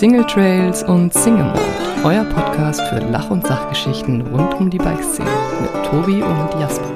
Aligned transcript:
Single 0.00 0.24
Trails 0.24 0.82
und 0.82 1.12
Single 1.12 1.44
Mode, 1.44 2.04
euer 2.04 2.24
Podcast 2.24 2.80
für 2.88 3.00
Lach- 3.00 3.28
und 3.28 3.46
Sachgeschichten 3.46 4.22
rund 4.28 4.54
um 4.54 4.70
die 4.70 4.78
Bikeszene 4.78 5.28
mit 5.60 5.70
Tobi 5.84 6.22
und 6.22 6.58
Jasper. 6.58 6.90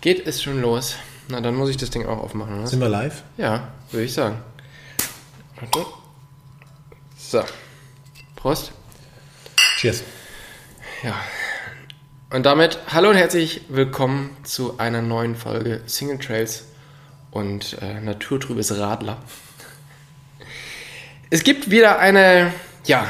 Geht 0.00 0.26
es 0.26 0.42
schon 0.42 0.62
los? 0.62 0.96
Na, 1.28 1.42
dann 1.42 1.54
muss 1.54 1.68
ich 1.68 1.76
das 1.76 1.90
Ding 1.90 2.06
auch 2.06 2.16
aufmachen, 2.16 2.56
oder? 2.56 2.66
Sind 2.66 2.80
wir 2.80 2.88
live? 2.88 3.24
Ja, 3.36 3.68
würde 3.90 4.06
ich 4.06 4.14
sagen. 4.14 4.38
Warte. 5.60 5.84
So. 7.18 7.42
Prost. 8.36 8.72
Cheers. 9.76 10.02
Ja. 11.02 11.14
Und 12.30 12.46
damit 12.46 12.78
hallo 12.90 13.10
und 13.10 13.16
herzlich 13.16 13.66
willkommen 13.68 14.34
zu 14.44 14.78
einer 14.78 15.02
neuen 15.02 15.36
Folge 15.36 15.82
Single 15.84 16.18
Trails 16.18 16.64
und 17.34 17.76
äh, 17.82 18.00
naturtrübes 18.00 18.78
Radler. 18.78 19.18
Es 21.30 21.42
gibt 21.42 21.70
wieder 21.70 21.98
eine, 21.98 22.52
ja, 22.86 23.08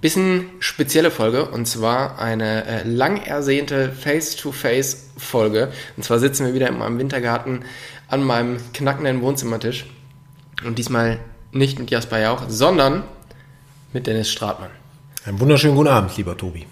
bisschen 0.00 0.50
spezielle 0.60 1.10
Folge 1.10 1.46
und 1.46 1.66
zwar 1.66 2.20
eine 2.20 2.64
äh, 2.64 2.82
lang 2.84 3.22
ersehnte 3.22 3.90
Face-to-Face-Folge. 3.90 5.72
Und 5.96 6.02
zwar 6.04 6.18
sitzen 6.18 6.46
wir 6.46 6.54
wieder 6.54 6.68
in 6.68 6.78
meinem 6.78 6.98
Wintergarten 6.98 7.64
an 8.08 8.22
meinem 8.22 8.58
knackenden 8.72 9.20
Wohnzimmertisch 9.20 9.86
und 10.64 10.78
diesmal 10.78 11.18
nicht 11.50 11.78
mit 11.78 11.90
Jasper 11.90 12.20
Jauch, 12.20 12.42
sondern 12.48 13.02
mit 13.92 14.06
Dennis 14.06 14.30
Stratmann. 14.30 14.70
Einen 15.24 15.40
wunderschönen 15.40 15.74
guten 15.74 15.88
Abend, 15.88 16.16
lieber 16.16 16.36
Tobi. 16.36 16.66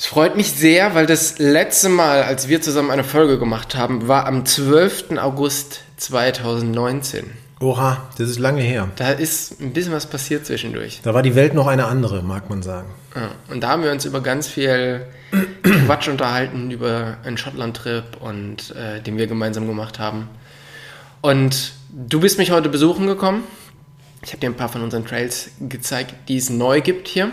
Es 0.00 0.06
freut 0.06 0.34
mich 0.34 0.52
sehr, 0.52 0.94
weil 0.94 1.04
das 1.04 1.38
letzte 1.38 1.90
Mal, 1.90 2.22
als 2.22 2.48
wir 2.48 2.62
zusammen 2.62 2.90
eine 2.90 3.04
Folge 3.04 3.38
gemacht 3.38 3.74
haben, 3.76 4.08
war 4.08 4.24
am 4.24 4.46
12. 4.46 5.18
August 5.18 5.82
2019. 5.98 7.30
Oha, 7.60 8.08
das 8.16 8.30
ist 8.30 8.38
lange 8.38 8.62
her. 8.62 8.88
Da 8.96 9.10
ist 9.10 9.60
ein 9.60 9.74
bisschen 9.74 9.92
was 9.92 10.06
passiert 10.06 10.46
zwischendurch. 10.46 11.00
Da 11.02 11.12
war 11.12 11.22
die 11.22 11.34
Welt 11.34 11.52
noch 11.52 11.66
eine 11.66 11.84
andere, 11.84 12.22
mag 12.22 12.48
man 12.48 12.62
sagen. 12.62 12.88
Ja, 13.14 13.32
und 13.52 13.60
da 13.60 13.68
haben 13.68 13.82
wir 13.82 13.92
uns 13.92 14.06
über 14.06 14.22
ganz 14.22 14.48
viel 14.48 15.04
Quatsch 15.84 16.08
unterhalten, 16.08 16.70
über 16.70 17.18
einen 17.22 17.36
Schottland-Trip 17.36 18.04
und 18.20 18.74
äh, 18.74 19.02
den 19.02 19.18
wir 19.18 19.26
gemeinsam 19.26 19.66
gemacht 19.66 19.98
haben. 19.98 20.30
Und 21.20 21.74
du 21.90 22.20
bist 22.20 22.38
mich 22.38 22.52
heute 22.52 22.70
besuchen 22.70 23.06
gekommen. 23.06 23.44
Ich 24.22 24.30
habe 24.30 24.40
dir 24.40 24.46
ein 24.46 24.56
paar 24.56 24.70
von 24.70 24.80
unseren 24.80 25.04
Trails 25.04 25.50
gezeigt, 25.60 26.14
die 26.28 26.38
es 26.38 26.48
neu 26.48 26.80
gibt 26.80 27.06
hier. 27.06 27.32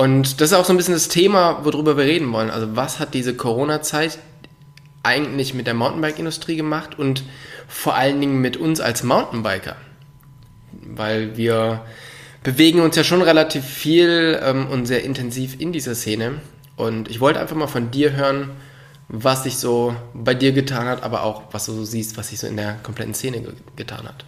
Und 0.00 0.40
das 0.40 0.50
ist 0.50 0.56
auch 0.56 0.64
so 0.64 0.72
ein 0.72 0.78
bisschen 0.78 0.94
das 0.94 1.08
Thema, 1.08 1.62
worüber 1.62 1.98
wir 1.98 2.04
reden 2.04 2.32
wollen. 2.32 2.48
Also 2.48 2.74
was 2.74 3.00
hat 3.00 3.12
diese 3.12 3.34
Corona-Zeit 3.34 4.18
eigentlich 5.02 5.52
mit 5.52 5.66
der 5.66 5.74
Mountainbike-Industrie 5.74 6.56
gemacht 6.56 6.98
und 6.98 7.22
vor 7.68 7.96
allen 7.96 8.18
Dingen 8.18 8.40
mit 8.40 8.56
uns 8.56 8.80
als 8.80 9.02
Mountainbiker? 9.02 9.76
Weil 10.72 11.36
wir 11.36 11.84
bewegen 12.42 12.80
uns 12.80 12.96
ja 12.96 13.04
schon 13.04 13.20
relativ 13.20 13.62
viel 13.62 14.40
ähm, 14.42 14.68
und 14.68 14.86
sehr 14.86 15.04
intensiv 15.04 15.60
in 15.60 15.70
dieser 15.70 15.94
Szene. 15.94 16.40
Und 16.76 17.10
ich 17.10 17.20
wollte 17.20 17.38
einfach 17.38 17.56
mal 17.56 17.66
von 17.66 17.90
dir 17.90 18.12
hören, 18.12 18.52
was 19.08 19.42
sich 19.42 19.58
so 19.58 19.94
bei 20.14 20.32
dir 20.32 20.52
getan 20.52 20.86
hat, 20.86 21.02
aber 21.02 21.24
auch 21.24 21.42
was 21.52 21.66
du 21.66 21.72
so 21.72 21.84
siehst, 21.84 22.16
was 22.16 22.28
sich 22.28 22.38
so 22.38 22.46
in 22.46 22.56
der 22.56 22.78
kompletten 22.82 23.12
Szene 23.12 23.42
ge 23.42 23.52
getan 23.76 24.08
hat. 24.08 24.24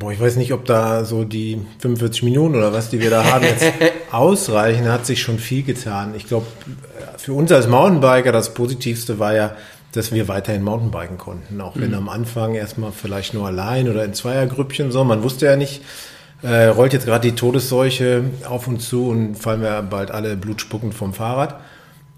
Boah, 0.00 0.12
ich 0.12 0.18
weiß 0.18 0.36
nicht, 0.36 0.54
ob 0.54 0.64
da 0.64 1.04
so 1.04 1.24
die 1.24 1.60
45 1.80 2.22
Minuten 2.22 2.56
oder 2.56 2.72
was, 2.72 2.88
die 2.88 3.00
wir 3.00 3.10
da 3.10 3.22
haben, 3.22 3.44
jetzt 3.44 3.66
ausreichen. 4.10 4.86
Da 4.86 4.92
hat 4.92 5.04
sich 5.04 5.20
schon 5.20 5.38
viel 5.38 5.62
getan. 5.62 6.14
Ich 6.16 6.26
glaube, 6.26 6.46
für 7.18 7.34
uns 7.34 7.52
als 7.52 7.68
Mountainbiker 7.68 8.32
das 8.32 8.54
Positivste 8.54 9.18
war 9.18 9.34
ja, 9.34 9.54
dass 9.92 10.10
wir 10.10 10.26
weiterhin 10.26 10.62
Mountainbiken 10.62 11.18
konnten. 11.18 11.60
Auch 11.60 11.76
wenn 11.76 11.92
am 11.92 12.08
Anfang 12.08 12.54
erstmal 12.54 12.92
vielleicht 12.92 13.34
nur 13.34 13.46
allein 13.46 13.90
oder 13.90 14.02
in 14.02 14.14
Zweiergrüppchen 14.14 14.90
so. 14.90 15.04
Man 15.04 15.22
wusste 15.22 15.44
ja 15.44 15.56
nicht, 15.56 15.82
äh, 16.40 16.68
rollt 16.68 16.94
jetzt 16.94 17.04
gerade 17.04 17.28
die 17.28 17.36
Todesseuche 17.36 18.24
auf 18.48 18.68
uns 18.68 18.88
zu 18.88 19.06
und 19.06 19.34
fallen 19.34 19.60
wir 19.60 19.82
bald 19.82 20.10
alle 20.12 20.34
blutspuckend 20.34 20.94
vom 20.94 21.12
Fahrrad. 21.12 21.60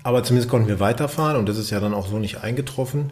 Aber 0.04 0.22
zumindest 0.22 0.48
konnten 0.48 0.68
wir 0.68 0.78
weiterfahren 0.78 1.36
und 1.36 1.48
das 1.48 1.58
ist 1.58 1.70
ja 1.70 1.80
dann 1.80 1.94
auch 1.94 2.06
so 2.06 2.20
nicht 2.20 2.44
eingetroffen. 2.44 3.10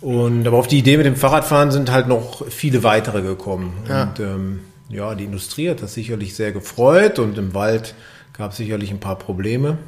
Und 0.00 0.46
aber 0.46 0.56
auf 0.56 0.66
die 0.66 0.78
Idee 0.78 0.96
mit 0.96 1.06
dem 1.06 1.16
Fahrradfahren 1.16 1.70
sind 1.70 1.90
halt 1.90 2.08
noch 2.08 2.46
viele 2.48 2.82
weitere 2.82 3.22
gekommen. 3.22 3.74
Ja. 3.88 4.04
Und 4.04 4.20
ähm, 4.20 4.60
ja, 4.88 5.14
die 5.14 5.24
Industrie 5.24 5.70
hat 5.70 5.82
das 5.82 5.94
sicherlich 5.94 6.34
sehr 6.34 6.52
gefreut 6.52 7.18
und 7.18 7.38
im 7.38 7.54
Wald 7.54 7.94
gab 8.36 8.52
es 8.52 8.56
sicherlich 8.56 8.90
ein 8.90 9.00
paar 9.00 9.18
Probleme. 9.18 9.78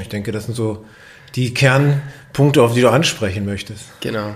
Ich 0.00 0.08
denke, 0.08 0.32
das 0.32 0.46
sind 0.46 0.54
so 0.54 0.84
die 1.34 1.52
Kernpunkte, 1.52 2.62
auf 2.62 2.74
die 2.74 2.80
du 2.80 2.88
ansprechen 2.88 3.44
möchtest. 3.44 3.84
Genau. 4.00 4.34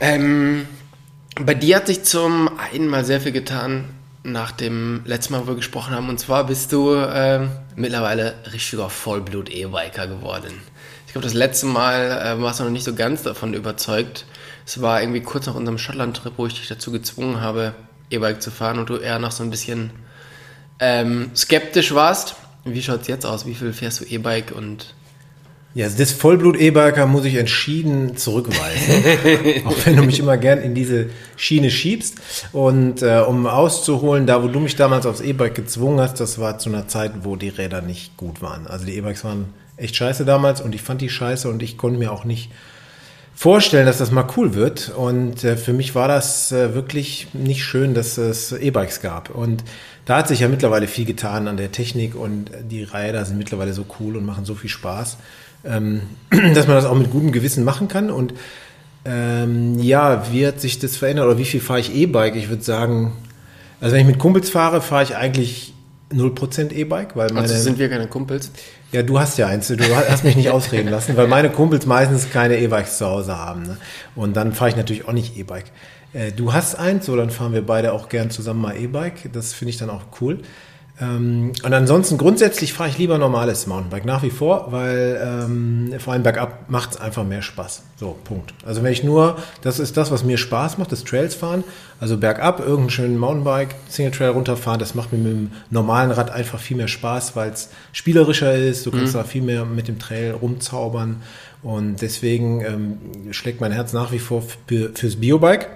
Ähm, 0.00 0.66
bei 1.40 1.54
dir 1.54 1.76
hat 1.76 1.86
sich 1.86 2.02
zum 2.02 2.50
einen 2.72 2.88
mal 2.88 3.04
sehr 3.04 3.20
viel 3.20 3.32
getan 3.32 3.84
nach 4.32 4.52
dem 4.52 5.02
letzten 5.04 5.32
Mal, 5.32 5.42
wo 5.42 5.48
wir 5.48 5.54
gesprochen 5.54 5.94
haben. 5.94 6.08
Und 6.08 6.18
zwar 6.18 6.44
bist 6.44 6.72
du 6.72 6.94
ähm, 6.94 7.50
mittlerweile 7.76 8.34
richtiger 8.52 8.90
Vollblut-E-Biker 8.90 10.06
geworden. 10.06 10.52
Ich 11.06 11.12
glaube, 11.12 11.24
das 11.24 11.34
letzte 11.34 11.66
Mal 11.66 12.10
äh, 12.10 12.42
warst 12.42 12.60
du 12.60 12.64
noch 12.64 12.70
nicht 12.70 12.84
so 12.84 12.94
ganz 12.94 13.22
davon 13.22 13.54
überzeugt. 13.54 14.26
Es 14.66 14.80
war 14.82 15.00
irgendwie 15.00 15.22
kurz 15.22 15.46
nach 15.46 15.54
unserem 15.54 15.78
Schottland-Trip, 15.78 16.34
wo 16.36 16.46
ich 16.46 16.54
dich 16.54 16.68
dazu 16.68 16.92
gezwungen 16.92 17.40
habe, 17.40 17.74
E-Bike 18.10 18.42
zu 18.42 18.50
fahren 18.50 18.78
und 18.78 18.90
du 18.90 18.96
eher 18.96 19.18
noch 19.18 19.32
so 19.32 19.42
ein 19.42 19.50
bisschen 19.50 19.90
ähm, 20.80 21.30
skeptisch 21.34 21.94
warst. 21.94 22.36
Wie 22.64 22.82
schaut 22.82 23.02
es 23.02 23.06
jetzt 23.06 23.24
aus? 23.24 23.46
Wie 23.46 23.54
viel 23.54 23.72
fährst 23.72 24.00
du 24.00 24.04
E-Bike 24.04 24.52
und 24.54 24.94
Ja, 25.74 25.84
also 25.84 25.98
das 25.98 26.12
Vollblut-E-Biker 26.12 27.06
muss 27.06 27.24
ich 27.24 27.34
entschieden 27.34 28.16
zurückweisen. 28.16 29.64
auch 29.66 29.76
wenn 29.84 29.96
du 29.96 30.02
mich 30.02 30.18
immer 30.18 30.38
gern 30.38 30.60
in 30.60 30.74
diese 30.74 31.10
Schiene 31.36 31.70
schiebst. 31.70 32.16
Und 32.52 33.02
äh, 33.02 33.20
um 33.20 33.46
auszuholen, 33.46 34.26
da 34.26 34.42
wo 34.42 34.48
du 34.48 34.60
mich 34.60 34.76
damals 34.76 35.04
aufs 35.04 35.20
E-Bike 35.20 35.54
gezwungen 35.54 36.00
hast, 36.00 36.20
das 36.20 36.38
war 36.38 36.58
zu 36.58 36.70
einer 36.70 36.88
Zeit, 36.88 37.12
wo 37.22 37.36
die 37.36 37.50
Räder 37.50 37.82
nicht 37.82 38.16
gut 38.16 38.40
waren. 38.40 38.66
Also 38.66 38.86
die 38.86 38.96
E-Bikes 38.96 39.24
waren 39.24 39.52
echt 39.76 39.94
scheiße 39.94 40.24
damals 40.24 40.60
und 40.60 40.74
ich 40.74 40.82
fand 40.82 41.00
die 41.00 41.10
scheiße 41.10 41.48
und 41.48 41.62
ich 41.62 41.76
konnte 41.76 41.98
mir 41.98 42.12
auch 42.12 42.24
nicht 42.24 42.50
vorstellen, 43.34 43.86
dass 43.86 43.98
das 43.98 44.10
mal 44.10 44.26
cool 44.36 44.54
wird. 44.54 44.88
Und 44.96 45.44
äh, 45.44 45.56
für 45.56 45.72
mich 45.72 45.94
war 45.94 46.08
das 46.08 46.50
äh, 46.50 46.74
wirklich 46.74 47.28
nicht 47.34 47.62
schön, 47.62 47.94
dass 47.94 48.18
es 48.18 48.52
E-Bikes 48.52 49.00
gab. 49.00 49.30
Und 49.30 49.62
da 50.06 50.16
hat 50.16 50.28
sich 50.28 50.40
ja 50.40 50.48
mittlerweile 50.48 50.88
viel 50.88 51.04
getan 51.04 51.46
an 51.46 51.56
der 51.56 51.70
Technik 51.70 52.16
und 52.16 52.50
die 52.68 52.82
Räder 52.82 53.24
sind 53.26 53.38
mittlerweile 53.38 53.74
so 53.74 53.84
cool 54.00 54.16
und 54.16 54.24
machen 54.24 54.44
so 54.44 54.54
viel 54.54 54.70
Spaß, 54.70 55.18
ähm, 55.68 56.02
dass 56.30 56.66
man 56.66 56.76
das 56.76 56.84
auch 56.84 56.96
mit 56.96 57.10
gutem 57.10 57.32
Gewissen 57.32 57.64
machen 57.64 57.88
kann. 57.88 58.10
Und 58.10 58.34
ähm, 59.04 59.78
ja, 59.78 60.32
wie 60.32 60.46
hat 60.46 60.60
sich 60.60 60.78
das 60.78 60.96
verändert 60.96 61.26
oder 61.26 61.38
wie 61.38 61.44
viel 61.44 61.60
fahre 61.60 61.80
ich 61.80 61.94
E-Bike? 61.94 62.36
Ich 62.36 62.48
würde 62.48 62.62
sagen, 62.62 63.12
also 63.80 63.94
wenn 63.94 64.02
ich 64.02 64.06
mit 64.06 64.18
Kumpels 64.18 64.50
fahre, 64.50 64.80
fahre 64.80 65.04
ich 65.04 65.16
eigentlich 65.16 65.74
0% 66.12 66.72
E-Bike, 66.72 67.16
weil 67.16 67.28
meine... 67.28 67.40
also 67.40 67.56
sind 67.56 67.78
wir 67.78 67.88
keine 67.88 68.06
Kumpels? 68.06 68.50
Ja, 68.92 69.02
du 69.02 69.18
hast 69.18 69.36
ja 69.38 69.46
eins. 69.46 69.68
Du 69.68 69.76
hast 69.94 70.24
mich 70.24 70.36
nicht 70.36 70.50
ausreden 70.50 70.88
lassen, 70.88 71.16
weil 71.16 71.28
meine 71.28 71.50
Kumpels 71.50 71.86
meistens 71.86 72.30
keine 72.30 72.58
E-Bikes 72.58 72.98
zu 72.98 73.06
Hause 73.06 73.36
haben. 73.36 73.62
Ne? 73.62 73.76
Und 74.16 74.36
dann 74.36 74.52
fahre 74.52 74.70
ich 74.70 74.76
natürlich 74.76 75.06
auch 75.06 75.12
nicht 75.12 75.36
E-Bike. 75.36 75.66
Äh, 76.14 76.32
du 76.32 76.52
hast 76.52 76.76
eins, 76.76 77.06
so 77.06 77.16
dann 77.16 77.30
fahren 77.30 77.52
wir 77.52 77.64
beide 77.64 77.92
auch 77.92 78.08
gern 78.08 78.30
zusammen 78.30 78.62
mal 78.62 78.76
E-Bike. 78.76 79.32
Das 79.32 79.52
finde 79.52 79.70
ich 79.70 79.76
dann 79.76 79.90
auch 79.90 80.04
cool. 80.20 80.40
Ähm, 81.00 81.52
und 81.62 81.72
ansonsten 81.72 82.18
grundsätzlich 82.18 82.72
fahre 82.72 82.90
ich 82.90 82.98
lieber 82.98 83.18
normales 83.18 83.66
Mountainbike 83.66 84.04
nach 84.04 84.22
wie 84.22 84.30
vor, 84.30 84.72
weil 84.72 85.20
ähm, 85.22 85.94
vor 85.98 86.12
allem 86.12 86.24
bergab 86.24 86.68
macht 86.68 86.92
es 86.92 86.96
einfach 87.00 87.24
mehr 87.24 87.42
Spaß. 87.42 87.82
So, 87.96 88.16
Punkt. 88.24 88.52
Also 88.66 88.82
wenn 88.82 88.92
ich 88.92 89.04
nur, 89.04 89.36
das 89.62 89.78
ist 89.78 89.96
das, 89.96 90.10
was 90.10 90.24
mir 90.24 90.38
Spaß 90.38 90.78
macht, 90.78 90.90
das 90.90 91.04
Trails 91.04 91.34
fahren. 91.34 91.62
Also 92.00 92.16
bergab 92.16 92.60
irgendeinen 92.60 92.90
schönen 92.90 93.18
Mountainbike, 93.18 93.74
Single 93.88 94.12
Trail 94.12 94.30
runterfahren, 94.30 94.80
das 94.80 94.94
macht 94.94 95.12
mir 95.12 95.18
mit 95.18 95.32
dem 95.32 95.50
normalen 95.70 96.10
Rad 96.10 96.30
einfach 96.30 96.58
viel 96.58 96.76
mehr 96.76 96.88
Spaß, 96.88 97.36
weil 97.36 97.50
es 97.50 97.70
spielerischer 97.92 98.54
ist. 98.54 98.86
Du 98.86 98.90
kannst 98.90 99.14
da 99.14 99.24
viel 99.24 99.42
mehr 99.42 99.64
mit 99.64 99.88
dem 99.88 99.98
Trail 99.98 100.32
rumzaubern. 100.32 101.22
Und 101.62 102.02
deswegen 102.02 102.60
ähm, 102.60 103.32
schlägt 103.32 103.60
mein 103.60 103.72
Herz 103.72 103.92
nach 103.92 104.12
wie 104.12 104.20
vor 104.20 104.42
für, 104.66 104.90
fürs 104.94 105.16
Biobike. 105.16 105.66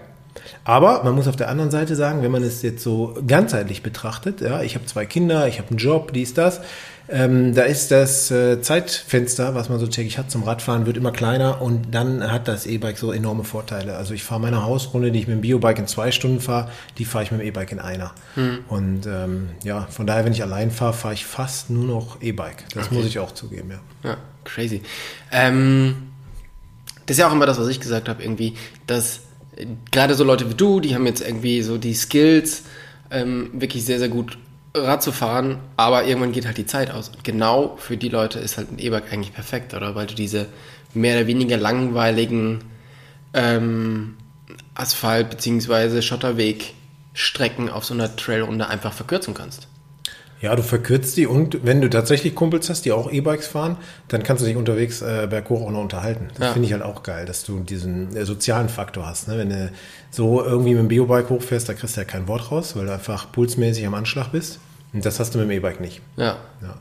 Aber 0.65 1.03
man 1.05 1.15
muss 1.15 1.29
auf 1.29 1.37
der 1.37 1.49
anderen 1.49 1.71
Seite 1.71 1.97
sagen, 1.97 2.23
wenn 2.23 2.31
man 2.31 2.43
es 2.43 2.63
jetzt 2.63 2.83
so 2.83 3.17
ganzheitlich 3.27 3.83
betrachtet, 3.83 4.41
ja, 4.41 4.63
ich 4.63 4.75
habe 4.75 4.87
zwei 4.87 5.07
Kinder, 5.07 5.49
ich 5.49 5.59
habe 5.59 5.71
einen 5.71 5.79
Job, 5.79 6.13
dies, 6.13 6.35
das, 6.35 6.61
ähm, 7.09 7.55
da 7.55 7.63
ist 7.63 7.91
das 7.91 8.31
äh, 8.31 8.63
Zeitfenster, 8.63 9.55
was 9.55 9.69
man 9.69 9.79
so 9.79 9.87
täglich 9.87 10.19
hat 10.19 10.31
zum 10.31 10.45
Radfahren, 10.45 10.87
wird 10.87 10.97
immer 10.97 11.11
kleiner 11.11 11.61
und 11.61 11.93
dann 11.93 12.31
hat 12.31 12.49
das 12.49 12.65
E-Bike 12.65 12.97
so 12.97 13.13
enorme 13.13 13.45
Vorteile. 13.45 13.97
Also 13.97 14.15
ich 14.15 14.23
fahre 14.23 14.41
meine 14.41 14.65
Hausrunde, 14.65 15.11
die 15.11 15.19
ich 15.19 15.27
mit 15.27 15.37
dem 15.37 15.41
Biobike 15.43 15.81
in 15.81 15.87
zwei 15.89 16.13
Stunden 16.13 16.41
fahre, 16.41 16.71
die 16.99 17.05
fahre 17.05 17.25
ich 17.25 17.33
mit 17.33 17.41
dem 17.41 17.47
E-Bike 17.47 17.73
in 17.73 17.81
einer. 17.81 18.13
Und 18.69 19.07
ähm, 19.07 19.51
ja, 19.65 19.87
von 19.91 20.07
daher, 20.07 20.25
wenn 20.25 20.33
ich 20.33 20.43
allein 20.43 20.71
fahre, 20.71 20.93
fahre 20.93 21.15
ich 21.15 21.27
fast 21.27 21.71
nur 21.71 21.85
noch 21.85 22.23
E-Bike. 22.23 22.65
Das 22.75 22.91
muss 22.91 23.05
ich 23.05 23.19
auch 23.19 23.33
zugeben, 23.33 23.73
ja. 23.73 24.11
Ja, 24.11 24.17
crazy. 24.45 24.83
Ähm, 25.33 26.13
das 27.07 27.17
ist 27.17 27.19
ja 27.19 27.29
auch 27.29 27.33
immer 27.33 27.47
das, 27.47 27.59
was 27.59 27.69
ich 27.69 27.81
gesagt 27.81 28.09
habe, 28.09 28.23
irgendwie, 28.23 28.55
dass 28.87 29.21
gerade 29.91 30.15
so 30.15 30.25
Leute 30.25 30.49
wie 30.49 30.55
du, 30.55 30.81
die 30.81 30.95
haben 30.95 31.07
jetzt 31.07 31.21
irgendwie 31.21 31.63
so 31.63 31.79
die 31.79 31.95
Skills, 31.95 32.65
ähm, 33.11 33.51
wirklich 33.53 33.85
sehr, 33.85 33.99
sehr 33.99 34.09
gut 34.09 34.39
Rad 34.75 35.03
zu 35.03 35.13
fahren, 35.13 35.59
aber 35.77 36.05
irgendwann 36.05 36.33
geht 36.33 36.47
halt 36.47 36.57
die 36.57 36.67
Zeit 36.67 36.91
aus. 36.91 37.11
Und 37.11 37.25
genau 37.25 37.77
für 37.77 37.97
die 37.97 38.09
Leute 38.09 38.39
ist 38.39 38.57
halt 38.57 38.73
ein 38.73 38.79
E-Bike 38.79 39.13
eigentlich 39.13 39.35
perfekt, 39.35 39.75
oder? 39.75 39.95
Weil 39.95 40.07
du 40.07 40.15
diese 40.15 40.47
mehr 40.95 41.17
oder 41.17 41.27
weniger 41.27 41.59
langweiligen 41.59 42.65
ähm, 43.35 44.17
Asphalt- 44.75 45.31
bzw. 45.31 46.01
Schotterweg-Strecken 46.01 47.69
auf 47.69 47.85
so 47.85 47.93
einer 47.93 48.17
Trailrunde 48.17 48.67
einfach 48.67 48.93
verkürzen 48.93 49.35
kannst. 49.35 49.69
Ja, 50.43 50.55
du 50.57 50.63
verkürzt 50.65 51.17
die 51.17 51.27
und 51.29 51.65
wenn 51.65 51.81
du 51.81 51.89
tatsächlich 51.89 52.35
Kumpels 52.35 52.69
hast, 52.69 52.85
die 52.85 52.91
auch 52.93 53.11
E-Bikes 53.11 53.47
fahren, 53.47 53.77
dann 54.09 54.25
kannst 54.25 54.43
du 54.43 54.47
dich 54.47 54.57
unterwegs 54.57 55.01
äh, 55.01 55.27
berghoch 55.31 55.63
auch 55.63 55.71
noch 55.71 55.81
unterhalten. 55.81 56.29
Das 56.35 56.49
Ja. 56.49 56.53
finde 56.53 56.67
ich 56.67 56.73
halt 56.73 56.83
auch 56.83 57.05
geil, 57.05 57.27
dass 57.27 57.45
du 57.45 57.61
diesen 57.61 58.15
äh, 58.17 58.25
sozialen 58.25 58.69
Faktor 58.69 59.07
hast. 59.07 59.29
Ne? 59.29 59.39
Wenn 59.39 59.51
du 59.51 59.71
so 60.11 60.43
irgendwie 60.45 60.71
mit 60.75 60.81
dem 60.81 60.89
Biobike 60.89 61.31
hochfährst, 61.31 61.69
da 61.69 61.75
kriegst 61.75 61.97
du 61.97 62.01
ja 62.01 62.05
kein 62.05 62.27
Wort 62.27 62.51
raus, 62.51 62.75
weil 62.77 62.87
du 62.87 62.93
einfach 62.93 63.31
pulsmäßig 63.31 63.87
am 63.87 63.95
Anschlag 63.95 64.33
bist. 64.33 64.59
Und 64.93 65.07
das 65.07 65.21
hast 65.21 65.33
du 65.35 65.39
mit 65.39 65.47
dem 65.49 65.53
E-Bike 65.53 65.81
nicht. 65.81 66.01
Ja. 66.17 66.37
Ja. 66.61 66.75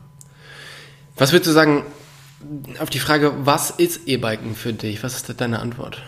Was 1.16 1.30
würdest 1.32 1.48
du 1.48 1.52
sagen, 1.54 1.84
auf 2.80 2.90
die 2.90 2.98
Frage, 2.98 3.32
was 3.44 3.70
ist 3.70 4.08
E-Biken 4.08 4.56
für 4.56 4.72
dich? 4.72 5.04
Was 5.04 5.14
ist 5.14 5.28
da 5.28 5.34
deine 5.34 5.60
Antwort? 5.60 6.02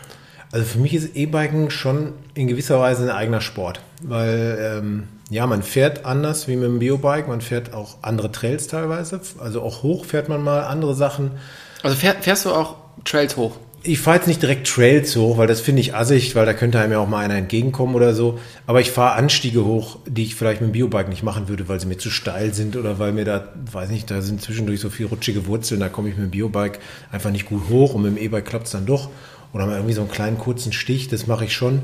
Also 0.51 0.67
für 0.67 0.79
mich 0.79 0.93
ist 0.95 1.15
E-Biken 1.15 1.71
schon 1.71 2.15
in 2.35 2.49
gewisser 2.49 2.81
Weise 2.81 3.05
ein 3.05 3.11
eigener 3.11 3.41
Sport, 3.41 3.81
weil 4.03 4.59
ähm, 4.83 5.09
ja, 5.31 5.47
man 5.47 5.63
fährt 5.63 6.05
anders 6.05 6.49
wie 6.49 6.57
mit 6.57 6.67
dem 6.67 6.79
Biobike, 6.79 7.29
man 7.29 7.41
fährt 7.41 7.73
auch 7.73 7.97
andere 8.03 8.31
Trails 8.31 8.67
teilweise, 8.67 9.21
also 9.39 9.63
auch 9.63 9.83
hoch 9.83 10.05
fährt 10.05 10.29
man 10.29 10.43
mal 10.43 10.65
andere 10.65 10.95
Sachen. 10.95 11.33
Also 11.83 11.97
fähr, 11.97 12.15
fährst 12.21 12.45
du 12.45 12.51
auch 12.51 12.77
Trails 13.05 13.37
hoch? 13.37 13.57
Ich 13.87 14.01
fahre 14.01 14.17
jetzt 14.17 14.27
nicht 14.27 14.41
direkt 14.41 14.67
Trails 14.67 15.15
hoch, 15.15 15.37
weil 15.37 15.47
das 15.47 15.61
finde 15.61 15.83
ich 15.83 15.95
assig, 15.95 16.35
weil 16.35 16.47
da 16.47 16.55
könnte 16.55 16.81
einem 16.81 16.93
ja 16.93 16.99
auch 17.01 17.09
mal 17.09 17.23
einer 17.23 17.35
entgegenkommen 17.35 17.95
oder 17.95 18.15
so. 18.15 18.39
Aber 18.67 18.81
ich 18.81 18.91
fahre 18.91 19.17
Anstiege 19.17 19.67
hoch, 19.67 19.99
die 20.07 20.23
ich 20.23 20.37
vielleicht 20.37 20.63
mit 20.63 20.71
dem 20.71 20.73
Biobike 20.73 21.11
nicht 21.11 21.23
machen 21.23 21.49
würde, 21.49 21.69
weil 21.69 21.79
sie 21.81 21.87
mir 21.87 21.99
zu 21.99 22.09
steil 22.09 22.55
sind 22.55 22.77
oder 22.77 22.99
weil 22.99 23.13
mir 23.13 23.27
da, 23.27 23.49
weiß 23.71 23.91
nicht, 23.91 24.11
da 24.11 24.23
sind 24.23 24.41
zwischendurch 24.41 24.81
so 24.81 24.89
viel 24.89 25.05
rutschige 25.05 25.47
Wurzeln, 25.47 25.81
da 25.81 25.91
komme 25.91 26.09
ich 26.09 26.17
mit 26.17 26.25
dem 26.25 26.31
Biobike 26.31 26.79
einfach 27.13 27.31
nicht 27.31 27.45
gut 27.45 27.69
hoch 27.69 27.93
und 27.93 28.03
mit 28.03 28.17
dem 28.17 28.23
E-Bike 28.23 28.47
klappt 28.47 28.67
es 28.67 28.73
dann 28.73 28.87
doch. 28.87 29.11
Oder 29.53 29.67
mal 29.67 29.77
irgendwie 29.77 29.95
so 29.95 30.01
einen 30.01 30.11
kleinen 30.11 30.39
kurzen 30.39 30.73
Stich, 30.73 31.09
das 31.09 31.27
mache 31.27 31.45
ich 31.45 31.53
schon. 31.53 31.83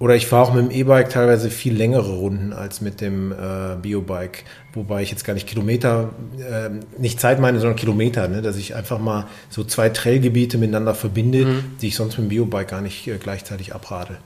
Oder 0.00 0.16
ich 0.16 0.26
fahre 0.26 0.48
auch 0.48 0.54
mit 0.54 0.64
dem 0.64 0.70
E-Bike 0.70 1.10
teilweise 1.10 1.50
viel 1.50 1.76
längere 1.76 2.14
Runden 2.14 2.54
als 2.54 2.80
mit 2.80 3.02
dem 3.02 3.32
äh, 3.32 3.76
Biobike, 3.80 4.44
wobei 4.72 5.02
ich 5.02 5.10
jetzt 5.10 5.24
gar 5.24 5.34
nicht 5.34 5.46
Kilometer, 5.46 6.08
äh, 6.38 6.70
nicht 6.98 7.20
Zeit 7.20 7.38
meine, 7.38 7.60
sondern 7.60 7.76
Kilometer, 7.76 8.26
ne? 8.26 8.40
dass 8.40 8.56
ich 8.56 8.74
einfach 8.74 8.98
mal 8.98 9.26
so 9.50 9.62
zwei 9.62 9.90
Trailgebiete 9.90 10.56
miteinander 10.56 10.94
verbinde, 10.94 11.62
die 11.82 11.88
ich 11.88 11.96
sonst 11.96 12.16
mit 12.16 12.26
dem 12.26 12.28
Biobike 12.30 12.64
gar 12.64 12.80
nicht 12.80 13.06
äh, 13.08 13.18
gleichzeitig 13.18 13.74
abradel. 13.74 14.16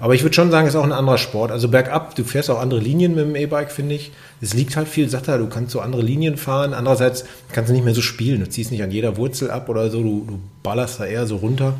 Aber 0.00 0.14
ich 0.14 0.22
würde 0.22 0.34
schon 0.34 0.50
sagen, 0.50 0.66
es 0.66 0.74
ist 0.74 0.80
auch 0.80 0.84
ein 0.84 0.92
anderer 0.92 1.18
Sport. 1.18 1.50
Also 1.50 1.68
bergab, 1.68 2.14
du 2.14 2.24
fährst 2.24 2.50
auch 2.50 2.58
andere 2.58 2.80
Linien 2.80 3.14
mit 3.14 3.26
dem 3.26 3.36
E-Bike, 3.36 3.70
finde 3.70 3.94
ich. 3.94 4.12
Es 4.40 4.54
liegt 4.54 4.76
halt 4.76 4.88
viel 4.88 5.08
satter, 5.08 5.38
du 5.38 5.46
kannst 5.48 5.72
so 5.72 5.80
andere 5.80 6.02
Linien 6.02 6.36
fahren. 6.36 6.74
Andererseits 6.74 7.24
kannst 7.52 7.70
du 7.70 7.74
nicht 7.74 7.84
mehr 7.84 7.94
so 7.94 8.02
spielen. 8.02 8.40
Du 8.40 8.48
ziehst 8.48 8.70
nicht 8.70 8.82
an 8.82 8.90
jeder 8.90 9.16
Wurzel 9.16 9.50
ab 9.50 9.68
oder 9.68 9.90
so, 9.90 10.02
du, 10.02 10.24
du 10.26 10.40
ballerst 10.62 11.00
da 11.00 11.04
eher 11.04 11.26
so 11.26 11.36
runter. 11.36 11.74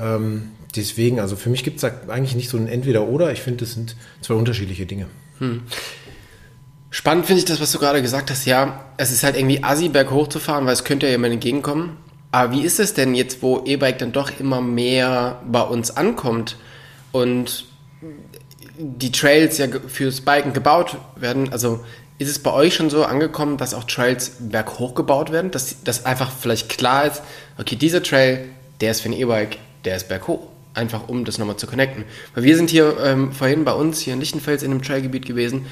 Ähm, 0.00 0.50
deswegen, 0.76 1.20
also 1.20 1.36
für 1.36 1.50
mich 1.50 1.64
gibt 1.64 1.82
es 1.82 1.84
eigentlich 1.84 2.36
nicht 2.36 2.48
so 2.48 2.56
ein 2.56 2.68
Entweder-Oder. 2.68 3.32
Ich 3.32 3.40
finde, 3.40 3.64
das 3.64 3.74
sind 3.74 3.96
zwei 4.20 4.34
unterschiedliche 4.34 4.86
Dinge. 4.86 5.06
Spannend 6.90 7.26
finde 7.26 7.40
ich 7.40 7.44
das, 7.44 7.60
was 7.60 7.70
du 7.72 7.78
gerade 7.78 8.02
gesagt 8.02 8.30
hast. 8.30 8.46
Ja, 8.46 8.84
es 8.96 9.12
ist 9.12 9.22
halt 9.22 9.36
irgendwie 9.36 9.62
assi, 9.62 9.88
berghoch 9.88 10.28
zu 10.28 10.38
fahren, 10.38 10.66
weil 10.66 10.72
es 10.72 10.84
könnte 10.84 11.06
ja 11.06 11.12
jemand 11.12 11.34
entgegenkommen. 11.34 11.96
Aber 12.30 12.52
wie 12.52 12.62
ist 12.62 12.78
es 12.78 12.94
denn 12.94 13.14
jetzt, 13.14 13.42
wo 13.42 13.62
E-Bike 13.64 13.98
dann 13.98 14.12
doch 14.12 14.30
immer 14.38 14.60
mehr 14.60 15.40
bei 15.50 15.62
uns 15.62 15.96
ankommt 15.96 16.56
und 17.12 17.64
die 18.78 19.12
Trails 19.12 19.58
ja 19.58 19.66
fürs 19.86 20.20
Biken 20.20 20.52
gebaut 20.52 20.96
werden? 21.16 21.52
Also 21.52 21.84
ist 22.18 22.28
es 22.28 22.38
bei 22.38 22.52
euch 22.52 22.74
schon 22.74 22.90
so 22.90 23.04
angekommen, 23.04 23.56
dass 23.56 23.74
auch 23.74 23.84
Trails 23.84 24.32
berghoch 24.40 24.94
gebaut 24.94 25.30
werden? 25.30 25.50
Dass, 25.50 25.82
dass 25.84 26.04
einfach 26.04 26.30
vielleicht 26.30 26.68
klar 26.68 27.06
ist, 27.06 27.22
okay, 27.58 27.76
dieser 27.76 28.02
Trail, 28.02 28.46
der 28.80 28.90
ist 28.90 29.00
für 29.00 29.08
ein 29.08 29.14
E-Bike, 29.14 29.58
der 29.84 29.96
ist 29.96 30.08
berghoch. 30.08 30.40
Einfach 30.78 31.08
um 31.08 31.24
das 31.24 31.38
nochmal 31.38 31.56
zu 31.56 31.66
connecten. 31.66 32.04
Weil 32.34 32.44
wir 32.44 32.56
sind 32.56 32.70
hier 32.70 32.96
ähm, 33.04 33.32
vorhin 33.32 33.64
bei 33.64 33.72
uns 33.72 33.98
hier 33.98 34.12
in 34.12 34.20
Lichtenfels 34.20 34.62
in 34.62 34.70
einem 34.70 34.82
Trailgebiet 34.82 35.26
gewesen 35.26 35.66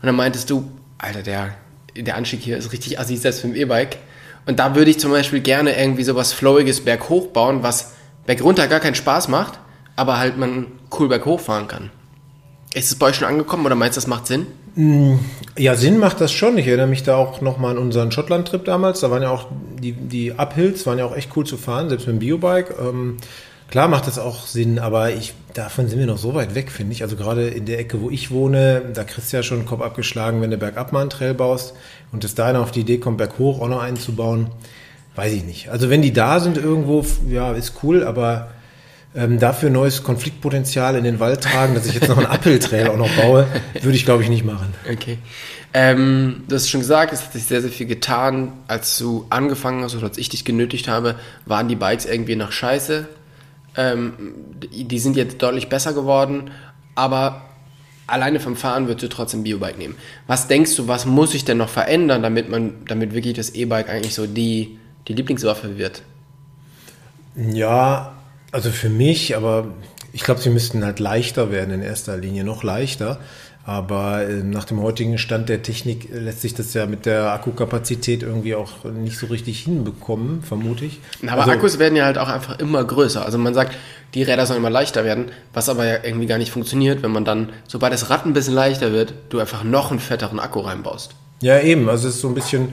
und 0.00 0.06
dann 0.06 0.16
meintest 0.16 0.48
du, 0.50 0.70
Alter, 0.98 1.22
der, 1.22 1.54
der 1.94 2.16
Anstieg 2.16 2.40
hier 2.40 2.56
ist 2.56 2.72
richtig 2.72 2.98
assi, 2.98 3.16
selbst 3.16 3.44
mit 3.44 3.54
dem 3.54 3.60
E-Bike. 3.60 3.98
Und 4.46 4.58
da 4.58 4.74
würde 4.74 4.90
ich 4.90 4.98
zum 4.98 5.10
Beispiel 5.10 5.40
gerne 5.40 5.78
irgendwie 5.78 6.04
sowas 6.04 6.32
Flowiges 6.32 6.80
berghoch 6.84 7.28
bauen, 7.28 7.62
was 7.62 7.92
bergunter 8.24 8.66
gar 8.68 8.80
keinen 8.80 8.94
Spaß 8.94 9.28
macht, 9.28 9.58
aber 9.96 10.18
halt 10.18 10.38
man 10.38 10.68
cool 10.98 11.08
berghoch 11.08 11.40
fahren 11.40 11.68
kann. 11.68 11.90
Ist 12.72 12.90
es 12.90 12.94
bei 12.98 13.06
euch 13.06 13.16
schon 13.16 13.28
angekommen 13.28 13.66
oder 13.66 13.74
meinst 13.74 13.96
du, 13.96 14.00
das 14.00 14.06
macht 14.06 14.26
Sinn? 14.26 14.46
Ja, 15.56 15.74
Sinn 15.74 15.98
macht 15.98 16.20
das 16.20 16.32
schon. 16.32 16.58
Ich 16.58 16.66
erinnere 16.66 16.86
mich 16.86 17.02
da 17.02 17.16
auch 17.16 17.40
nochmal 17.40 17.72
an 17.72 17.78
unseren 17.78 18.12
Schottland-Trip 18.12 18.64
damals. 18.64 19.00
Da 19.00 19.10
waren 19.10 19.22
ja 19.22 19.30
auch 19.30 19.46
die, 19.80 19.92
die 19.92 20.32
Uphills, 20.32 20.86
waren 20.86 20.98
ja 20.98 21.06
auch 21.06 21.16
echt 21.16 21.30
cool 21.36 21.46
zu 21.46 21.56
fahren, 21.56 21.88
selbst 21.88 22.06
mit 22.06 22.16
dem 22.16 22.18
Biobike. 22.18 22.74
Ähm, 22.78 23.16
klar 23.68 23.88
macht 23.88 24.06
das 24.06 24.18
auch 24.18 24.46
Sinn, 24.46 24.78
aber 24.78 25.12
ich, 25.12 25.34
davon 25.54 25.88
sind 25.88 25.98
wir 25.98 26.06
noch 26.06 26.18
so 26.18 26.34
weit 26.34 26.54
weg, 26.54 26.70
finde 26.70 26.92
ich. 26.92 27.02
Also 27.02 27.16
gerade 27.16 27.48
in 27.48 27.66
der 27.66 27.78
Ecke, 27.78 28.00
wo 28.00 28.10
ich 28.10 28.30
wohne, 28.30 28.82
da 28.94 29.04
kriegst 29.04 29.32
du 29.32 29.36
ja 29.36 29.42
schon 29.42 29.60
den 29.60 29.66
Kopf 29.66 29.82
abgeschlagen, 29.82 30.40
wenn 30.40 30.50
du 30.50 30.56
bergab 30.56 30.92
mal 30.92 31.00
einen 31.00 31.10
Trail 31.10 31.34
baust 31.34 31.74
und 32.12 32.24
es 32.24 32.34
da 32.34 32.46
einer 32.46 32.60
auf 32.60 32.70
die 32.70 32.80
Idee 32.80 32.98
kommt, 32.98 33.18
berghoch 33.18 33.60
auch 33.60 33.68
noch 33.68 33.82
einen 33.82 33.96
zu 33.96 34.14
bauen. 34.14 34.50
Weiß 35.14 35.32
ich 35.32 35.44
nicht. 35.44 35.70
Also 35.70 35.88
wenn 35.88 36.02
die 36.02 36.12
da 36.12 36.40
sind 36.40 36.58
irgendwo, 36.58 37.04
ja, 37.28 37.52
ist 37.52 37.74
cool, 37.82 38.04
aber 38.04 38.48
ähm, 39.16 39.38
dafür 39.38 39.70
neues 39.70 40.02
Konfliktpotenzial 40.02 40.94
in 40.94 41.04
den 41.04 41.20
Wald 41.20 41.40
tragen, 41.40 41.74
dass 41.74 41.86
ich 41.86 41.94
jetzt 41.94 42.08
noch 42.08 42.18
einen 42.18 42.26
Uphill-Trail 42.26 42.88
auch 42.88 42.98
noch 42.98 43.08
baue, 43.16 43.46
würde 43.80 43.96
ich, 43.96 44.04
glaube 44.04 44.22
ich, 44.22 44.28
nicht 44.28 44.44
machen. 44.44 44.74
Okay. 44.92 45.18
Ähm, 45.72 46.44
du 46.48 46.54
hast 46.54 46.68
schon 46.68 46.80
gesagt, 46.80 47.14
es 47.14 47.22
hat 47.22 47.32
sich 47.32 47.44
sehr, 47.44 47.62
sehr 47.62 47.70
viel 47.70 47.86
getan. 47.86 48.52
Als 48.68 48.98
du 48.98 49.26
angefangen 49.30 49.82
hast 49.82 49.94
oder 49.94 50.06
als 50.06 50.18
ich 50.18 50.28
dich 50.28 50.44
genötigt 50.44 50.86
habe, 50.86 51.16
waren 51.46 51.68
die 51.68 51.76
Bikes 51.76 52.04
irgendwie 52.04 52.36
noch 52.36 52.52
scheiße. 52.52 53.08
Ähm, 53.76 54.14
die 54.72 54.98
sind 54.98 55.16
jetzt 55.16 55.42
deutlich 55.42 55.68
besser 55.68 55.92
geworden, 55.92 56.50
aber 56.94 57.42
alleine 58.06 58.40
vom 58.40 58.56
Fahren 58.56 58.86
würdest 58.86 59.04
du 59.04 59.08
trotzdem 59.08 59.42
Biobike 59.42 59.78
nehmen. 59.78 59.96
Was 60.26 60.48
denkst 60.48 60.76
du, 60.76 60.88
was 60.88 61.06
muss 61.06 61.32
sich 61.32 61.44
denn 61.44 61.58
noch 61.58 61.68
verändern, 61.68 62.22
damit 62.22 62.48
man, 62.48 62.84
damit 62.86 63.14
wirklich 63.14 63.34
das 63.34 63.50
E-Bike 63.50 63.88
eigentlich 63.88 64.14
so 64.14 64.26
die, 64.26 64.78
die 65.08 65.12
Lieblingswaffe 65.12 65.78
wird? 65.78 66.02
Ja, 67.36 68.14
also 68.52 68.70
für 68.70 68.88
mich, 68.88 69.36
aber 69.36 69.68
ich 70.12 70.22
glaube, 70.22 70.40
sie 70.40 70.50
müssten 70.50 70.84
halt 70.84 70.98
leichter 70.98 71.50
werden 71.50 71.74
in 71.74 71.82
erster 71.82 72.16
Linie, 72.16 72.44
noch 72.44 72.62
leichter. 72.62 73.20
Aber 73.68 74.22
äh, 74.22 74.44
nach 74.44 74.64
dem 74.64 74.80
heutigen 74.80 75.18
Stand 75.18 75.48
der 75.48 75.60
Technik 75.60 76.08
äh, 76.12 76.18
lässt 76.20 76.40
sich 76.40 76.54
das 76.54 76.72
ja 76.72 76.86
mit 76.86 77.04
der 77.04 77.32
Akkukapazität 77.32 78.22
irgendwie 78.22 78.54
auch 78.54 78.84
nicht 78.84 79.18
so 79.18 79.26
richtig 79.26 79.58
hinbekommen, 79.58 80.42
vermute 80.42 80.84
ich. 80.84 81.00
Na, 81.20 81.32
Aber 81.32 81.42
Also- 81.42 81.52
Akkus 81.54 81.78
werden 81.80 81.96
ja 81.96 82.04
halt 82.04 82.16
auch 82.16 82.28
einfach 82.28 82.60
immer 82.60 82.84
größer. 82.84 83.24
Also 83.26 83.38
man 83.38 83.54
sagt, 83.54 83.74
die 84.14 84.22
Räder 84.22 84.46
sollen 84.46 84.60
immer 84.60 84.70
leichter 84.70 85.04
werden, 85.04 85.32
was 85.52 85.68
aber 85.68 85.84
ja 85.84 85.96
irgendwie 86.04 86.26
gar 86.28 86.38
nicht 86.38 86.52
funktioniert, 86.52 87.02
wenn 87.02 87.10
man 87.10 87.24
dann, 87.24 87.48
sobald 87.66 87.92
das 87.92 88.08
Rad 88.08 88.24
ein 88.24 88.34
bisschen 88.34 88.54
leichter 88.54 88.92
wird, 88.92 89.14
du 89.30 89.40
einfach 89.40 89.64
noch 89.64 89.90
einen 89.90 89.98
fetteren 89.98 90.38
Akku 90.38 90.60
reinbaust. 90.60 91.16
Ja, 91.42 91.58
eben. 91.58 91.88
Also 91.88 92.06
es 92.06 92.14
ist 92.14 92.20
so 92.20 92.28
ein 92.28 92.34
bisschen, 92.36 92.68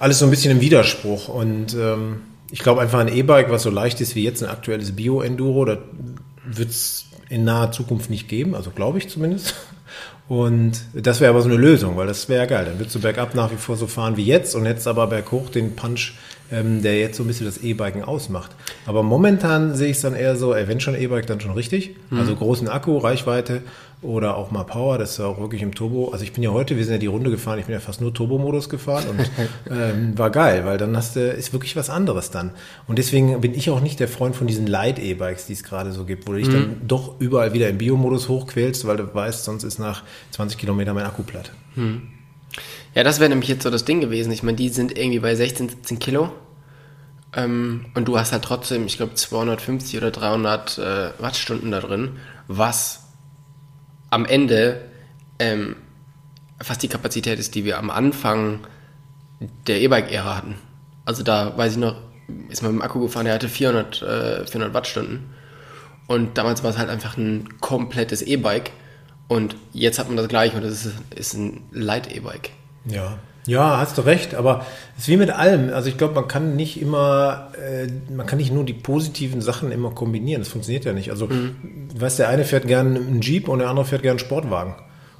alles 0.00 0.18
so 0.18 0.24
ein 0.24 0.30
bisschen 0.32 0.50
im 0.50 0.60
Widerspruch. 0.60 1.28
Und 1.28 1.72
ähm, 1.74 2.22
ich 2.50 2.58
glaube 2.58 2.80
einfach 2.80 2.98
ein 2.98 3.08
E-Bike, 3.08 3.48
was 3.50 3.62
so 3.62 3.70
leicht 3.70 4.00
ist 4.00 4.16
wie 4.16 4.24
jetzt 4.24 4.42
ein 4.42 4.50
aktuelles 4.50 4.96
Bio-Enduro, 4.96 5.66
das 5.66 5.78
wird 6.44 6.70
es 6.70 7.04
in 7.28 7.44
naher 7.44 7.70
Zukunft 7.70 8.10
nicht 8.10 8.28
geben, 8.28 8.56
also 8.56 8.70
glaube 8.70 8.98
ich 8.98 9.08
zumindest. 9.08 9.54
Und 10.28 10.80
das 10.92 11.20
wäre 11.20 11.30
aber 11.30 11.40
so 11.40 11.48
eine 11.48 11.56
Lösung, 11.56 11.96
weil 11.96 12.08
das 12.08 12.28
wäre 12.28 12.40
ja 12.42 12.46
geil. 12.46 12.64
Dann 12.64 12.78
würdest 12.78 12.96
du 12.96 13.00
bergab 13.00 13.34
nach 13.34 13.52
wie 13.52 13.56
vor 13.56 13.76
so 13.76 13.86
fahren 13.86 14.16
wie 14.16 14.24
jetzt 14.24 14.56
und 14.56 14.66
hättest 14.66 14.88
aber 14.88 15.06
berghoch 15.06 15.50
den 15.50 15.76
Punch, 15.76 16.14
ähm, 16.50 16.82
der 16.82 16.98
jetzt 16.98 17.16
so 17.16 17.22
ein 17.22 17.28
bisschen 17.28 17.46
das 17.46 17.58
E-Biken 17.58 18.02
ausmacht. 18.02 18.50
Aber 18.86 19.04
momentan 19.04 19.74
sehe 19.76 19.88
ich 19.88 19.96
es 19.96 20.02
dann 20.02 20.14
eher 20.14 20.36
so, 20.36 20.52
ey, 20.52 20.66
wenn 20.66 20.80
schon 20.80 20.96
E-Bike, 20.96 21.26
dann 21.26 21.40
schon 21.40 21.52
richtig. 21.52 21.94
Also 22.10 22.34
großen 22.34 22.68
Akku, 22.68 22.98
Reichweite 22.98 23.62
oder 24.02 24.36
auch 24.36 24.50
mal 24.50 24.64
Power, 24.64 24.98
das 24.98 25.12
ist 25.12 25.18
ja 25.18 25.26
auch 25.26 25.38
wirklich 25.38 25.62
im 25.62 25.74
Turbo. 25.74 26.10
Also 26.10 26.22
ich 26.22 26.32
bin 26.32 26.42
ja 26.42 26.50
heute, 26.50 26.76
wir 26.76 26.84
sind 26.84 26.92
ja 26.92 26.98
die 26.98 27.06
Runde 27.06 27.30
gefahren, 27.30 27.58
ich 27.58 27.66
bin 27.66 27.72
ja 27.72 27.80
fast 27.80 28.00
nur 28.00 28.12
Turbo-Modus 28.12 28.68
gefahren 28.68 29.04
und 29.08 29.30
ähm, 29.70 30.16
war 30.18 30.30
geil, 30.30 30.64
weil 30.66 30.76
dann 30.76 30.96
hast 30.96 31.16
du, 31.16 31.20
ist 31.20 31.52
wirklich 31.52 31.76
was 31.76 31.88
anderes 31.88 32.30
dann. 32.30 32.52
Und 32.86 32.98
deswegen 32.98 33.40
bin 33.40 33.54
ich 33.54 33.70
auch 33.70 33.80
nicht 33.80 33.98
der 33.98 34.08
Freund 34.08 34.36
von 34.36 34.46
diesen 34.46 34.66
Light-E-Bikes, 34.66 35.46
die 35.46 35.54
es 35.54 35.64
gerade 35.64 35.92
so 35.92 36.04
gibt, 36.04 36.28
wo 36.28 36.32
du 36.32 36.38
dich 36.38 36.48
dann 36.48 36.82
doch 36.86 37.18
überall 37.20 37.52
wieder 37.54 37.68
im 37.68 37.78
Biomodus 37.78 38.28
hochquälst, 38.28 38.86
weil 38.86 38.98
du 38.98 39.14
weißt, 39.14 39.44
sonst 39.44 39.64
ist 39.64 39.78
nach 39.78 40.02
20 40.32 40.58
Kilometern 40.58 40.94
mein 40.94 41.06
Akku 41.06 41.22
platt. 41.22 41.52
Ja, 42.94 43.02
das 43.02 43.18
wäre 43.18 43.30
nämlich 43.30 43.48
jetzt 43.48 43.62
so 43.62 43.70
das 43.70 43.84
Ding 43.84 44.00
gewesen. 44.00 44.30
Ich 44.30 44.42
meine, 44.42 44.56
die 44.56 44.68
sind 44.68 44.96
irgendwie 44.96 45.20
bei 45.20 45.34
16, 45.34 45.70
17 45.70 45.98
Kilo. 45.98 46.32
Ähm, 47.34 47.86
und 47.94 48.08
du 48.08 48.18
hast 48.18 48.32
halt 48.32 48.42
trotzdem, 48.42 48.86
ich 48.86 48.96
glaube, 48.96 49.14
250 49.14 49.98
oder 49.98 50.10
300 50.10 50.78
äh, 50.78 51.10
Wattstunden 51.18 51.70
da 51.70 51.80
drin, 51.80 52.12
was 52.48 53.05
am 54.10 54.24
Ende 54.24 54.80
ähm, 55.38 55.76
fast 56.60 56.82
die 56.82 56.88
Kapazität 56.88 57.38
ist, 57.38 57.54
die 57.54 57.64
wir 57.64 57.78
am 57.78 57.90
Anfang 57.90 58.60
der 59.66 59.80
E-Bike-Ära 59.80 60.36
hatten. 60.36 60.56
Also 61.04 61.22
da 61.22 61.56
weiß 61.56 61.72
ich 61.72 61.78
noch, 61.78 61.96
ist 62.48 62.62
man 62.62 62.72
mit 62.72 62.80
dem 62.80 62.84
Akku 62.84 63.00
gefahren, 63.00 63.26
der 63.26 63.34
hatte 63.34 63.48
400, 63.48 64.02
äh, 64.02 64.46
400 64.46 64.74
Wattstunden. 64.74 65.30
Und 66.06 66.38
damals 66.38 66.62
war 66.62 66.70
es 66.70 66.78
halt 66.78 66.88
einfach 66.88 67.16
ein 67.16 67.60
komplettes 67.60 68.22
E-Bike. 68.22 68.70
Und 69.28 69.56
jetzt 69.72 69.98
hat 69.98 70.08
man 70.08 70.16
das 70.16 70.28
gleiche 70.28 70.56
und 70.56 70.62
das 70.62 70.86
ist, 70.86 70.94
ist 71.14 71.34
ein 71.34 71.62
Light-E-Bike. 71.72 72.50
Ja. 72.84 73.18
Ja, 73.46 73.78
hast 73.78 73.96
du 73.96 74.02
recht, 74.02 74.34
aber 74.34 74.66
es 74.96 75.04
ist 75.04 75.08
wie 75.08 75.16
mit 75.16 75.30
allem. 75.30 75.72
Also 75.72 75.88
ich 75.88 75.96
glaube, 75.96 76.14
man 76.14 76.26
kann 76.26 76.56
nicht 76.56 76.80
immer, 76.80 77.52
äh, 77.56 77.86
man 78.12 78.26
kann 78.26 78.38
nicht 78.38 78.52
nur 78.52 78.64
die 78.64 78.72
positiven 78.72 79.40
Sachen 79.40 79.70
immer 79.70 79.90
kombinieren. 79.90 80.42
Das 80.42 80.48
funktioniert 80.48 80.84
ja 80.84 80.92
nicht. 80.92 81.10
Also, 81.10 81.28
mhm. 81.28 81.56
weißt, 81.96 82.18
der 82.18 82.28
eine 82.28 82.44
fährt 82.44 82.66
gern 82.66 82.96
einen 82.96 83.20
Jeep 83.20 83.48
und 83.48 83.60
der 83.60 83.68
andere 83.68 83.86
fährt 83.86 84.02
gern 84.02 84.12
einen 84.12 84.18
Sportwagen. 84.18 84.74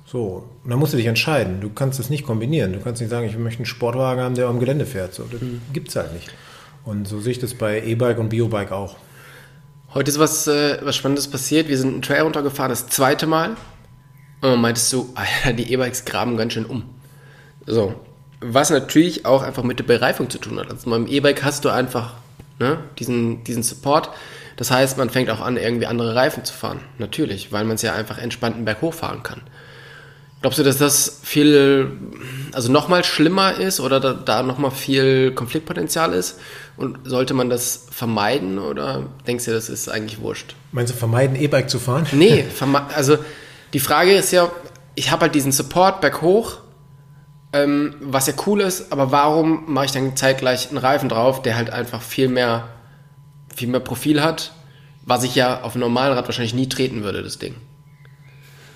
So, 0.04 0.48
und 0.62 0.70
dann 0.70 0.78
musst 0.78 0.92
du 0.92 0.96
dich 0.96 1.06
entscheiden. 1.06 1.60
Du 1.60 1.70
kannst 1.70 1.98
das 1.98 2.10
nicht 2.10 2.24
kombinieren. 2.24 2.72
Du 2.72 2.80
kannst 2.80 3.00
nicht 3.00 3.10
sagen, 3.10 3.26
ich 3.26 3.36
möchte 3.38 3.60
einen 3.60 3.66
Sportwagen 3.66 4.22
haben, 4.22 4.34
der 4.34 4.48
am 4.48 4.58
Gelände 4.58 4.86
fährt. 4.86 5.14
So, 5.14 5.24
das 5.24 5.40
mhm. 5.40 5.60
gibt's 5.72 5.94
halt 5.94 6.12
nicht. 6.12 6.30
Und 6.84 7.06
so 7.06 7.20
sehe 7.20 7.32
ich 7.32 7.38
das 7.38 7.54
bei 7.54 7.82
E-Bike 7.82 8.18
und 8.18 8.28
Biobike 8.28 8.74
auch. 8.74 8.96
Heute 9.94 10.10
ist 10.10 10.18
was, 10.18 10.46
äh, 10.46 10.78
was 10.82 10.96
Spannendes 10.96 11.28
passiert. 11.28 11.68
Wir 11.68 11.78
sind 11.78 11.92
einen 11.92 12.02
Trail 12.02 12.22
runtergefahren, 12.22 12.70
das 12.70 12.88
zweite 12.88 13.26
Mal. 13.26 13.50
Und 13.50 13.56
dann 14.42 14.60
meintest 14.60 14.92
du, 14.92 15.12
Alter, 15.14 15.52
die 15.52 15.72
E-Bikes 15.72 16.04
graben 16.04 16.36
ganz 16.36 16.52
schön 16.52 16.66
um. 16.66 16.84
So, 17.66 17.94
was 18.40 18.70
natürlich 18.70 19.24
auch 19.24 19.42
einfach 19.42 19.62
mit 19.62 19.78
der 19.78 19.84
Bereifung 19.84 20.30
zu 20.30 20.38
tun 20.38 20.58
hat. 20.58 20.70
Also 20.70 20.90
beim 20.90 21.06
E-Bike 21.06 21.42
hast 21.42 21.64
du 21.64 21.70
einfach 21.70 22.14
ne, 22.58 22.78
diesen, 22.98 23.44
diesen 23.44 23.62
Support. 23.62 24.10
Das 24.56 24.70
heißt, 24.70 24.98
man 24.98 25.10
fängt 25.10 25.30
auch 25.30 25.40
an, 25.40 25.56
irgendwie 25.56 25.86
andere 25.86 26.14
Reifen 26.14 26.44
zu 26.44 26.54
fahren. 26.54 26.80
Natürlich, 26.98 27.52
weil 27.52 27.64
man 27.64 27.76
es 27.76 27.82
ja 27.82 27.94
einfach 27.94 28.18
entspannt 28.18 28.56
einen 28.56 28.64
Berg 28.64 28.82
hochfahren 28.82 29.22
kann. 29.22 29.42
Glaubst 30.42 30.58
du, 30.58 30.62
dass 30.62 30.78
das 30.78 31.20
viel, 31.22 31.90
also 32.52 32.70
nochmal 32.70 33.04
schlimmer 33.04 33.54
ist 33.54 33.80
oder 33.80 34.00
da, 34.00 34.12
da 34.12 34.42
nochmal 34.42 34.70
viel 34.70 35.32
Konfliktpotenzial 35.32 36.12
ist? 36.12 36.38
Und 36.76 36.98
sollte 37.04 37.32
man 37.32 37.48
das 37.48 37.86
vermeiden 37.90 38.58
oder 38.58 39.06
denkst 39.26 39.46
du, 39.46 39.52
das 39.52 39.70
ist 39.70 39.88
eigentlich 39.88 40.20
wurscht? 40.20 40.54
Meinst 40.72 40.92
du, 40.92 40.96
vermeiden, 40.96 41.36
E-Bike 41.36 41.70
zu 41.70 41.78
fahren? 41.78 42.06
Nee, 42.12 42.44
also 42.94 43.18
die 43.72 43.80
Frage 43.80 44.14
ist 44.14 44.30
ja, 44.30 44.50
ich 44.94 45.10
habe 45.10 45.22
halt 45.22 45.34
diesen 45.34 45.52
Support 45.52 46.00
berghoch 46.00 46.58
ähm, 47.62 47.94
was 48.00 48.26
ja 48.26 48.34
cool 48.46 48.60
ist, 48.60 48.92
aber 48.92 49.12
warum 49.12 49.64
mache 49.72 49.86
ich 49.86 49.92
dann 49.92 50.16
zeitgleich 50.16 50.68
einen 50.68 50.78
Reifen 50.78 51.08
drauf, 51.08 51.42
der 51.42 51.56
halt 51.56 51.70
einfach 51.70 52.02
viel 52.02 52.28
mehr, 52.28 52.68
viel 53.54 53.68
mehr 53.68 53.80
Profil 53.80 54.22
hat, 54.22 54.52
was 55.04 55.24
ich 55.24 55.34
ja 55.34 55.62
auf 55.62 55.74
einem 55.74 55.82
normalen 55.82 56.14
Rad 56.14 56.26
wahrscheinlich 56.26 56.54
nie 56.54 56.68
treten 56.68 57.02
würde, 57.02 57.22
das 57.22 57.38
Ding. 57.38 57.54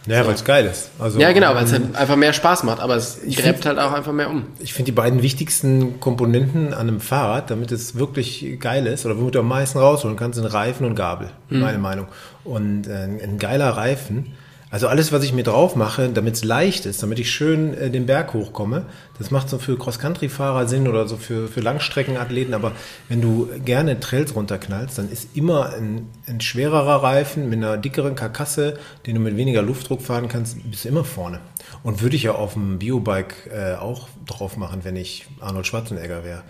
Ja, 0.06 0.22
so. 0.22 0.28
weil 0.28 0.34
es 0.34 0.44
geil 0.44 0.64
ist. 0.64 0.90
Also, 0.98 1.20
ja, 1.20 1.32
genau, 1.32 1.54
weil 1.54 1.64
es 1.64 1.72
halt 1.72 1.94
einfach 1.94 2.16
mehr 2.16 2.32
Spaß 2.32 2.62
macht, 2.62 2.80
aber 2.80 2.96
es 2.96 3.20
gräbt 3.36 3.66
halt 3.66 3.78
auch 3.78 3.92
einfach 3.92 4.12
mehr 4.12 4.30
um. 4.30 4.46
Ich 4.58 4.72
finde 4.72 4.86
die 4.86 4.96
beiden 4.96 5.22
wichtigsten 5.22 6.00
Komponenten 6.00 6.72
an 6.72 6.88
einem 6.88 7.00
Fahrrad, 7.00 7.50
damit 7.50 7.70
es 7.70 7.96
wirklich 7.96 8.58
geil 8.60 8.86
ist, 8.86 9.04
oder 9.04 9.18
womit 9.18 9.34
du 9.34 9.40
am 9.40 9.48
meisten 9.48 9.78
rausholen 9.78 10.16
kannst, 10.16 10.36
sind 10.36 10.46
Reifen 10.46 10.86
und 10.86 10.94
Gabel, 10.94 11.30
mhm. 11.50 11.60
meine 11.60 11.78
Meinung. 11.78 12.06
Und 12.44 12.86
äh, 12.86 13.04
ein 13.22 13.38
geiler 13.38 13.70
Reifen 13.70 14.32
also 14.70 14.86
alles, 14.86 15.10
was 15.10 15.24
ich 15.24 15.32
mir 15.32 15.42
drauf 15.42 15.74
mache, 15.74 16.08
damit 16.10 16.36
es 16.36 16.44
leicht 16.44 16.86
ist, 16.86 17.02
damit 17.02 17.18
ich 17.18 17.30
schön 17.30 17.74
äh, 17.74 17.90
den 17.90 18.06
Berg 18.06 18.34
hochkomme, 18.34 18.86
das 19.18 19.32
macht 19.32 19.48
so 19.48 19.58
für 19.58 19.76
Cross-Country-Fahrer 19.76 20.68
Sinn 20.68 20.86
oder 20.86 21.08
so 21.08 21.16
für, 21.16 21.48
für 21.48 21.60
Langstreckenathleten. 21.60 22.54
Aber 22.54 22.72
wenn 23.08 23.20
du 23.20 23.48
gerne 23.64 23.98
Trails 23.98 24.36
runterknallst, 24.36 24.98
dann 24.98 25.10
ist 25.10 25.36
immer 25.36 25.74
ein, 25.74 26.08
ein 26.28 26.40
schwererer 26.40 27.02
Reifen 27.02 27.48
mit 27.48 27.58
einer 27.58 27.78
dickeren 27.78 28.14
Karkasse, 28.14 28.78
den 29.06 29.16
du 29.16 29.20
mit 29.20 29.36
weniger 29.36 29.62
Luftdruck 29.62 30.02
fahren 30.02 30.28
kannst, 30.28 30.58
bist 30.70 30.84
du 30.84 30.88
immer 30.88 31.04
vorne. 31.04 31.40
Und 31.82 32.00
würde 32.00 32.14
ich 32.14 32.22
ja 32.22 32.32
auf 32.32 32.52
dem 32.52 32.78
Biobike 32.78 33.50
äh, 33.50 33.74
auch 33.74 34.08
drauf 34.26 34.56
machen, 34.56 34.80
wenn 34.84 34.94
ich 34.94 35.26
Arnold 35.40 35.66
Schwarzenegger 35.66 36.24
wäre. 36.24 36.42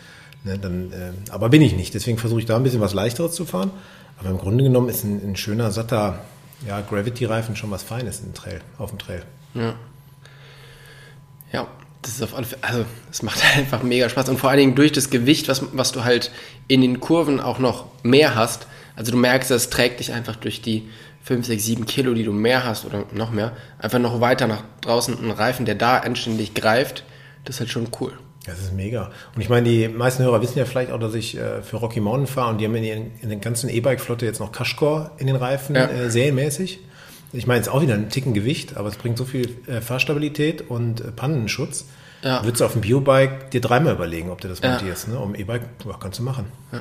Ne, 0.45 0.59
dann, 0.59 0.93
äh, 0.93 1.13
aber 1.31 1.49
bin 1.49 1.63
ich 1.63 1.75
nicht. 1.75 1.95
Deswegen 1.95 2.19
versuche 2.19 2.41
ich 2.41 2.47
da 2.47 2.57
ein 2.57 2.63
bisschen 2.63 2.81
was 2.81 2.93
Leichteres 2.93 3.33
zu 3.33 3.47
fahren. 3.47 3.71
Aber 4.19 4.29
im 4.29 4.39
Grunde 4.39 4.63
genommen 4.63 4.91
ist 4.91 5.05
ein, 5.05 5.23
ein 5.25 5.37
schöner, 5.37 5.71
satter 5.71 6.19
ja, 6.67 6.81
Gravity-Reifen 6.81 7.57
schon 7.57 7.71
was 7.71 7.83
Feines 7.83 8.21
im 8.21 8.35
Trail, 8.35 8.61
auf 8.79 8.91
dem 8.91 8.99
Trail. 8.99 9.25
Ja. 9.55 9.75
Ja, 11.53 11.67
das 12.03 12.13
ist 12.13 12.23
auf 12.23 12.35
alle 12.35 12.47
Fälle, 12.47 12.63
also 12.63 12.85
es 13.11 13.23
macht 13.23 13.43
einfach 13.57 13.83
mega 13.83 14.09
Spaß 14.09 14.29
und 14.29 14.39
vor 14.39 14.51
allen 14.51 14.59
Dingen 14.59 14.75
durch 14.75 14.93
das 14.93 15.11
Gewicht, 15.11 15.49
was, 15.49 15.65
was 15.73 15.93
du 15.93 16.05
halt 16.05 16.31
in 16.69 16.81
den 16.81 17.01
Kurven 17.01 17.41
auch 17.41 17.59
noch 17.59 17.87
mehr 18.03 18.35
hast. 18.35 18.67
Also 18.97 19.13
du 19.13 19.19
merkst, 19.19 19.51
es 19.51 19.71
trägt 19.71 20.01
dich 20.01 20.13
einfach 20.13 20.37
durch 20.37 20.63
die 20.63 20.89
5, 21.23 21.47
6, 21.47 21.65
7 21.65 21.87
Kilo, 21.87 22.15
die 22.15 22.25
du 22.25 22.33
mehr 22.33 22.65
hast 22.65 22.85
oder 22.85 23.05
noch 23.13 23.31
mehr, 23.31 23.57
einfach 23.79 23.99
noch 23.99 24.21
weiter 24.21 24.47
nach 24.47 24.63
draußen. 24.81 25.19
Ein 25.19 25.31
Reifen, 25.31 25.67
der 25.67 25.75
da 25.75 25.99
anständig 25.99 26.55
greift, 26.55 27.05
das 27.45 27.57
ist 27.57 27.61
halt 27.61 27.71
schon 27.71 27.89
cool. 28.01 28.19
Das 28.47 28.59
ist 28.59 28.73
mega. 28.73 29.11
Und 29.35 29.43
ich 29.43 29.49
meine, 29.51 29.69
die 29.69 29.87
meisten 29.89 30.23
Hörer 30.23 30.41
wissen 30.41 30.59
ja 30.59 30.65
vielleicht 30.65 30.91
auch, 30.93 30.99
dass 30.99 31.15
ich 31.15 31.37
äh, 31.37 31.63
für 31.63 31.77
Rocky 31.77 32.01
Mountain 32.01 32.27
fahre 32.27 32.51
und 32.51 32.59
die 32.59 32.65
haben 32.65 32.75
in, 32.75 32.83
den, 32.83 33.13
in 33.21 33.29
der 33.29 33.39
ganzen 33.39 33.69
E-Bike-Flotte 33.69 34.25
jetzt 34.25 34.41
noch 34.41 34.51
Cashcore 34.51 35.11
in 35.19 35.27
den 35.27 35.37
Reifen, 35.37 35.77
ja. 35.77 35.87
äh, 35.87 36.11
serienmäßig. 36.11 36.81
Ich 37.33 37.47
meine, 37.47 37.61
es 37.61 37.67
ist 37.67 37.73
auch 37.73 37.83
wieder 37.83 37.95
ein 37.95 38.09
Ticken 38.09 38.33
Gewicht, 38.33 38.77
aber 38.77 38.89
es 38.89 38.97
bringt 38.97 39.19
so 39.19 39.25
viel 39.25 39.57
äh, 39.67 39.81
Fahrstabilität 39.81 40.69
und 40.69 41.01
äh, 41.01 41.13
Pannenschutz. 41.13 41.85
Ja. 42.23 42.43
Würdest 42.43 42.61
du 42.61 42.65
auf 42.65 42.73
dem 42.73 42.81
Biobike 42.81 43.51
dir 43.53 43.61
dreimal 43.61 43.95
überlegen, 43.95 44.31
ob 44.31 44.41
du 44.41 44.49
das 44.49 44.63
montierst. 44.63 45.09
Ja. 45.09 45.15
Ne? 45.15 45.21
Um 45.21 45.35
E-Bike 45.35 45.63
kannst 46.01 46.19
du 46.19 46.23
machen. 46.23 46.47
Ja. 46.73 46.81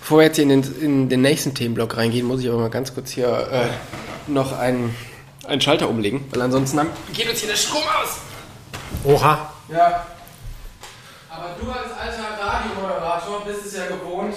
Bevor 0.00 0.18
wir 0.18 0.26
jetzt 0.26 0.38
in 0.38 0.50
den, 0.50 0.62
in 0.80 1.08
den 1.08 1.22
nächsten 1.22 1.54
Themenblock 1.54 1.96
reingehen, 1.96 2.26
muss 2.26 2.40
ich 2.42 2.48
aber 2.48 2.58
mal 2.58 2.70
ganz 2.70 2.94
kurz 2.94 3.10
hier 3.10 3.48
äh, 3.50 4.30
noch 4.30 4.58
einen, 4.58 4.94
einen 5.46 5.60
Schalter 5.60 5.88
umlegen, 5.88 6.24
weil 6.30 6.42
ansonsten 6.42 6.80
geht 7.14 7.28
uns 7.28 7.40
hier 7.40 7.48
der 7.48 7.56
Strom 7.56 7.82
aus. 8.02 8.18
Oha. 9.04 9.52
Ja. 9.70 10.06
Aber 11.34 11.54
du 11.58 11.70
als 11.70 11.90
alter 11.98 12.44
Radiomoderator 12.44 13.42
bist 13.46 13.64
es 13.64 13.74
ja 13.74 13.86
gewohnt, 13.86 14.34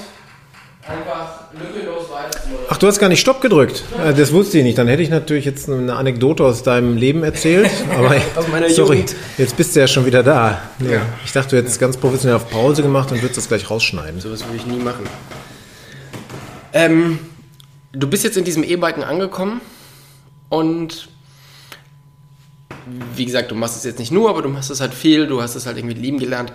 einfach 0.88 1.52
lückenlos 1.52 2.10
weiterzumachen. 2.10 2.66
Ach, 2.70 2.78
du 2.78 2.88
hast 2.88 3.00
gar 3.00 3.10
nicht 3.10 3.20
Stopp 3.20 3.42
gedrückt. 3.42 3.84
Äh, 4.02 4.14
das 4.14 4.32
wusste 4.32 4.60
ich 4.60 4.64
nicht. 4.64 4.78
Dann 4.78 4.88
hätte 4.88 5.04
ich 5.04 5.10
natürlich 5.10 5.44
jetzt 5.44 5.70
eine 5.70 5.94
Anekdote 5.94 6.46
aus 6.46 6.64
deinem 6.64 6.96
Leben 6.96 7.24
erzählt. 7.24 7.70
Aber 7.98 8.16
aus 8.38 8.48
meiner 8.48 8.70
sorry, 8.70 9.00
Jugend. 9.00 9.16
jetzt 9.38 9.58
bist 9.58 9.76
du 9.76 9.82
ja 9.82 9.88
schon 9.88 10.06
wieder 10.06 10.24
da. 10.24 10.62
Ja. 10.80 11.02
Ich 11.26 11.34
dachte, 11.34 11.50
du 11.52 11.58
hättest 11.58 11.82
ganz 11.82 11.98
professionell 11.98 12.38
auf 12.38 12.50
Pause 12.50 12.82
gemacht 12.82 13.12
und 13.12 13.22
würdest 13.22 13.38
das 13.38 13.50
gleich 13.50 13.70
rausschneiden. 13.70 14.22
So 14.22 14.32
was 14.32 14.46
würde 14.46 14.56
ich 14.56 14.66
nie 14.66 14.80
machen. 14.80 15.06
Ähm, 16.72 17.20
du 17.92 18.08
bist 18.08 18.24
jetzt 18.24 18.38
in 18.38 18.46
diesem 18.46 18.64
E-Biken 18.64 19.04
angekommen 19.04 19.60
und 20.48 21.10
wie 23.16 23.26
gesagt, 23.26 23.52
du 23.52 23.56
machst 23.56 23.76
es 23.78 23.84
jetzt 23.84 24.00
nicht 24.00 24.12
nur, 24.12 24.30
aber 24.30 24.42
du 24.42 24.50
machst 24.50 24.70
es 24.70 24.80
halt 24.80 24.94
viel, 24.94 25.28
du 25.28 25.42
hast 25.42 25.56
es 25.56 25.66
halt 25.66 25.78
irgendwie 25.78 25.96
lieben 25.96 26.20
gelernt. 26.20 26.52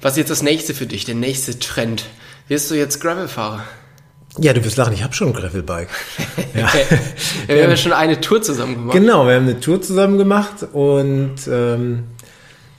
Was 0.00 0.12
ist 0.12 0.18
jetzt 0.18 0.30
das 0.30 0.42
nächste 0.42 0.74
für 0.74 0.86
dich, 0.86 1.04
der 1.04 1.14
nächste 1.14 1.58
Trend? 1.58 2.04
Wirst 2.48 2.70
du 2.70 2.74
jetzt 2.74 3.00
Gravelfahrer? 3.00 3.64
Ja, 4.38 4.52
du 4.52 4.64
wirst 4.64 4.76
lachen, 4.76 4.92
ich 4.92 5.04
habe 5.04 5.14
schon 5.14 5.28
ein 5.28 5.34
Gravelbike. 5.34 5.88
ja. 6.54 6.72
wir 7.46 7.62
haben 7.62 7.70
ja 7.70 7.76
schon 7.76 7.92
eine 7.92 8.20
Tour 8.20 8.42
zusammen 8.42 8.74
gemacht. 8.74 8.96
Genau, 8.96 9.26
wir 9.26 9.34
haben 9.34 9.44
eine 9.44 9.60
Tour 9.60 9.80
zusammen 9.80 10.18
gemacht 10.18 10.66
und 10.72 11.36
ähm, 11.48 12.04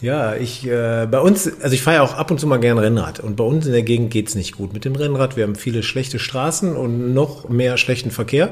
ja, 0.01 0.36
ich 0.36 0.67
äh, 0.67 1.07
bei 1.10 1.19
uns, 1.19 1.50
also 1.62 1.74
ich 1.74 1.81
fahre 1.81 1.98
ja 1.98 2.03
auch 2.03 2.13
ab 2.13 2.29
und 2.29 2.39
zu 2.39 2.48
mal 2.48 2.60
gern 2.60 2.77
Rennrad 2.77 3.22
und 3.22 3.38
bei 3.38 3.43
uns 3.45 3.65
in 3.65 3.72
der 3.72 3.84
Gegend 3.84 4.12
geht's 4.12 4.36
nicht 4.36 4.57
gut 4.57 4.74
mit 4.74 4.84
dem 4.84 4.95
Rennrad. 4.95 5.38
Wir 5.38 5.43
haben 5.45 5.55
viele 5.55 5.81
schlechte 5.81 6.19
Straßen 6.19 6.75
und 6.75 7.13
noch 7.13 7.48
mehr 7.48 7.77
schlechten 7.77 8.12
Verkehr. 8.12 8.51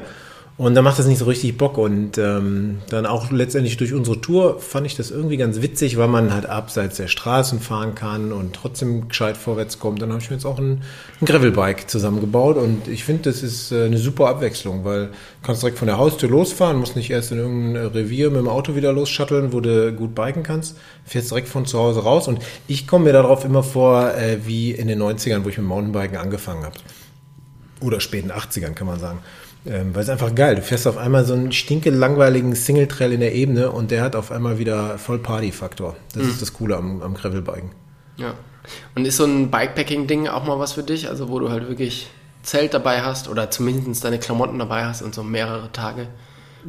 Und 0.56 0.76
da 0.76 0.82
macht 0.82 1.00
das 1.00 1.06
nicht 1.06 1.18
so 1.18 1.24
richtig 1.24 1.58
Bock. 1.58 1.78
Und 1.78 2.16
ähm, 2.16 2.78
dann 2.88 3.06
auch 3.06 3.32
letztendlich 3.32 3.76
durch 3.76 3.92
unsere 3.92 4.20
Tour 4.20 4.60
fand 4.60 4.86
ich 4.86 4.94
das 4.94 5.10
irgendwie 5.10 5.36
ganz 5.36 5.62
witzig, 5.62 5.96
weil 5.96 6.06
man 6.06 6.32
halt 6.32 6.46
abseits 6.46 6.96
der 6.96 7.08
Straßen 7.08 7.58
fahren 7.58 7.96
kann 7.96 8.30
und 8.32 8.54
trotzdem 8.54 9.08
gescheit 9.08 9.36
vorwärts 9.36 9.80
kommt. 9.80 10.00
Dann 10.00 10.12
habe 10.12 10.22
ich 10.22 10.30
mir 10.30 10.36
jetzt 10.36 10.44
auch 10.44 10.58
ein, 10.58 10.82
ein 11.20 11.24
Gravelbike 11.26 11.90
zusammengebaut. 11.90 12.56
Und 12.56 12.86
ich 12.86 13.02
finde, 13.02 13.24
das 13.24 13.42
ist 13.42 13.72
äh, 13.72 13.86
eine 13.86 13.98
super 13.98 14.28
Abwechslung, 14.28 14.84
weil 14.84 15.06
du 15.06 15.12
kannst 15.42 15.62
direkt 15.62 15.78
von 15.78 15.88
der 15.88 15.98
Haustür 15.98 16.28
losfahren, 16.28 16.78
musst 16.78 16.94
nicht 16.94 17.10
erst 17.10 17.32
in 17.32 17.38
irgendein 17.38 17.86
Revier 17.86 18.30
mit 18.30 18.38
dem 18.38 18.48
Auto 18.48 18.76
wieder 18.76 18.92
losschatteln, 18.92 19.52
wo 19.52 19.58
du 19.58 19.92
gut 19.92 20.14
biken 20.14 20.44
kannst. 20.44 20.76
Fährst 21.04 21.32
direkt 21.32 21.48
von 21.48 21.66
zu 21.66 21.80
Hause 21.80 22.04
raus. 22.04 22.28
Und 22.28 22.38
ich 22.68 22.86
komme 22.86 23.06
mir 23.06 23.12
darauf 23.12 23.44
immer 23.44 23.64
vor, 23.64 24.14
äh, 24.14 24.46
wie 24.46 24.70
in 24.70 24.86
den 24.86 25.02
90ern, 25.02 25.44
wo 25.44 25.48
ich 25.48 25.58
mit 25.58 25.66
Mountainbiken 25.66 26.16
angefangen 26.16 26.62
habe. 26.62 26.76
Oder 27.80 27.98
späten 27.98 28.30
80ern, 28.30 28.74
kann 28.74 28.86
man 28.86 29.00
sagen. 29.00 29.18
Ähm, 29.66 29.94
weil 29.94 30.02
es 30.02 30.10
einfach 30.10 30.34
geil. 30.34 30.56
Du 30.56 30.62
fährst 30.62 30.86
auf 30.86 30.98
einmal 30.98 31.24
so 31.24 31.32
einen 31.32 31.50
stinke 31.52 31.90
langweiligen 31.90 32.54
Single-Trail 32.54 33.12
in 33.12 33.20
der 33.20 33.34
Ebene 33.34 33.70
und 33.70 33.90
der 33.90 34.02
hat 34.02 34.14
auf 34.14 34.30
einmal 34.30 34.58
wieder 34.58 34.98
voll 34.98 35.18
Party-Faktor. 35.18 35.96
Das 36.12 36.22
mhm. 36.22 36.30
ist 36.30 36.42
das 36.42 36.52
Coole 36.52 36.76
am, 36.76 37.00
am 37.00 37.14
Gravelbiken. 37.14 37.70
Ja. 38.16 38.34
Und 38.94 39.06
ist 39.06 39.16
so 39.16 39.24
ein 39.24 39.50
Bikepacking-Ding 39.50 40.28
auch 40.28 40.44
mal 40.44 40.58
was 40.58 40.72
für 40.72 40.82
dich? 40.82 41.08
Also 41.08 41.28
wo 41.30 41.38
du 41.38 41.50
halt 41.50 41.68
wirklich 41.68 42.08
Zelt 42.42 42.74
dabei 42.74 43.02
hast 43.02 43.28
oder 43.28 43.50
zumindest 43.50 44.04
deine 44.04 44.18
Klamotten 44.18 44.58
dabei 44.58 44.84
hast 44.84 45.00
und 45.00 45.14
so 45.14 45.22
mehrere 45.22 45.72
Tage 45.72 46.08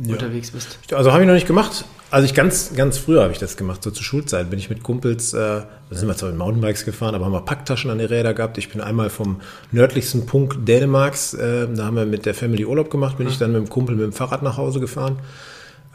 ja. 0.01 0.13
unterwegs 0.13 0.51
bist? 0.51 0.79
Also 0.93 1.11
habe 1.11 1.23
ich 1.23 1.27
noch 1.27 1.33
nicht 1.33 1.47
gemacht. 1.47 1.83
Also 2.11 2.25
ich 2.25 2.33
ganz, 2.33 2.73
ganz 2.75 2.97
früher 2.97 3.23
habe 3.23 3.33
ich 3.33 3.39
das 3.39 3.57
gemacht, 3.57 3.83
so 3.83 3.91
zur 3.91 4.03
Schulzeit 4.03 4.49
bin 4.49 4.59
ich 4.59 4.69
mit 4.69 4.83
Kumpels, 4.83 5.33
äh, 5.33 5.37
da 5.37 5.67
sind 5.89 6.07
wir 6.07 6.15
zwar 6.15 6.29
mit 6.29 6.37
Mountainbikes 6.37 6.85
gefahren, 6.85 7.15
aber 7.15 7.25
haben 7.25 7.33
wir 7.33 7.41
Packtaschen 7.41 7.89
an 7.89 7.97
die 7.97 8.05
Räder 8.05 8.33
gehabt. 8.33 8.57
Ich 8.57 8.69
bin 8.69 8.79
einmal 8.79 9.09
vom 9.09 9.41
nördlichsten 9.71 10.25
Punkt 10.25 10.67
Dänemarks, 10.67 11.33
äh, 11.33 11.67
da 11.73 11.85
haben 11.85 11.95
wir 11.95 12.05
mit 12.05 12.25
der 12.25 12.33
Family 12.33 12.63
Urlaub 12.63 12.89
gemacht, 12.89 13.17
bin 13.17 13.25
mhm. 13.25 13.31
ich 13.33 13.39
dann 13.39 13.51
mit 13.51 13.61
dem 13.61 13.69
Kumpel 13.69 13.95
mit 13.95 14.05
dem 14.05 14.13
Fahrrad 14.13 14.43
nach 14.43 14.57
Hause 14.57 14.79
gefahren. 14.79 15.17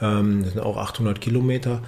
Ähm, 0.00 0.42
das 0.42 0.52
sind 0.54 0.62
auch 0.62 0.76
800 0.76 1.20
Kilometer. 1.20 1.80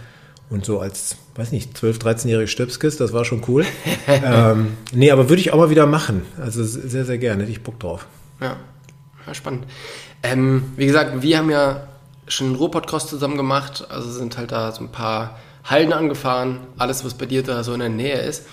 Und 0.51 0.67
so 0.67 0.81
als, 0.81 1.17
weiß 1.35 1.51
nicht, 1.53 1.79
12-, 1.79 2.03
13-jährige 2.03 2.47
Stöpskis, 2.47 2.99
das 2.99 3.15
war 3.15 3.25
schon 3.25 3.43
cool. 3.49 3.65
ähm, 4.07 4.75
nee, 4.93 5.11
aber 5.11 5.31
würde 5.31 5.41
ich 5.41 5.53
auch 5.53 5.57
mal 5.57 5.71
wieder 5.71 5.87
machen. 5.87 6.23
Also 6.39 6.63
sehr, 6.63 7.07
sehr 7.07 7.19
gerne, 7.19 7.43
hätte 7.43 7.53
ich 7.53 7.63
Bock 7.63 7.81
drauf. 7.81 8.07
Ja, 8.41 8.57
ja 9.27 9.35
spannend. 9.35 9.65
Ähm, 10.23 10.65
wie 10.77 10.87
gesagt, 10.87 11.23
wir 11.23 11.39
haben 11.39 11.51
ja 11.51 11.89
schon 12.29 12.49
einen 12.49 12.57
Ruhrpodcast 12.57 13.09
zusammen 13.09 13.37
gemacht. 13.37 13.87
Also 13.89 14.11
sind 14.11 14.37
halt 14.37 14.53
da 14.53 14.73
so 14.73 14.83
ein 14.83 14.93
paar 14.93 15.39
Halden 15.65 15.93
angefahren, 15.93 16.61
alles, 16.77 17.05
was 17.05 17.15
bei 17.15 17.27
dir 17.27 17.43
da 17.43 17.63
so 17.63 17.73
in 17.73 17.81
der 17.81 17.89
Nähe 17.89 18.21
ist. 18.21 18.47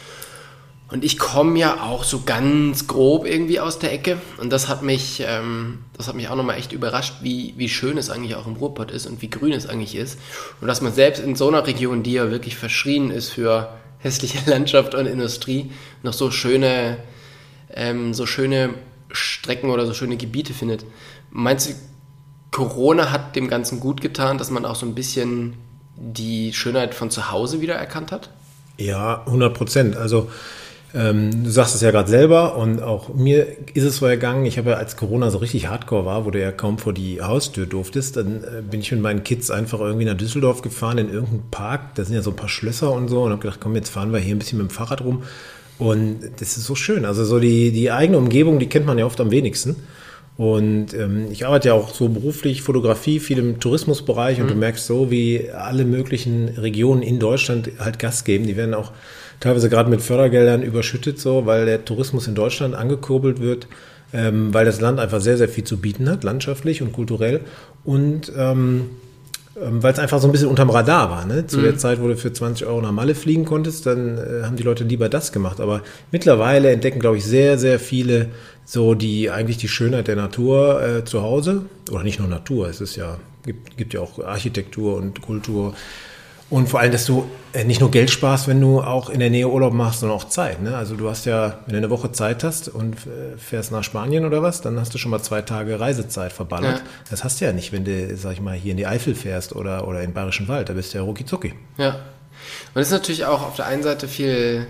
Und 0.92 1.06
ich 1.06 1.20
komme 1.20 1.60
ja 1.60 1.84
auch 1.84 2.04
so 2.04 2.24
ganz 2.26 2.88
grob 2.88 3.28
irgendwie 3.28 3.60
aus 3.60 3.78
der 3.78 3.94
Ecke. 3.94 4.20
Und 4.38 4.52
das 4.52 4.68
hat 4.68 4.82
mich, 4.82 5.24
ähm, 5.26 5.80
das 5.96 6.08
hat 6.08 6.16
mich 6.16 6.30
auch 6.30 6.36
nochmal 6.36 6.58
echt 6.58 6.72
überrascht, 6.72 7.16
wie, 7.22 7.54
wie 7.58 7.70
schön 7.70 7.98
es 7.98 8.10
eigentlich 8.10 8.36
auch 8.36 8.48
im 8.48 8.56
Ruhrpott 8.56 8.90
ist 8.90 9.06
und 9.06 9.22
wie 9.22 9.30
grün 9.30 9.54
es 9.54 9.68
eigentlich 9.68 9.96
ist. 9.96 10.20
Und 10.62 10.68
dass 10.68 10.82
man 10.82 10.92
selbst 10.92 11.22
in 11.22 11.36
so 11.36 11.48
einer 11.48 11.68
Region, 11.68 12.02
die 12.02 12.14
ja 12.14 12.32
wirklich 12.32 12.56
verschrien 12.56 13.12
ist 13.12 13.30
für 13.30 13.70
hässliche 14.00 14.40
Landschaft 14.50 14.96
und 14.96 15.06
Industrie, 15.06 15.72
noch 16.02 16.14
so 16.14 16.32
schöne, 16.32 16.98
ähm, 17.72 18.16
so 18.16 18.26
schöne 18.26 18.74
Strecken 19.12 19.70
oder 19.70 19.86
so 19.86 19.94
schöne 19.94 20.18
Gebiete 20.18 20.54
findet. 20.56 20.86
Meinst 21.30 21.70
du, 21.70 21.74
Corona 22.52 23.12
hat 23.12 23.36
dem 23.36 23.48
Ganzen 23.48 23.80
gut 23.80 24.02
getan, 24.02 24.38
dass 24.38 24.50
man 24.50 24.66
auch 24.66 24.76
so 24.76 24.86
ein 24.86 24.96
bisschen 24.96 25.54
die 25.96 26.54
Schönheit 26.54 26.96
von 26.96 27.12
zu 27.12 27.32
Hause 27.32 27.62
wieder 27.62 27.76
erkannt 27.76 28.12
hat? 28.12 28.30
Ja, 28.78 29.24
100 29.26 29.54
Prozent. 29.54 29.98
Also 29.98 30.30
ähm, 30.94 31.44
du 31.44 31.52
sagst 31.52 31.76
es 31.76 31.82
ja 31.82 31.92
gerade 31.92 32.10
selber 32.10 32.56
und 32.56 32.82
auch 32.82 33.14
mir 33.14 33.46
ist 33.76 33.84
es 33.84 33.98
so 33.98 34.08
ergangen, 34.08 34.46
ich 34.46 34.58
habe 34.58 34.72
ja 34.72 34.78
als 34.78 34.96
Corona 34.96 35.30
so 35.30 35.38
richtig 35.38 35.68
hardcore 35.68 36.06
war, 36.06 36.26
wo 36.26 36.32
du 36.32 36.42
ja 36.42 36.52
kaum 36.52 36.80
vor 36.80 36.94
die 36.94 37.22
Haustür 37.22 37.68
durftest, 37.68 38.18
dann 38.18 38.44
äh, 38.44 38.62
bin 38.64 38.80
ich 38.80 38.92
mit 38.92 39.02
meinen 39.02 39.24
Kids 39.24 39.52
einfach 39.52 39.80
irgendwie 39.82 40.06
nach 40.06 40.18
Düsseldorf 40.18 40.64
gefahren 40.64 40.98
in 40.98 41.10
irgendeinen 41.10 41.52
Park, 41.52 41.94
da 41.94 42.06
sind 42.06 42.16
ja 42.16 42.24
so 42.24 42.32
ein 42.32 42.36
paar 42.36 42.50
Schlösser 42.50 42.92
und 42.92 43.08
so 43.08 43.22
und 43.22 43.32
habe 43.32 43.42
gedacht, 43.42 43.60
komm, 43.62 43.76
jetzt 43.76 43.90
fahren 43.90 44.12
wir 44.12 44.20
hier 44.20 44.36
ein 44.36 44.40
bisschen 44.40 44.58
mit 44.58 44.72
dem 44.72 44.74
Fahrrad 44.74 45.02
rum 45.02 45.22
und 45.78 46.22
das 46.40 46.58
ist 46.58 46.66
so 46.66 46.74
schön. 46.74 47.06
Also 47.06 47.24
so 47.24 47.40
die, 47.40 47.72
die 47.72 47.92
eigene 47.92 48.18
Umgebung, 48.18 48.58
die 48.58 48.68
kennt 48.68 48.88
man 48.88 48.98
ja 48.98 49.06
oft 49.06 49.22
am 49.22 49.30
wenigsten. 49.32 49.76
Und 50.40 50.94
ähm, 50.94 51.28
ich 51.30 51.46
arbeite 51.46 51.68
ja 51.68 51.74
auch 51.74 51.94
so 51.94 52.08
beruflich 52.08 52.62
Fotografie, 52.62 53.20
viel 53.20 53.40
im 53.40 53.60
Tourismusbereich 53.60 54.38
mhm. 54.38 54.44
und 54.44 54.50
du 54.52 54.54
mhm. 54.54 54.62
merkst 54.62 54.88
so, 54.88 55.12
wie 55.12 55.50
alle 55.52 55.84
möglichen 55.84 56.48
Regionen 56.48 57.02
in 57.02 57.20
Deutschland 57.20 57.70
halt 57.78 58.00
Gas 58.00 58.24
geben. 58.24 58.48
Die 58.48 58.56
werden 58.56 58.74
auch 58.74 58.94
teilweise 59.42 59.70
gerade 59.70 59.90
mit 59.90 60.02
Fördergeldern 60.02 60.64
überschüttet, 60.64 61.20
so, 61.20 61.46
weil 61.46 61.66
der 61.66 61.84
Tourismus 61.84 62.26
in 62.26 62.36
Deutschland 62.36 62.74
angekurbelt 62.74 63.42
wird, 63.42 63.68
ähm, 64.14 64.54
weil 64.54 64.64
das 64.64 64.80
Land 64.80 65.02
einfach 65.02 65.20
sehr, 65.20 65.38
sehr 65.38 65.50
viel 65.50 65.66
zu 65.66 65.76
bieten 65.76 66.10
hat, 66.10 66.24
landschaftlich 66.24 66.82
und 66.82 66.94
kulturell. 66.94 67.42
Und 67.84 68.32
ähm, 68.38 68.84
ähm, 68.88 68.92
weil 69.62 69.94
es 69.94 70.00
einfach 70.00 70.20
so 70.20 70.28
ein 70.28 70.32
bisschen 70.32 70.48
unterm 70.48 70.70
Radar 70.70 71.10
war. 71.10 71.26
Ne? 71.26 71.48
Zu 71.48 71.60
mhm. 71.60 71.64
der 71.64 71.78
Zeit, 71.78 72.02
wo 72.02 72.08
du 72.08 72.16
für 72.16 72.32
20 72.32 72.66
Euro 72.68 72.82
nach 72.82 72.92
Malle 72.92 73.16
fliegen 73.16 73.46
konntest, 73.46 73.86
dann 73.86 74.18
äh, 74.18 74.44
haben 74.44 74.56
die 74.56 74.64
Leute 74.64 74.84
lieber 74.84 75.10
das 75.10 75.32
gemacht. 75.32 75.60
Aber 75.60 75.82
mittlerweile 76.12 76.72
entdecken, 76.72 77.00
glaube 77.00 77.18
ich, 77.18 77.26
sehr, 77.26 77.58
sehr 77.58 77.80
viele 77.80 78.30
so 78.66 78.94
die 78.94 79.32
eigentlich 79.32 79.58
die 79.58 79.68
Schönheit 79.68 80.08
der 80.08 80.16
Natur 80.16 80.82
äh, 80.84 81.04
zu 81.04 81.24
Hause. 81.24 81.64
Oder 81.92 82.04
nicht 82.04 82.20
nur 82.20 82.28
Natur, 82.28 82.70
es 82.70 82.82
ist 82.82 82.96
ja, 82.96 83.18
gibt, 83.44 83.78
gibt 83.78 83.94
ja 83.96 84.00
auch 84.00 84.20
Architektur 84.24 84.96
und 84.96 85.22
Kultur 85.22 85.74
und 86.50 86.68
vor 86.68 86.80
allem, 86.80 86.92
dass 86.92 87.06
du 87.06 87.30
äh, 87.54 87.64
nicht 87.64 87.80
nur 87.80 87.92
Geld 87.92 88.10
sparst, 88.10 88.48
wenn 88.48 88.60
du 88.60 88.82
auch 88.82 89.10
in 89.10 89.20
der 89.20 89.30
Nähe 89.30 89.48
Urlaub 89.48 89.74
machst, 89.74 90.00
sondern 90.00 90.18
auch 90.18 90.26
Zeit. 90.26 90.62
Ne? 90.62 90.76
Also 90.76 90.96
du 90.96 91.10
hast 91.10 91.26
ja, 91.26 91.60
wenn 91.66 91.74
du 91.74 91.78
eine 91.78 91.90
Woche 91.90 92.12
Zeit 92.12 92.44
hast 92.44 92.70
und 92.70 92.96
äh, 92.96 93.38
fährst 93.38 93.72
nach 93.72 93.84
Spanien 93.84 94.26
oder 94.26 94.42
was, 94.42 94.62
dann 94.62 94.80
hast 94.80 94.94
du 94.94 94.98
schon 94.98 95.12
mal 95.12 95.22
zwei 95.22 95.44
Tage 95.44 95.80
Reisezeit 95.80 96.34
verballert. 96.34 96.80
Ja. 96.80 96.84
Das 97.10 97.24
hast 97.24 97.40
du 97.40 97.46
ja 97.46 97.54
nicht, 97.54 97.72
wenn 97.72 97.86
du, 97.86 98.18
sag 98.18 98.34
ich 98.34 98.42
mal, 98.42 98.56
hier 98.56 98.72
in 98.72 98.78
die 98.78 98.88
Eifel 98.88 99.14
fährst 99.14 99.56
oder, 99.56 99.88
oder 99.88 100.02
im 100.02 100.14
Bayerischen 100.14 100.48
Wald. 100.48 100.70
Da 100.70 100.74
bist 100.74 100.94
du 100.94 100.98
ja 100.98 101.04
rucki 101.04 101.26
zucki. 101.26 101.54
Ja. 101.78 102.00
Und 102.74 102.82
es 102.82 102.88
ist 102.88 102.94
natürlich 102.94 103.26
auch 103.26 103.44
auf 103.44 103.56
der 103.56 103.68
einen 103.68 103.84
Seite 103.84 104.08
viel, 104.08 104.66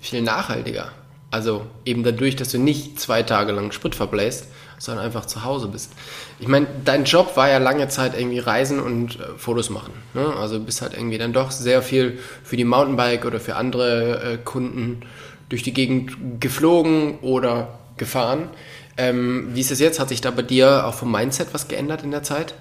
viel 0.00 0.22
nachhaltiger. 0.22 0.92
Also 1.30 1.66
eben 1.84 2.04
dadurch, 2.04 2.36
dass 2.36 2.50
du 2.50 2.58
nicht 2.58 3.00
zwei 3.00 3.22
Tage 3.24 3.52
lang 3.52 3.72
Sprit 3.72 3.94
verbläst, 3.94 4.46
sondern 4.78 5.04
einfach 5.04 5.26
zu 5.26 5.44
Hause 5.44 5.68
bist. 5.68 5.92
Ich 6.38 6.48
meine, 6.48 6.66
dein 6.84 7.04
Job 7.04 7.36
war 7.36 7.48
ja 7.48 7.58
lange 7.58 7.88
Zeit 7.88 8.18
irgendwie 8.18 8.38
Reisen 8.38 8.80
und 8.80 9.18
äh, 9.18 9.36
Fotos 9.36 9.70
machen. 9.70 9.92
Ne? 10.14 10.34
Also 10.36 10.60
bist 10.60 10.82
halt 10.82 10.94
irgendwie 10.94 11.18
dann 11.18 11.32
doch 11.32 11.50
sehr 11.50 11.82
viel 11.82 12.18
für 12.44 12.56
die 12.56 12.64
Mountainbike 12.64 13.24
oder 13.24 13.40
für 13.40 13.56
andere 13.56 14.34
äh, 14.34 14.38
Kunden 14.38 15.02
durch 15.48 15.62
die 15.62 15.72
Gegend 15.72 16.40
geflogen 16.40 17.18
oder 17.20 17.78
gefahren. 17.96 18.50
Ähm, 18.96 19.48
wie 19.52 19.60
ist 19.60 19.70
es 19.70 19.80
jetzt? 19.80 20.00
Hat 20.00 20.08
sich 20.08 20.20
da 20.20 20.30
bei 20.30 20.42
dir 20.42 20.86
auch 20.86 20.94
vom 20.94 21.10
Mindset 21.10 21.48
was 21.52 21.68
geändert 21.68 22.02
in 22.02 22.10
der 22.10 22.22
Zeit? 22.22 22.54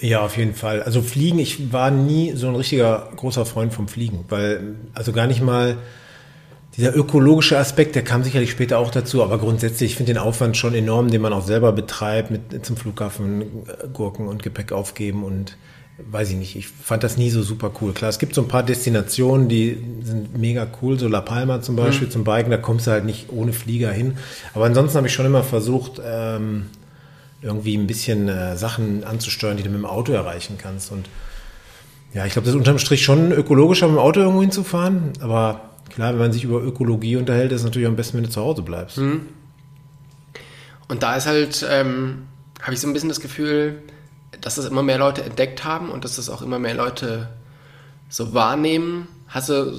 Ja, 0.00 0.22
auf 0.22 0.36
jeden 0.36 0.54
Fall. 0.54 0.82
Also 0.82 1.02
Fliegen, 1.02 1.38
ich 1.38 1.72
war 1.72 1.90
nie 1.90 2.32
so 2.34 2.48
ein 2.48 2.56
richtiger 2.56 3.10
großer 3.16 3.44
Freund 3.44 3.74
vom 3.74 3.86
Fliegen, 3.86 4.24
weil 4.28 4.76
also 4.94 5.12
gar 5.12 5.26
nicht 5.26 5.42
mal 5.42 5.76
dieser 6.76 6.94
ökologische 6.94 7.58
Aspekt, 7.58 7.94
der 7.94 8.04
kam 8.04 8.22
sicherlich 8.22 8.50
später 8.50 8.78
auch 8.78 8.90
dazu, 8.90 9.22
aber 9.22 9.38
grundsätzlich, 9.38 9.90
ich 9.90 9.96
finde 9.96 10.12
den 10.14 10.22
Aufwand 10.22 10.56
schon 10.56 10.74
enorm, 10.74 11.10
den 11.10 11.20
man 11.20 11.32
auch 11.32 11.44
selber 11.44 11.72
betreibt, 11.72 12.30
mit 12.30 12.64
zum 12.64 12.76
Flughafen 12.76 13.42
äh, 13.42 13.88
Gurken 13.92 14.28
und 14.28 14.42
Gepäck 14.42 14.72
aufgeben 14.72 15.24
und 15.24 15.56
weiß 16.10 16.30
ich 16.30 16.36
nicht, 16.36 16.56
ich 16.56 16.68
fand 16.68 17.02
das 17.02 17.16
nie 17.16 17.30
so 17.30 17.42
super 17.42 17.72
cool. 17.80 17.92
Klar, 17.92 18.08
es 18.08 18.18
gibt 18.18 18.34
so 18.34 18.40
ein 18.40 18.48
paar 18.48 18.62
Destinationen, 18.62 19.48
die 19.48 19.76
sind 20.02 20.38
mega 20.38 20.66
cool, 20.80 20.98
so 20.98 21.08
La 21.08 21.20
Palma 21.20 21.60
zum 21.60 21.76
Beispiel 21.76 22.06
mhm. 22.06 22.12
zum 22.12 22.24
Biken, 22.24 22.50
da 22.50 22.56
kommst 22.56 22.86
du 22.86 22.92
halt 22.92 23.04
nicht 23.04 23.30
ohne 23.30 23.52
Flieger 23.52 23.92
hin. 23.92 24.16
Aber 24.54 24.64
ansonsten 24.64 24.96
habe 24.96 25.08
ich 25.08 25.12
schon 25.12 25.26
immer 25.26 25.42
versucht, 25.42 26.00
ähm, 26.04 26.66
irgendwie 27.42 27.76
ein 27.76 27.86
bisschen 27.86 28.28
äh, 28.28 28.56
Sachen 28.56 29.04
anzusteuern, 29.04 29.56
die 29.56 29.62
du 29.62 29.70
mit 29.70 29.78
dem 29.78 29.86
Auto 29.86 30.12
erreichen 30.12 30.56
kannst. 30.58 30.92
Und 30.92 31.08
ja, 32.12 32.26
ich 32.26 32.32
glaube, 32.32 32.46
das 32.46 32.54
ist 32.54 32.58
unterm 32.58 32.78
Strich 32.78 33.02
schon 33.02 33.32
ökologischer, 33.32 33.86
mit 33.86 33.96
dem 33.96 34.00
Auto 34.00 34.20
irgendwo 34.20 34.42
hinzufahren, 34.42 35.12
aber 35.20 35.69
Klar, 35.90 36.12
wenn 36.12 36.18
man 36.18 36.32
sich 36.32 36.44
über 36.44 36.62
Ökologie 36.62 37.16
unterhält, 37.16 37.52
ist 37.52 37.60
es 37.60 37.64
natürlich 37.64 37.88
am 37.88 37.96
besten, 37.96 38.16
wenn 38.16 38.24
du 38.24 38.30
zu 38.30 38.40
Hause 38.40 38.62
bleibst. 38.62 38.98
Mhm. 38.98 39.26
Und 40.88 41.02
da 41.02 41.16
ist 41.16 41.26
halt, 41.26 41.66
ähm, 41.68 42.26
habe 42.62 42.74
ich 42.74 42.80
so 42.80 42.86
ein 42.86 42.92
bisschen 42.92 43.08
das 43.08 43.20
Gefühl, 43.20 43.82
dass 44.40 44.56
das 44.56 44.64
immer 44.64 44.82
mehr 44.82 44.98
Leute 44.98 45.22
entdeckt 45.22 45.64
haben 45.64 45.90
und 45.90 46.04
dass 46.04 46.16
das 46.16 46.28
auch 46.28 46.42
immer 46.42 46.58
mehr 46.58 46.74
Leute 46.74 47.28
so 48.08 48.34
wahrnehmen. 48.34 49.08
Hast 49.28 49.48
du, 49.48 49.72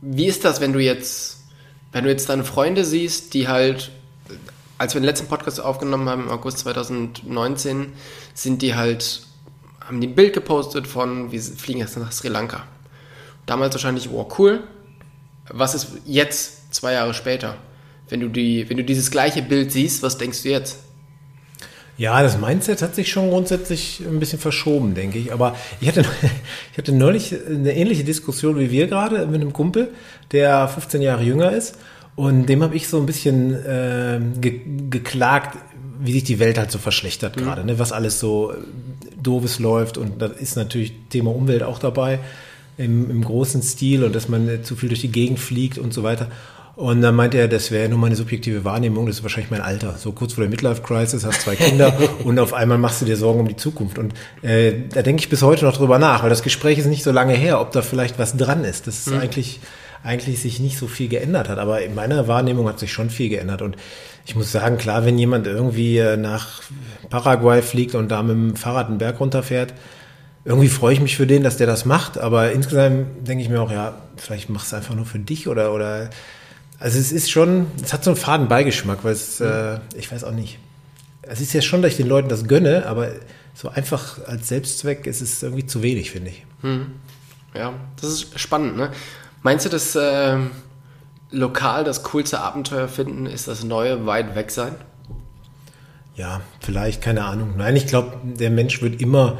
wie 0.00 0.26
ist 0.26 0.44
das, 0.44 0.60
wenn 0.60 0.72
du 0.72 0.80
jetzt, 0.80 1.44
wenn 1.92 2.04
du 2.04 2.10
jetzt 2.10 2.28
deine 2.28 2.44
Freunde 2.44 2.84
siehst, 2.84 3.34
die 3.34 3.48
halt, 3.48 3.90
als 4.78 4.94
wir 4.94 5.00
den 5.00 5.06
letzten 5.06 5.28
Podcast 5.28 5.60
aufgenommen 5.60 6.08
haben 6.08 6.24
im 6.24 6.30
August 6.30 6.58
2019, 6.58 7.92
sind 8.34 8.62
die 8.62 8.74
halt, 8.74 9.22
haben 9.80 10.00
die 10.00 10.08
ein 10.08 10.14
Bild 10.14 10.32
gepostet 10.32 10.86
von, 10.86 11.30
wir 11.30 11.40
fliegen 11.40 11.80
jetzt 11.80 11.96
nach 11.96 12.12
Sri 12.12 12.28
Lanka. 12.28 12.64
Damals 13.46 13.74
wahrscheinlich, 13.74 14.10
oh 14.10 14.28
cool, 14.38 14.64
was 15.52 15.74
ist 15.74 15.88
jetzt, 16.06 16.74
zwei 16.74 16.94
Jahre 16.94 17.14
später? 17.14 17.56
Wenn 18.08 18.20
du, 18.20 18.28
die, 18.28 18.68
wenn 18.68 18.76
du 18.76 18.84
dieses 18.84 19.10
gleiche 19.10 19.42
Bild 19.42 19.72
siehst, 19.72 20.02
was 20.02 20.18
denkst 20.18 20.42
du 20.42 20.50
jetzt? 20.50 20.78
Ja, 21.98 22.22
das 22.22 22.38
Mindset 22.38 22.82
hat 22.82 22.94
sich 22.94 23.10
schon 23.10 23.30
grundsätzlich 23.30 24.00
ein 24.00 24.18
bisschen 24.18 24.38
verschoben, 24.38 24.94
denke 24.94 25.18
ich. 25.18 25.32
Aber 25.32 25.54
ich 25.80 25.88
hatte, 25.88 26.00
ich 26.72 26.78
hatte 26.78 26.92
neulich 26.92 27.34
eine 27.46 27.74
ähnliche 27.74 28.04
Diskussion 28.04 28.58
wie 28.58 28.70
wir 28.70 28.86
gerade 28.86 29.26
mit 29.26 29.40
einem 29.40 29.52
Kumpel, 29.52 29.92
der 30.32 30.68
15 30.68 31.02
Jahre 31.02 31.22
jünger 31.22 31.52
ist. 31.52 31.78
Und 32.14 32.46
dem 32.46 32.62
habe 32.62 32.74
ich 32.76 32.88
so 32.88 32.98
ein 32.98 33.06
bisschen 33.06 33.54
äh, 33.54 34.20
ge 34.40 34.60
geklagt, 34.90 35.58
wie 36.00 36.12
sich 36.12 36.24
die 36.24 36.38
Welt 36.38 36.58
halt 36.58 36.70
so 36.70 36.78
verschlechtert 36.78 37.36
mhm. 37.36 37.44
gerade, 37.44 37.64
ne? 37.64 37.78
was 37.78 37.92
alles 37.92 38.18
so 38.18 38.52
doofes 39.22 39.58
läuft. 39.58 39.96
Und 39.96 40.20
da 40.20 40.26
ist 40.26 40.56
natürlich 40.56 40.92
Thema 41.10 41.34
Umwelt 41.34 41.62
auch 41.62 41.78
dabei 41.78 42.18
im, 42.82 43.10
im 43.10 43.24
großen 43.24 43.62
Stil 43.62 44.04
und 44.04 44.14
dass 44.14 44.28
man 44.28 44.64
zu 44.64 44.76
viel 44.76 44.88
durch 44.88 45.00
die 45.00 45.12
Gegend 45.12 45.38
fliegt 45.38 45.78
und 45.78 45.94
so 45.94 46.02
weiter. 46.02 46.28
Und 46.74 47.02
dann 47.02 47.14
meinte 47.14 47.36
er, 47.36 47.48
das 47.48 47.70
wäre 47.70 47.88
nur 47.88 47.98
meine 47.98 48.16
subjektive 48.16 48.64
Wahrnehmung, 48.64 49.06
das 49.06 49.16
ist 49.16 49.22
wahrscheinlich 49.22 49.50
mein 49.50 49.60
Alter. 49.60 49.96
So 49.98 50.12
kurz 50.12 50.32
vor 50.32 50.42
der 50.42 50.50
Midlife-Crisis, 50.50 51.24
hast 51.26 51.42
zwei 51.42 51.54
Kinder 51.54 51.92
und 52.24 52.38
auf 52.38 52.54
einmal 52.54 52.78
machst 52.78 53.02
du 53.02 53.04
dir 53.04 53.16
Sorgen 53.16 53.40
um 53.40 53.48
die 53.48 53.56
Zukunft. 53.56 53.98
Und 53.98 54.14
äh, 54.40 54.72
da 54.92 55.02
denke 55.02 55.20
ich 55.20 55.28
bis 55.28 55.42
heute 55.42 55.66
noch 55.66 55.76
drüber 55.76 55.98
nach, 55.98 56.22
weil 56.22 56.30
das 56.30 56.42
Gespräch 56.42 56.78
ist 56.78 56.86
nicht 56.86 57.02
so 57.02 57.12
lange 57.12 57.34
her, 57.34 57.60
ob 57.60 57.72
da 57.72 57.82
vielleicht 57.82 58.18
was 58.18 58.36
dran 58.38 58.64
ist. 58.64 58.86
Das 58.86 59.00
ist 59.00 59.10
mhm. 59.10 59.20
eigentlich, 59.20 59.60
eigentlich 60.02 60.40
sich 60.40 60.60
nicht 60.60 60.78
so 60.78 60.86
viel 60.86 61.08
geändert 61.08 61.50
hat. 61.50 61.58
Aber 61.58 61.82
in 61.82 61.94
meiner 61.94 62.26
Wahrnehmung 62.26 62.66
hat 62.66 62.78
sich 62.78 62.90
schon 62.90 63.10
viel 63.10 63.28
geändert. 63.28 63.60
Und 63.60 63.76
ich 64.24 64.34
muss 64.34 64.50
sagen, 64.50 64.78
klar, 64.78 65.04
wenn 65.04 65.18
jemand 65.18 65.46
irgendwie 65.46 65.98
äh, 65.98 66.16
nach 66.16 66.62
Paraguay 67.10 67.60
fliegt 67.60 67.94
und 67.94 68.08
da 68.08 68.22
mit 68.22 68.34
dem 68.34 68.56
Fahrrad 68.56 68.88
einen 68.88 68.98
Berg 68.98 69.20
runterfährt, 69.20 69.74
irgendwie 70.44 70.68
freue 70.68 70.94
ich 70.94 71.00
mich 71.00 71.16
für 71.16 71.26
den, 71.26 71.42
dass 71.42 71.56
der 71.56 71.66
das 71.66 71.84
macht, 71.84 72.18
aber 72.18 72.52
insgesamt 72.52 73.28
denke 73.28 73.44
ich 73.44 73.48
mir 73.48 73.62
auch, 73.62 73.70
ja, 73.70 73.94
vielleicht 74.16 74.48
machst 74.50 74.72
du 74.72 74.76
einfach 74.76 74.94
nur 74.94 75.06
für 75.06 75.18
dich 75.18 75.48
oder, 75.48 75.72
oder, 75.72 76.10
also 76.78 76.98
es 76.98 77.12
ist 77.12 77.30
schon, 77.30 77.66
es 77.82 77.92
hat 77.92 78.02
so 78.02 78.10
einen 78.10 78.16
faden 78.16 78.48
Beigeschmack, 78.48 79.04
weil 79.04 79.12
es, 79.12 79.38
mhm. 79.38 79.46
äh, 79.46 79.78
ich 79.96 80.10
weiß 80.10 80.24
auch 80.24 80.32
nicht. 80.32 80.58
Es 81.22 81.40
ist 81.40 81.52
ja 81.52 81.62
schon, 81.62 81.82
dass 81.82 81.92
ich 81.92 81.96
den 81.96 82.08
Leuten 82.08 82.28
das 82.28 82.48
gönne, 82.48 82.86
aber 82.86 83.10
so 83.54 83.68
einfach 83.68 84.26
als 84.26 84.48
Selbstzweck 84.48 85.06
ist 85.06 85.20
es 85.20 85.42
irgendwie 85.42 85.66
zu 85.66 85.82
wenig, 85.82 86.10
finde 86.10 86.30
ich. 86.30 86.44
Mhm. 86.62 86.86
Ja, 87.54 87.74
das 88.00 88.10
ist 88.10 88.40
spannend, 88.40 88.76
ne? 88.76 88.90
Meinst 89.42 89.64
du, 89.64 89.68
dass 89.68 89.94
äh, 89.94 90.36
lokal 91.30 91.84
das 91.84 92.02
coolste 92.04 92.40
Abenteuer 92.40 92.88
finden 92.88 93.26
ist 93.26 93.46
das 93.48 93.62
neue 93.62 94.06
weit 94.06 94.34
weg 94.34 94.50
sein? 94.50 94.74
Ja, 96.14 96.40
vielleicht, 96.60 97.00
keine 97.02 97.24
Ahnung. 97.24 97.54
Nein, 97.56 97.76
ich 97.76 97.86
glaube, 97.86 98.16
der 98.24 98.50
Mensch 98.50 98.82
wird 98.82 99.00
immer 99.00 99.38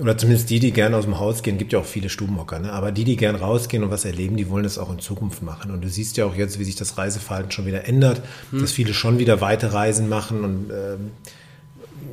oder 0.00 0.16
zumindest 0.16 0.50
die, 0.50 0.58
die 0.58 0.72
gerne 0.72 0.96
aus 0.96 1.04
dem 1.04 1.18
Haus 1.18 1.42
gehen, 1.42 1.58
gibt 1.58 1.72
ja 1.72 1.78
auch 1.78 1.84
viele 1.84 2.08
Stubenhocker, 2.08 2.58
ne? 2.58 2.72
aber 2.72 2.92
die, 2.92 3.04
die 3.04 3.16
gern 3.16 3.36
rausgehen 3.36 3.84
und 3.84 3.90
was 3.90 4.04
erleben, 4.04 4.36
die 4.36 4.48
wollen 4.48 4.64
das 4.64 4.78
auch 4.78 4.90
in 4.90 4.98
Zukunft 4.98 5.42
machen. 5.42 5.70
Und 5.70 5.82
du 5.82 5.88
siehst 5.88 6.16
ja 6.16 6.24
auch 6.24 6.34
jetzt, 6.34 6.58
wie 6.58 6.64
sich 6.64 6.76
das 6.76 6.98
Reiseverhalten 6.98 7.50
schon 7.50 7.66
wieder 7.66 7.86
ändert, 7.86 8.22
hm. 8.50 8.60
dass 8.60 8.72
viele 8.72 8.94
schon 8.94 9.18
wieder 9.18 9.40
weite 9.40 9.72
Reisen 9.72 10.08
machen 10.08 10.44
und 10.44 10.70
ähm, 10.70 11.10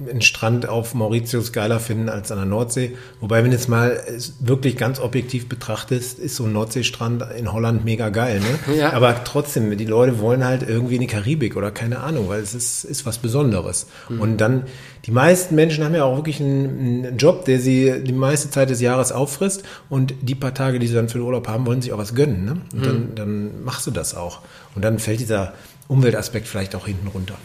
einen 0.09 0.21
Strand 0.21 0.67
auf 0.67 0.93
Mauritius 0.93 1.51
geiler 1.51 1.79
finden 1.79 2.09
als 2.09 2.31
an 2.31 2.37
der 2.37 2.45
Nordsee. 2.45 2.95
Wobei, 3.19 3.43
wenn 3.43 3.51
du 3.51 3.57
es 3.57 3.67
mal 3.67 4.01
wirklich 4.39 4.77
ganz 4.77 4.99
objektiv 4.99 5.49
betrachtest, 5.49 6.19
ist 6.19 6.35
so 6.35 6.45
ein 6.45 6.53
Nordseestrand 6.53 7.23
in 7.37 7.51
Holland 7.51 7.85
mega 7.85 8.09
geil. 8.09 8.39
Ne? 8.39 8.77
Ja. 8.77 8.93
Aber 8.93 9.23
trotzdem, 9.23 9.75
die 9.77 9.85
Leute 9.85 10.19
wollen 10.19 10.43
halt 10.43 10.67
irgendwie 10.67 10.95
in 10.95 11.01
die 11.01 11.07
Karibik 11.07 11.55
oder 11.55 11.71
keine 11.71 11.99
Ahnung, 11.99 12.29
weil 12.29 12.41
es 12.41 12.53
ist, 12.53 12.83
ist 12.83 13.05
was 13.05 13.17
Besonderes. 13.17 13.87
Und 14.09 14.37
dann, 14.37 14.63
die 15.05 15.11
meisten 15.11 15.55
Menschen 15.55 15.83
haben 15.83 15.95
ja 15.95 16.03
auch 16.03 16.15
wirklich 16.15 16.39
einen, 16.39 17.05
einen 17.05 17.17
Job, 17.17 17.45
der 17.45 17.59
sie 17.59 18.03
die 18.03 18.13
meiste 18.13 18.49
Zeit 18.49 18.69
des 18.69 18.81
Jahres 18.81 19.11
auffrisst. 19.11 19.63
Und 19.89 20.13
die 20.21 20.35
paar 20.35 20.53
Tage, 20.53 20.79
die 20.79 20.87
sie 20.87 20.95
dann 20.95 21.09
für 21.09 21.19
den 21.19 21.25
Urlaub 21.25 21.47
haben, 21.47 21.65
wollen 21.65 21.81
sich 21.81 21.93
auch 21.93 21.97
was 21.97 22.15
gönnen. 22.15 22.45
Ne? 22.45 22.61
Und 22.73 22.85
dann, 22.85 23.15
dann 23.15 23.63
machst 23.63 23.87
du 23.87 23.91
das 23.91 24.15
auch. 24.15 24.39
Und 24.75 24.83
dann 24.83 24.99
fällt 24.99 25.19
dieser 25.19 25.53
Umweltaspekt 25.87 26.47
vielleicht 26.47 26.75
auch 26.75 26.85
hinten 26.85 27.07
runter. 27.07 27.35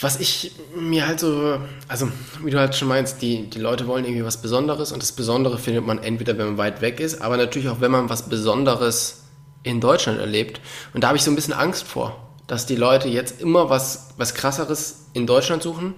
Was 0.00 0.20
ich 0.20 0.52
mir 0.76 1.08
halt 1.08 1.18
so, 1.18 1.58
also 1.88 2.08
wie 2.44 2.50
du 2.50 2.58
halt 2.58 2.76
schon 2.76 2.88
meinst, 2.88 3.20
die, 3.20 3.50
die 3.50 3.58
Leute 3.58 3.86
wollen 3.88 4.04
irgendwie 4.04 4.24
was 4.24 4.40
Besonderes 4.40 4.92
und 4.92 5.02
das 5.02 5.12
Besondere 5.12 5.58
findet 5.58 5.84
man 5.84 5.98
entweder, 5.98 6.38
wenn 6.38 6.46
man 6.46 6.58
weit 6.58 6.80
weg 6.80 7.00
ist, 7.00 7.20
aber 7.20 7.36
natürlich 7.36 7.68
auch, 7.68 7.80
wenn 7.80 7.90
man 7.90 8.08
was 8.08 8.28
Besonderes 8.28 9.24
in 9.64 9.80
Deutschland 9.80 10.20
erlebt. 10.20 10.60
Und 10.94 11.02
da 11.02 11.08
habe 11.08 11.18
ich 11.18 11.24
so 11.24 11.32
ein 11.32 11.34
bisschen 11.34 11.54
Angst 11.54 11.82
vor, 11.82 12.16
dass 12.46 12.64
die 12.64 12.76
Leute 12.76 13.08
jetzt 13.08 13.40
immer 13.40 13.70
was, 13.70 14.10
was 14.16 14.34
krasseres 14.34 15.06
in 15.14 15.26
Deutschland 15.26 15.62
suchen 15.64 15.94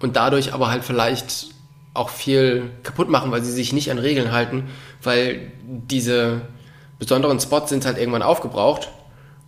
und 0.00 0.16
dadurch 0.16 0.52
aber 0.52 0.70
halt 0.70 0.84
vielleicht 0.84 1.48
auch 1.94 2.10
viel 2.10 2.70
kaputt 2.82 3.08
machen, 3.08 3.30
weil 3.30 3.42
sie 3.42 3.52
sich 3.52 3.72
nicht 3.72 3.90
an 3.90 3.98
Regeln 3.98 4.30
halten, 4.30 4.68
weil 5.02 5.52
diese 5.64 6.42
besonderen 6.98 7.40
Spots 7.40 7.70
sind 7.70 7.86
halt 7.86 7.98
irgendwann 7.98 8.22
aufgebraucht 8.22 8.90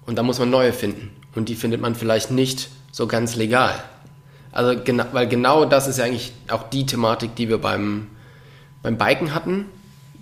und 0.07 0.17
da 0.17 0.23
muss 0.23 0.39
man 0.39 0.51
neue 0.51 0.73
finden. 0.73 1.20
Und 1.35 1.49
die 1.49 1.55
findet 1.55 1.81
man 1.81 1.95
vielleicht 1.95 2.31
nicht 2.31 2.69
so 2.93 3.07
ganz 3.07 3.37
legal. 3.37 3.75
Also 4.53 4.81
genau, 4.83 5.05
weil 5.13 5.29
genau 5.29 5.65
das 5.65 5.87
ist 5.87 5.99
ja 5.99 6.05
eigentlich 6.05 6.33
auch 6.49 6.69
die 6.71 6.87
Thematik, 6.87 7.37
die 7.37 7.49
wir 7.49 7.59
beim, 7.59 8.09
beim 8.83 8.99
Biken 8.99 9.35
hatten, 9.35 9.67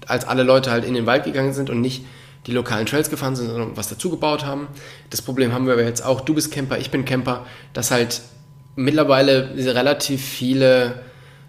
als 0.07 0.27
alle 0.27 0.43
Leute 0.43 0.71
halt 0.71 0.85
in 0.85 0.95
den 0.95 1.07
Wald 1.07 1.25
gegangen 1.25 1.53
sind 1.53 1.71
und 1.71 1.81
nicht 1.81 2.05
die 2.47 2.53
lokalen 2.53 2.87
Trails 2.87 3.11
gefahren 3.11 3.37
sind, 3.37 3.49
sondern 3.49 3.77
was 3.77 3.89
dazu 3.89 4.11
gebaut 4.11 4.45
haben. 4.45 4.69
Das 5.11 5.23
Problem 5.23 5.53
haben 5.53 5.67
wir 5.67 5.75
aber 5.75 5.83
jetzt 5.83 6.05
auch, 6.05 6.21
du 6.21 6.35
bist 6.35 6.53
Camper, 6.53 6.79
ich 6.79 6.91
bin 6.91 7.05
Camper, 7.05 7.47
dass 7.73 7.91
halt 7.91 8.21
mittlerweile 8.77 9.55
relativ 9.57 10.25
viele 10.25 11.03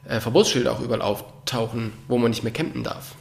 äh, 0.08 0.19
Verbotsschilder 0.19 0.72
auch 0.72 0.82
überall 0.82 1.02
auftauchen, 1.02 1.93
wo 2.08 2.17
man 2.17 2.32
nicht 2.32 2.43
mehr 2.43 2.52
campen 2.52 2.84
darf. 2.84 3.15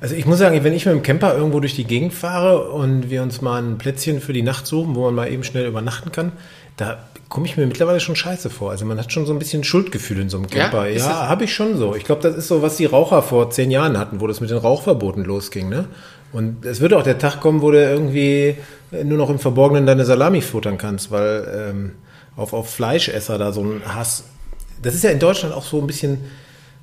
Also 0.00 0.14
ich 0.14 0.26
muss 0.26 0.38
sagen, 0.38 0.62
wenn 0.62 0.74
ich 0.74 0.84
mit 0.84 0.94
dem 0.94 1.02
Camper 1.02 1.34
irgendwo 1.34 1.60
durch 1.60 1.74
die 1.74 1.84
Gegend 1.84 2.12
fahre 2.12 2.70
und 2.70 3.08
wir 3.08 3.22
uns 3.22 3.40
mal 3.40 3.62
ein 3.62 3.78
Plätzchen 3.78 4.20
für 4.20 4.32
die 4.32 4.42
Nacht 4.42 4.66
suchen, 4.66 4.94
wo 4.94 5.04
man 5.04 5.14
mal 5.14 5.32
eben 5.32 5.42
schnell 5.42 5.66
übernachten 5.66 6.12
kann, 6.12 6.32
da 6.76 6.98
komme 7.28 7.46
ich 7.46 7.56
mir 7.56 7.66
mittlerweile 7.66 8.00
schon 8.00 8.14
scheiße 8.14 8.50
vor. 8.50 8.70
Also 8.70 8.84
man 8.84 8.98
hat 8.98 9.12
schon 9.12 9.24
so 9.24 9.32
ein 9.32 9.38
bisschen 9.38 9.64
Schuldgefühl 9.64 10.20
in 10.20 10.28
so 10.28 10.36
einem 10.36 10.48
Camper. 10.48 10.86
Ja? 10.88 10.98
Ja, 10.98 11.28
habe 11.28 11.44
ich 11.44 11.54
schon 11.54 11.76
so. 11.76 11.96
Ich 11.96 12.04
glaube, 12.04 12.22
das 12.22 12.36
ist 12.36 12.48
so, 12.48 12.60
was 12.62 12.76
die 12.76 12.84
Raucher 12.84 13.22
vor 13.22 13.50
zehn 13.50 13.70
Jahren 13.70 13.98
hatten, 13.98 14.20
wo 14.20 14.26
das 14.26 14.40
mit 14.40 14.50
den 14.50 14.58
Rauchverboten 14.58 15.24
losging. 15.24 15.68
Ne? 15.68 15.86
Und 16.32 16.66
es 16.66 16.80
wird 16.80 16.92
auch 16.92 17.02
der 17.02 17.18
Tag 17.18 17.40
kommen, 17.40 17.62
wo 17.62 17.70
du 17.70 17.82
irgendwie 17.82 18.56
nur 18.90 19.18
noch 19.18 19.30
im 19.30 19.38
Verborgenen 19.38 19.86
deine 19.86 20.04
Salami 20.04 20.42
futtern 20.42 20.76
kannst, 20.76 21.10
weil 21.10 21.70
ähm, 21.70 21.92
auf, 22.36 22.52
auf 22.52 22.70
Fleischesser 22.70 23.38
da 23.38 23.52
so 23.52 23.62
ein 23.62 23.82
Hass. 23.86 24.24
Das 24.82 24.94
ist 24.94 25.02
ja 25.02 25.10
in 25.10 25.18
Deutschland 25.18 25.54
auch 25.54 25.64
so 25.64 25.80
ein 25.80 25.86
bisschen 25.86 26.18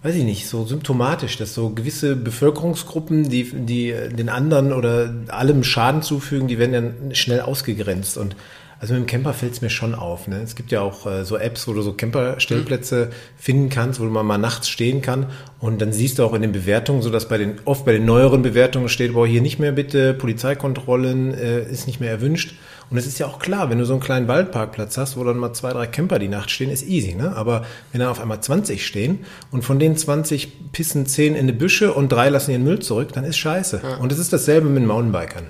weiß 0.04 0.16
ich 0.16 0.24
nicht, 0.26 0.48
so 0.48 0.66
symptomatisch, 0.66 1.38
dass 1.38 1.54
so 1.54 1.70
gewisse 1.70 2.16
Bevölkerungsgruppen, 2.16 3.30
die, 3.30 3.46
die 3.46 3.96
den 4.12 4.30
anderen 4.30 4.74
oder 4.74 5.14
allem 5.30 5.64
Schaden 5.64 6.02
zufügen, 6.02 6.50
die 6.50 6.60
werden 6.60 6.74
dann 6.74 7.16
schnell 7.16 7.40
ausgegrenzt. 7.40 8.18
Und 8.18 8.36
also 8.84 8.96
mit 8.96 9.04
dem 9.04 9.08
Camper 9.08 9.34
fällt 9.34 9.54
es 9.54 9.62
mir 9.62 9.70
schon 9.70 9.96
auf. 9.96 10.28
Ne? 10.28 10.42
Es 10.42 10.58
gibt 10.58 10.74
ja 10.74 10.82
auch 10.82 11.08
äh, 11.08 11.24
so 11.24 11.38
Apps, 11.38 11.70
wo 11.70 11.74
du 11.74 11.82
so 11.82 11.94
Camperstellplätze 11.94 13.12
finden 13.38 13.70
kannst, 13.70 14.02
wo 14.02 14.04
man 14.04 14.26
mal 14.26 14.38
nachts 14.38 14.68
stehen 14.68 15.02
kann. 15.02 15.28
Und 15.62 15.82
dann 15.82 15.94
siehst 15.94 16.20
du 16.20 16.26
auch 16.26 16.34
in 16.34 16.42
den 16.42 16.52
Bewertungen, 16.52 17.02
so 17.02 17.10
dass 17.10 17.30
bei 17.30 17.38
den, 17.38 17.62
oft 17.64 17.86
bei 17.86 17.94
den 17.94 18.04
neueren 18.04 18.42
Bewertungen 18.42 18.90
steht, 18.90 19.14
boah, 19.14 19.26
hier 19.26 19.42
nicht 19.42 19.58
mehr 19.58 19.72
bitte, 19.72 20.14
Polizeikontrollen 20.14 21.34
äh, 21.34 21.64
ist 21.64 21.88
nicht 21.88 22.02
mehr 22.02 22.12
erwünscht. 22.12 22.56
Und 22.94 23.00
es 23.00 23.08
ist 23.08 23.18
ja 23.18 23.26
auch 23.26 23.40
klar, 23.40 23.72
wenn 23.72 23.80
du 23.80 23.88
so 23.88 23.94
einen 23.94 24.04
kleinen 24.04 24.28
Waldparkplatz 24.28 25.00
hast, 25.00 25.18
wo 25.18 25.24
dann 25.24 25.38
mal 25.38 25.52
zwei, 25.54 25.74
drei 25.74 25.88
Camper 25.88 26.20
die 26.20 26.28
Nacht 26.28 26.52
stehen, 26.52 26.70
ist 26.70 26.88
easy, 26.88 27.16
ne? 27.16 27.36
Aber 27.36 27.66
wenn 27.92 28.00
dann 28.00 28.10
auf 28.10 28.22
einmal 28.22 28.40
20 28.40 28.86
stehen 28.86 29.26
und 29.50 29.64
von 29.64 29.80
den 29.80 29.98
20 29.98 30.72
pissen 30.72 31.08
10 31.08 31.34
in 31.34 31.48
die 31.48 31.54
Büsche 31.54 31.92
und 31.92 32.12
drei 32.12 32.30
lassen 32.30 32.52
ihren 32.52 32.64
Müll 32.64 32.82
zurück, 32.82 33.12
dann 33.14 33.24
ist 33.24 33.38
scheiße. 33.38 33.82
Und 34.00 34.12
es 34.12 34.20
ist 34.20 34.32
dasselbe 34.32 34.70
mit 34.70 34.86
Mountainbikern. 34.86 35.48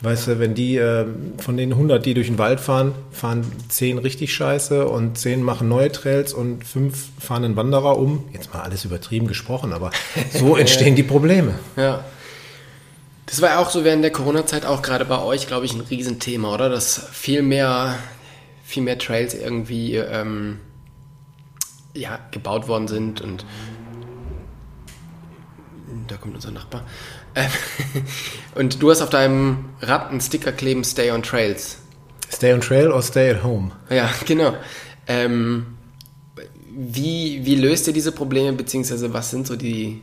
Weißt 0.00 0.28
du, 0.28 0.38
wenn 0.38 0.54
die 0.54 0.78
äh, 0.78 1.04
von 1.36 1.58
den 1.58 1.72
100, 1.72 2.06
die 2.06 2.14
durch 2.14 2.28
den 2.28 2.38
Wald 2.38 2.60
fahren, 2.60 2.92
fahren 3.10 3.44
10 3.68 3.98
richtig 3.98 4.32
scheiße 4.32 4.88
und 4.88 5.18
10 5.18 5.42
machen 5.42 5.68
neue 5.68 5.92
Trails 5.92 6.32
und 6.32 6.64
5 6.64 6.96
fahren 7.18 7.44
einen 7.44 7.56
Wanderer 7.56 7.98
um. 7.98 8.24
Jetzt 8.32 8.54
mal 8.54 8.62
alles 8.62 8.86
übertrieben 8.86 9.26
gesprochen, 9.26 9.74
aber 9.74 9.90
so 10.32 10.56
entstehen 10.56 10.96
die 10.96 11.02
Probleme. 11.02 11.56
Ja. 11.76 12.02
Das 13.26 13.42
war 13.42 13.50
ja 13.50 13.58
auch 13.58 13.70
so 13.70 13.84
während 13.84 14.04
der 14.04 14.12
Corona-Zeit 14.12 14.64
auch 14.64 14.82
gerade 14.82 15.04
bei 15.04 15.20
euch, 15.20 15.46
glaube 15.48 15.66
ich, 15.66 15.74
ein 15.74 15.80
Riesenthema, 15.80 16.54
oder? 16.54 16.68
Dass 16.68 17.08
viel 17.10 17.42
mehr, 17.42 17.98
viel 18.64 18.84
mehr 18.84 18.98
Trails 18.98 19.34
irgendwie 19.34 19.96
ähm, 19.96 20.60
ja, 21.92 22.20
gebaut 22.30 22.68
worden 22.68 22.88
sind 22.88 23.20
und 23.20 23.44
da 26.08 26.16
kommt 26.16 26.36
unser 26.36 26.52
Nachbar. 26.52 26.84
Ähm, 27.34 27.50
und 28.54 28.82
du 28.82 28.90
hast 28.90 29.02
auf 29.02 29.10
deinem 29.10 29.66
Rad 29.80 30.10
einen 30.10 30.20
Sticker 30.20 30.52
kleben, 30.52 30.84
Stay 30.84 31.10
on 31.10 31.22
Trails. 31.22 31.78
Stay 32.32 32.52
on 32.52 32.60
trail 32.60 32.90
or 32.90 33.02
stay 33.02 33.30
at 33.30 33.42
home. 33.42 33.72
Ja, 33.88 34.10
genau. 34.26 34.54
Ähm, 35.06 35.76
wie, 36.68 37.40
wie 37.44 37.54
löst 37.54 37.86
ihr 37.86 37.92
diese 37.92 38.12
Probleme, 38.12 38.52
beziehungsweise 38.52 39.12
was 39.12 39.30
sind 39.30 39.46
so 39.46 39.56
die, 39.56 40.02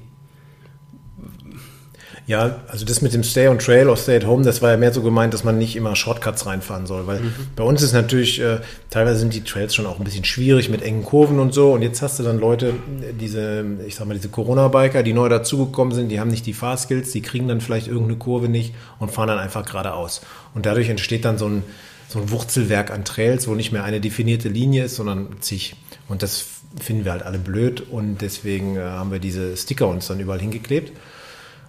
Ja, 2.25 2.61
also 2.69 2.85
das 2.85 3.01
mit 3.01 3.13
dem 3.13 3.23
Stay 3.23 3.49
on 3.49 3.59
Trail 3.59 3.89
or 3.89 3.97
Stay 3.97 4.15
at 4.15 4.25
Home, 4.25 4.43
das 4.43 4.61
war 4.61 4.71
ja 4.71 4.77
mehr 4.77 4.93
so 4.93 5.01
gemeint, 5.01 5.33
dass 5.33 5.43
man 5.43 5.57
nicht 5.57 5.75
immer 5.75 5.93
Shortcuts 5.93 6.45
reinfahren 6.45 6.85
soll, 6.87 7.05
weil 7.05 7.19
bei 7.57 7.63
uns 7.63 7.81
ist 7.81 7.91
natürlich, 7.91 8.39
äh, 8.39 8.59
teilweise 8.89 9.19
sind 9.19 9.33
die 9.33 9.43
Trails 9.43 9.75
schon 9.75 9.85
auch 9.85 9.97
ein 9.97 10.05
bisschen 10.05 10.23
schwierig 10.23 10.69
mit 10.69 10.81
engen 10.83 11.03
Kurven 11.03 11.39
und 11.39 11.53
so 11.53 11.73
und 11.73 11.81
jetzt 11.81 12.01
hast 12.01 12.19
du 12.19 12.23
dann 12.23 12.39
Leute, 12.39 12.73
diese, 13.19 13.65
ich 13.85 13.95
sag 13.95 14.07
mal, 14.07 14.13
diese 14.13 14.29
Corona-Biker, 14.29 15.03
die 15.03 15.11
neu 15.11 15.27
dazugekommen 15.27 15.93
sind, 15.93 16.09
die 16.09 16.21
haben 16.21 16.29
nicht 16.29 16.45
die 16.45 16.53
Fahrskills, 16.53 17.11
die 17.11 17.21
kriegen 17.21 17.49
dann 17.49 17.59
vielleicht 17.59 17.87
irgendeine 17.87 18.17
Kurve 18.17 18.47
nicht 18.47 18.73
und 18.99 19.11
fahren 19.11 19.27
dann 19.27 19.39
einfach 19.39 19.65
geradeaus. 19.65 20.21
Und 20.53 20.65
dadurch 20.65 20.87
entsteht 20.87 21.25
dann 21.25 21.37
so 21.37 21.47
ein, 21.47 21.63
so 22.07 22.19
ein 22.19 22.31
Wurzelwerk 22.31 22.91
an 22.91 23.03
Trails, 23.03 23.49
wo 23.49 23.55
nicht 23.55 23.73
mehr 23.73 23.83
eine 23.83 23.99
definierte 23.99 24.47
Linie 24.47 24.85
ist, 24.85 24.95
sondern 24.95 25.27
zig. 25.41 25.75
Und 26.07 26.23
das 26.23 26.45
finden 26.79 27.03
wir 27.03 27.11
halt 27.11 27.23
alle 27.23 27.37
blöd 27.37 27.81
und 27.81 28.21
deswegen 28.21 28.77
äh, 28.77 28.81
haben 28.81 29.11
wir 29.11 29.19
diese 29.19 29.57
Sticker 29.57 29.87
uns 29.87 30.07
dann 30.07 30.19
überall 30.19 30.39
hingeklebt. 30.39 30.93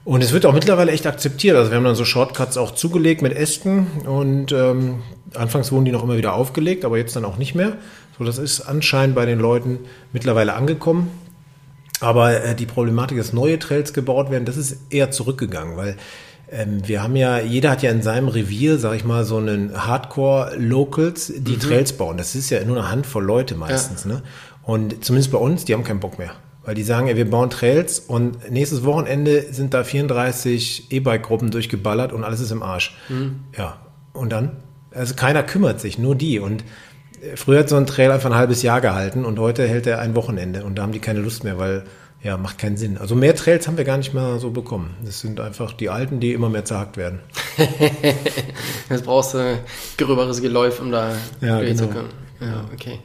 Und 0.05 0.23
es 0.23 0.33
wird 0.33 0.45
auch 0.45 0.53
mittlerweile 0.53 0.93
echt 0.93 1.07
akzeptiert. 1.07 1.57
Also 1.57 1.71
wir 1.71 1.77
haben 1.77 1.85
dann 1.85 1.95
so 1.95 2.05
Shortcuts 2.05 2.59
auch 2.59 2.75
zugelegt 2.75 3.23
mit 3.23 3.35
Ästen 3.35 3.87
und 4.05 4.53
ähm, 4.53 5.03
anfangs 5.35 5.73
wurden 5.73 5.87
die 5.87 5.93
noch 5.93 6.03
immer 6.03 6.19
wieder 6.19 6.35
aufgelegt, 6.35 6.85
aber 6.85 6.99
jetzt 6.99 7.17
dann 7.17 7.25
auch 7.25 7.39
nicht 7.39 7.55
mehr. 7.55 7.79
So, 8.19 8.25
das 8.25 8.39
ist 8.39 8.61
anscheinend 8.61 9.15
bei 9.15 9.25
den 9.25 9.39
Leuten 9.41 9.81
mittlerweile 10.13 10.55
angekommen. 10.55 11.11
Aber 12.01 12.45
äh, 12.45 12.55
die 12.55 12.67
Problematik, 12.67 13.17
dass 13.17 13.33
neue 13.33 13.59
Trails 13.59 13.95
gebaut 13.95 14.31
werden, 14.31 14.45
das 14.45 14.59
ist 14.59 14.77
eher 14.91 15.11
zurückgegangen, 15.11 15.77
weil 15.77 15.97
ähm, 16.51 16.87
wir 16.87 17.03
haben 17.03 17.17
ja, 17.17 17.39
jeder 17.39 17.71
hat 17.71 17.83
ja 17.83 17.91
in 17.91 18.03
seinem 18.03 18.29
Revier, 18.29 18.79
sag 18.79 18.95
ich 18.97 19.05
mal, 19.05 19.25
so 19.25 19.39
einen 19.39 19.87
Hardcore-Locals, 19.87 21.33
die 21.39 21.59
Trails 21.59 21.95
bauen. 21.95 22.19
Das 22.19 22.35
ist 22.35 22.51
ja 22.51 22.63
nur 22.65 22.77
eine 22.77 22.91
Handvoll 22.91 23.25
Leute 23.25 23.55
meistens. 23.55 24.05
Ne? 24.05 24.23
Und 24.63 25.03
zumindest 25.03 25.33
bei 25.33 25.39
uns, 25.39 25.65
die 25.65 25.73
haben 25.73 25.85
keinen 25.85 26.01
Bock 26.01 26.19
mehr. 26.19 26.33
Weil 26.65 26.75
die 26.75 26.83
sagen, 26.83 27.09
ey, 27.09 27.17
wir 27.17 27.29
bauen 27.29 27.51
Trails 27.51 27.99
und 27.99 28.51
nächstes 28.51 28.85
Wochenende 28.85 29.53
sind 29.53 29.75
da 29.75 29.85
34 29.85 30.91
E-Bike-Gruppen 30.91 31.51
durchgeballert 31.51 32.13
und 32.13 32.25
alles 32.25 32.41
ist 32.41 32.51
im 32.51 32.63
Arsch. 32.63 32.97
Ja, 33.57 33.79
und 34.13 34.33
dann? 34.33 34.57
Also 34.91 35.15
keiner 35.15 35.43
kümmert 35.43 35.81
sich, 35.81 35.99
nur 35.99 36.15
die. 36.15 36.39
Und 36.39 36.65
äh, 37.21 37.37
früher 37.37 37.61
hat 37.61 37.69
so 37.69 37.77
ein 37.77 37.87
Trail 37.87 38.11
einfach 38.11 38.31
ein 38.31 38.37
halbes 38.37 38.63
Jahr 38.63 38.81
gehalten 38.81 39.25
und 39.25 39.39
heute 39.39 39.67
hält 39.67 39.87
er 39.87 40.01
ein 40.01 40.15
Wochenende 40.15 40.65
und 40.65 40.77
da 40.77 40.83
haben 40.83 40.93
die 40.93 41.01
keine 41.01 41.21
Lust 41.21 41.45
mehr, 41.45 41.59
weil 41.59 41.85
ja, 42.23 42.39
macht 42.39 42.57
keinen 42.57 42.79
Sinn. 42.79 42.97
Also 42.97 43.15
mehr 43.15 43.37
Trails 43.37 43.69
haben 43.69 43.77
wir 43.77 43.85
gar 43.85 43.99
nicht 43.99 44.15
mehr 44.15 44.39
so 44.39 44.51
bekommen. 44.51 44.97
Das 45.05 45.21
sind 45.21 45.41
einfach 45.41 45.75
die 45.75 45.91
alten, 45.91 46.21
die 46.21 46.33
immer 46.33 46.49
mehr 46.49 46.65
zerhackt 46.65 46.97
werden. 46.97 47.21
Jetzt 48.89 49.05
brauchst 49.05 49.35
du 49.35 49.59
gröberes 49.99 50.41
Geläuf, 50.41 50.81
um 50.81 50.91
da 50.91 51.15
Ja, 51.43 51.61
genau. 51.61 51.91
Ja, 52.41 52.65
okay. 52.73 52.99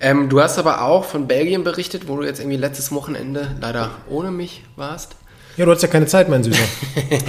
Ähm, 0.00 0.28
du 0.28 0.40
hast 0.40 0.58
aber 0.58 0.82
auch 0.82 1.04
von 1.04 1.26
Belgien 1.28 1.64
berichtet, 1.64 2.08
wo 2.08 2.16
du 2.16 2.24
jetzt 2.24 2.40
irgendwie 2.40 2.56
letztes 2.58 2.92
Wochenende 2.92 3.48
leider 3.60 3.90
ohne 4.08 4.30
mich 4.30 4.62
warst. 4.76 5.16
Ja, 5.56 5.64
du 5.64 5.70
hast 5.70 5.82
ja 5.82 5.88
keine 5.88 6.06
Zeit, 6.06 6.28
mein 6.28 6.42
Süßer. 6.42 6.58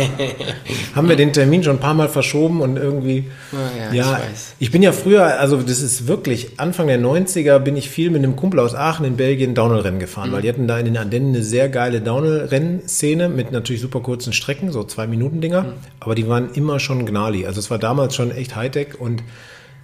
Haben 0.95 1.10
wir 1.10 1.15
den 1.15 1.32
Termin 1.32 1.63
schon 1.63 1.75
ein 1.75 1.80
paar 1.80 1.93
Mal 1.93 2.10
verschoben 2.10 2.62
und 2.62 2.75
irgendwie. 2.75 3.25
Ah, 3.51 3.93
ja, 3.93 4.01
ich 4.01 4.08
weiß. 4.32 4.54
ich 4.58 4.71
bin 4.71 4.82
ja 4.82 4.91
früher, 4.93 5.39
also 5.39 5.58
das 5.62 5.80
ist 5.82 6.08
wirklich, 6.08 6.60
Anfang 6.60 6.88
der 6.88 6.99
90er 6.99 7.60
bin 7.60 7.78
ich 7.78 7.89
viel 7.89 8.10
mit 8.10 8.23
einem 8.23 8.36
Kumpel 8.36 8.60
aus 8.62 8.73
Aachen 8.73 9.06
in 9.06 9.15
Belgien 9.15 9.54
Downhill-Rennen 9.54 9.99
gefahren, 9.99 10.30
Mhm. 10.30 10.34
weil 10.34 10.41
die 10.41 10.49
hatten 10.49 10.67
da 10.67 10.80
in 10.80 10.86
den 10.86 10.97
Ardennen 10.97 11.36
eine 11.36 11.43
sehr 11.43 11.69
geile 11.69 12.01
Downhill-Rennszene 12.01 13.30
mit 13.30 13.51
natürlich 13.51 13.82
super 13.82 13.99
kurzen 13.99 14.34
Strecken, 14.34 14.71
so 14.71 14.84
zwei 14.84 15.06
Minuten 15.08 15.39
Dinger, 15.41 15.62
Mhm. 15.63 15.73
aber 15.99 16.15
die 16.15 16.28
waren 16.28 16.49
immer 16.54 16.80
schon 16.80 17.06
gnarly. 17.06 17.45
Also 17.45 17.60
es 17.60 17.69
war 17.69 17.78
damals 17.78 18.15
schon 18.15 18.32
echt 18.32 18.56
Hightech 18.56 18.99
und 18.99 19.21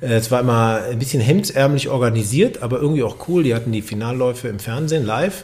Es 0.02 0.32
war 0.32 0.40
immer 0.40 0.82
ein 0.90 0.98
bisschen 0.98 1.22
hemdsärmlich 1.22 1.90
organisiert, 1.90 2.64
aber 2.64 2.80
irgendwie 2.80 3.04
auch 3.04 3.28
cool. 3.28 3.44
Die 3.44 3.54
hatten 3.54 3.72
die 3.72 3.84
Finalläufe 3.84 4.48
im 4.48 4.60
Fernsehen 4.60 5.06
live 5.06 5.44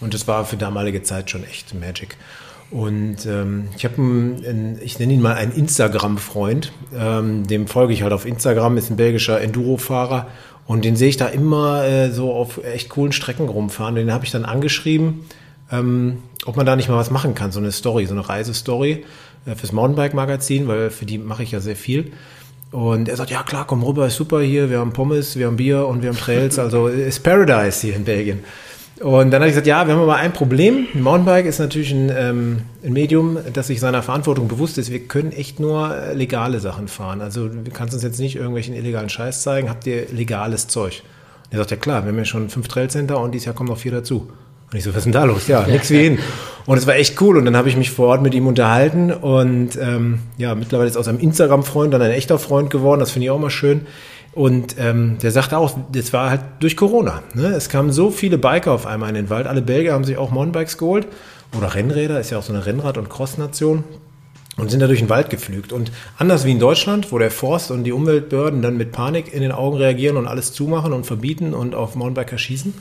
und 0.00 0.12
das 0.12 0.28
war 0.28 0.44
für 0.44 0.56
damalige 0.56 1.02
Zeit 1.02 1.30
schon 1.30 1.42
echt 1.44 1.74
Magic. 1.74 2.16
Und 2.70 3.24
ähm, 3.26 3.68
ich 3.76 3.84
habe, 3.84 3.94
ich 4.82 4.98
nenne 4.98 5.12
ihn 5.12 5.22
mal 5.22 5.34
einen 5.34 5.52
Instagram-Freund, 5.52 6.72
ähm, 6.94 7.46
dem 7.46 7.66
folge 7.66 7.92
ich 7.94 8.02
halt 8.02 8.12
auf 8.12 8.26
Instagram, 8.26 8.76
ist 8.76 8.90
ein 8.90 8.96
belgischer 8.96 9.40
Enduro-Fahrer 9.40 10.26
und 10.66 10.84
den 10.84 10.96
sehe 10.96 11.08
ich 11.08 11.16
da 11.16 11.28
immer 11.28 11.84
äh, 11.84 12.10
so 12.10 12.32
auf 12.32 12.62
echt 12.64 12.88
coolen 12.90 13.12
Strecken 13.12 13.48
rumfahren. 13.48 13.94
Den 13.94 14.12
habe 14.12 14.24
ich 14.24 14.30
dann 14.30 14.44
angeschrieben, 14.44 15.24
ähm, 15.70 16.18
ob 16.44 16.56
man 16.56 16.66
da 16.66 16.76
nicht 16.76 16.88
mal 16.88 16.96
was 16.96 17.10
machen 17.10 17.34
kann, 17.34 17.52
so 17.52 17.60
eine 17.60 17.72
Story, 17.72 18.06
so 18.06 18.14
eine 18.14 18.28
Reisestory 18.28 19.04
äh, 19.46 19.54
fürs 19.54 19.72
Mountainbike-Magazin, 19.72 20.68
weil 20.68 20.90
für 20.90 21.06
die 21.06 21.18
mache 21.18 21.42
ich 21.42 21.52
ja 21.52 21.60
sehr 21.60 21.76
viel. 21.76 22.12
Und 22.74 23.08
er 23.08 23.14
sagt, 23.14 23.30
ja 23.30 23.44
klar, 23.44 23.68
komm 23.68 23.84
rüber, 23.84 24.08
ist 24.08 24.16
super 24.16 24.40
hier, 24.40 24.68
wir 24.68 24.80
haben 24.80 24.92
Pommes, 24.92 25.38
wir 25.38 25.46
haben 25.46 25.54
Bier 25.54 25.86
und 25.86 26.02
wir 26.02 26.08
haben 26.08 26.18
Trails, 26.18 26.58
also 26.58 26.88
ist 26.88 27.22
Paradise 27.22 27.86
hier 27.86 27.94
in 27.94 28.02
Belgien. 28.02 28.40
Und 28.98 29.30
dann 29.30 29.42
habe 29.42 29.46
ich 29.46 29.52
gesagt, 29.52 29.68
ja, 29.68 29.86
wir 29.86 29.94
haben 29.94 30.02
aber 30.02 30.16
ein 30.16 30.32
Problem. 30.32 30.88
Ein 30.92 31.02
Mountainbike 31.02 31.46
ist 31.46 31.60
natürlich 31.60 31.92
ein, 31.92 32.10
ähm, 32.12 32.62
ein 32.84 32.92
Medium, 32.92 33.38
das 33.52 33.68
sich 33.68 33.78
seiner 33.78 34.02
Verantwortung 34.02 34.48
bewusst 34.48 34.76
ist. 34.76 34.90
Wir 34.90 35.06
können 35.06 35.30
echt 35.30 35.60
nur 35.60 35.96
äh, 35.96 36.14
legale 36.14 36.58
Sachen 36.58 36.88
fahren. 36.88 37.20
Also 37.20 37.46
du 37.46 37.70
kannst 37.72 37.94
uns 37.94 38.02
jetzt 38.02 38.18
nicht 38.18 38.34
irgendwelchen 38.34 38.74
illegalen 38.74 39.08
Scheiß 39.08 39.42
zeigen. 39.42 39.70
Habt 39.70 39.86
ihr 39.86 40.06
legales 40.10 40.66
Zeug? 40.66 41.04
Und 41.44 41.52
er 41.52 41.58
sagt, 41.58 41.70
ja 41.70 41.76
klar, 41.76 42.02
wir 42.02 42.08
haben 42.08 42.18
ja 42.18 42.24
schon 42.24 42.48
fünf 42.50 42.66
Trailcenter 42.66 43.20
und 43.20 43.30
dieses 43.30 43.46
Jahr 43.46 43.54
kommen 43.54 43.68
noch 43.68 43.78
vier 43.78 43.92
dazu. 43.92 44.32
Und 44.74 44.78
ich 44.78 44.84
so, 44.84 44.90
was 44.90 44.96
ist 44.96 45.04
denn 45.04 45.12
da 45.12 45.22
los? 45.22 45.46
Ja, 45.46 45.64
nix 45.68 45.88
wie 45.90 46.02
hin. 46.02 46.18
Und 46.66 46.78
es 46.78 46.88
war 46.88 46.96
echt 46.96 47.20
cool. 47.22 47.36
Und 47.36 47.44
dann 47.44 47.56
habe 47.56 47.68
ich 47.68 47.76
mich 47.76 47.92
vor 47.92 48.08
Ort 48.08 48.22
mit 48.22 48.34
ihm 48.34 48.48
unterhalten. 48.48 49.12
Und 49.12 49.78
ähm, 49.80 50.18
ja, 50.36 50.56
mittlerweile 50.56 50.90
ist 50.90 50.96
aus 50.96 51.06
einem 51.06 51.20
Instagram-Freund 51.20 51.94
dann 51.94 52.02
ein 52.02 52.10
echter 52.10 52.40
Freund 52.40 52.70
geworden. 52.70 52.98
Das 52.98 53.12
finde 53.12 53.26
ich 53.26 53.30
auch 53.30 53.38
mal 53.38 53.50
schön. 53.50 53.82
Und 54.32 54.74
ähm, 54.80 55.18
der 55.22 55.30
sagte 55.30 55.58
auch, 55.58 55.78
das 55.92 56.12
war 56.12 56.28
halt 56.28 56.40
durch 56.58 56.76
Corona. 56.76 57.22
Ne? 57.34 57.54
Es 57.54 57.68
kamen 57.68 57.92
so 57.92 58.10
viele 58.10 58.36
Biker 58.36 58.72
auf 58.72 58.84
einmal 58.84 59.10
in 59.10 59.14
den 59.14 59.30
Wald. 59.30 59.46
Alle 59.46 59.62
Belgier 59.62 59.92
haben 59.92 60.02
sich 60.02 60.18
auch 60.18 60.32
Mountainbikes 60.32 60.76
geholt. 60.76 61.06
Oder 61.56 61.76
Rennräder, 61.76 62.18
ist 62.18 62.30
ja 62.30 62.38
auch 62.38 62.42
so 62.42 62.52
eine 62.52 62.66
Rennrad- 62.66 62.98
und 62.98 63.08
Cross-Nation. 63.08 63.84
Und 64.56 64.72
sind 64.72 64.80
da 64.80 64.88
durch 64.88 64.98
den 64.98 65.08
Wald 65.08 65.30
geflügt. 65.30 65.72
Und 65.72 65.92
anders 66.18 66.44
wie 66.44 66.50
in 66.50 66.58
Deutschland, 66.58 67.12
wo 67.12 67.18
der 67.20 67.30
Forst 67.30 67.70
und 67.70 67.84
die 67.84 67.92
Umweltbehörden 67.92 68.60
dann 68.60 68.76
mit 68.76 68.90
Panik 68.90 69.32
in 69.32 69.42
den 69.42 69.52
Augen 69.52 69.76
reagieren 69.76 70.16
und 70.16 70.26
alles 70.26 70.52
zumachen 70.52 70.92
und 70.92 71.06
verbieten 71.06 71.54
und 71.54 71.76
auf 71.76 71.94
Mountainbiker 71.94 72.38
schießen, 72.38 72.74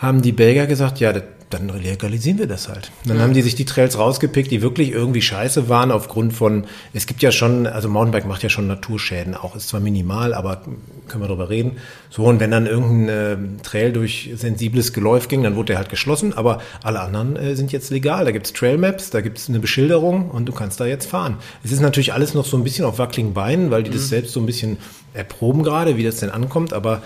haben 0.00 0.22
die 0.22 0.32
Belgier 0.32 0.66
gesagt, 0.66 0.98
ja, 0.98 1.12
das, 1.12 1.22
dann 1.50 1.68
legalisieren 1.68 2.38
wir 2.38 2.46
das 2.46 2.68
halt. 2.68 2.92
Dann 3.04 3.16
ja. 3.16 3.22
haben 3.24 3.34
die 3.34 3.42
sich 3.42 3.56
die 3.56 3.64
Trails 3.64 3.98
rausgepickt, 3.98 4.52
die 4.52 4.62
wirklich 4.62 4.92
irgendwie 4.92 5.20
scheiße 5.20 5.68
waren 5.68 5.90
aufgrund 5.90 6.32
von, 6.32 6.64
es 6.92 7.06
gibt 7.06 7.22
ja 7.22 7.32
schon, 7.32 7.66
also 7.66 7.88
Mountainbike 7.88 8.26
macht 8.26 8.44
ja 8.44 8.48
schon 8.48 8.68
Naturschäden, 8.68 9.34
auch 9.34 9.56
ist 9.56 9.68
zwar 9.68 9.80
minimal, 9.80 10.32
aber 10.32 10.62
können 11.08 11.24
wir 11.24 11.28
drüber 11.28 11.50
reden. 11.50 11.78
So, 12.08 12.24
und 12.24 12.38
wenn 12.38 12.52
dann 12.52 12.66
irgendein 12.66 13.58
äh, 13.58 13.62
Trail 13.62 13.92
durch 13.92 14.30
sensibles 14.36 14.92
Geläuf 14.92 15.26
ging, 15.26 15.42
dann 15.42 15.56
wurde 15.56 15.66
der 15.66 15.78
halt 15.78 15.90
geschlossen, 15.90 16.32
aber 16.34 16.62
alle 16.84 17.00
anderen 17.00 17.34
äh, 17.34 17.56
sind 17.56 17.72
jetzt 17.72 17.90
legal. 17.90 18.24
Da 18.24 18.30
gibt's 18.30 18.52
Trailmaps, 18.52 19.10
da 19.10 19.20
gibt's 19.20 19.48
eine 19.48 19.58
Beschilderung 19.58 20.30
und 20.30 20.46
du 20.46 20.52
kannst 20.52 20.78
da 20.78 20.86
jetzt 20.86 21.06
fahren. 21.06 21.36
Es 21.64 21.72
ist 21.72 21.80
natürlich 21.80 22.12
alles 22.12 22.32
noch 22.32 22.46
so 22.46 22.56
ein 22.56 22.62
bisschen 22.62 22.84
auf 22.84 22.98
wackeligen 22.98 23.34
Beinen, 23.34 23.72
weil 23.72 23.82
die 23.82 23.90
mhm. 23.90 23.94
das 23.94 24.08
selbst 24.08 24.32
so 24.32 24.40
ein 24.40 24.46
bisschen 24.46 24.78
erproben 25.14 25.64
gerade, 25.64 25.96
wie 25.96 26.04
das 26.04 26.18
denn 26.18 26.30
ankommt, 26.30 26.72
aber 26.72 27.02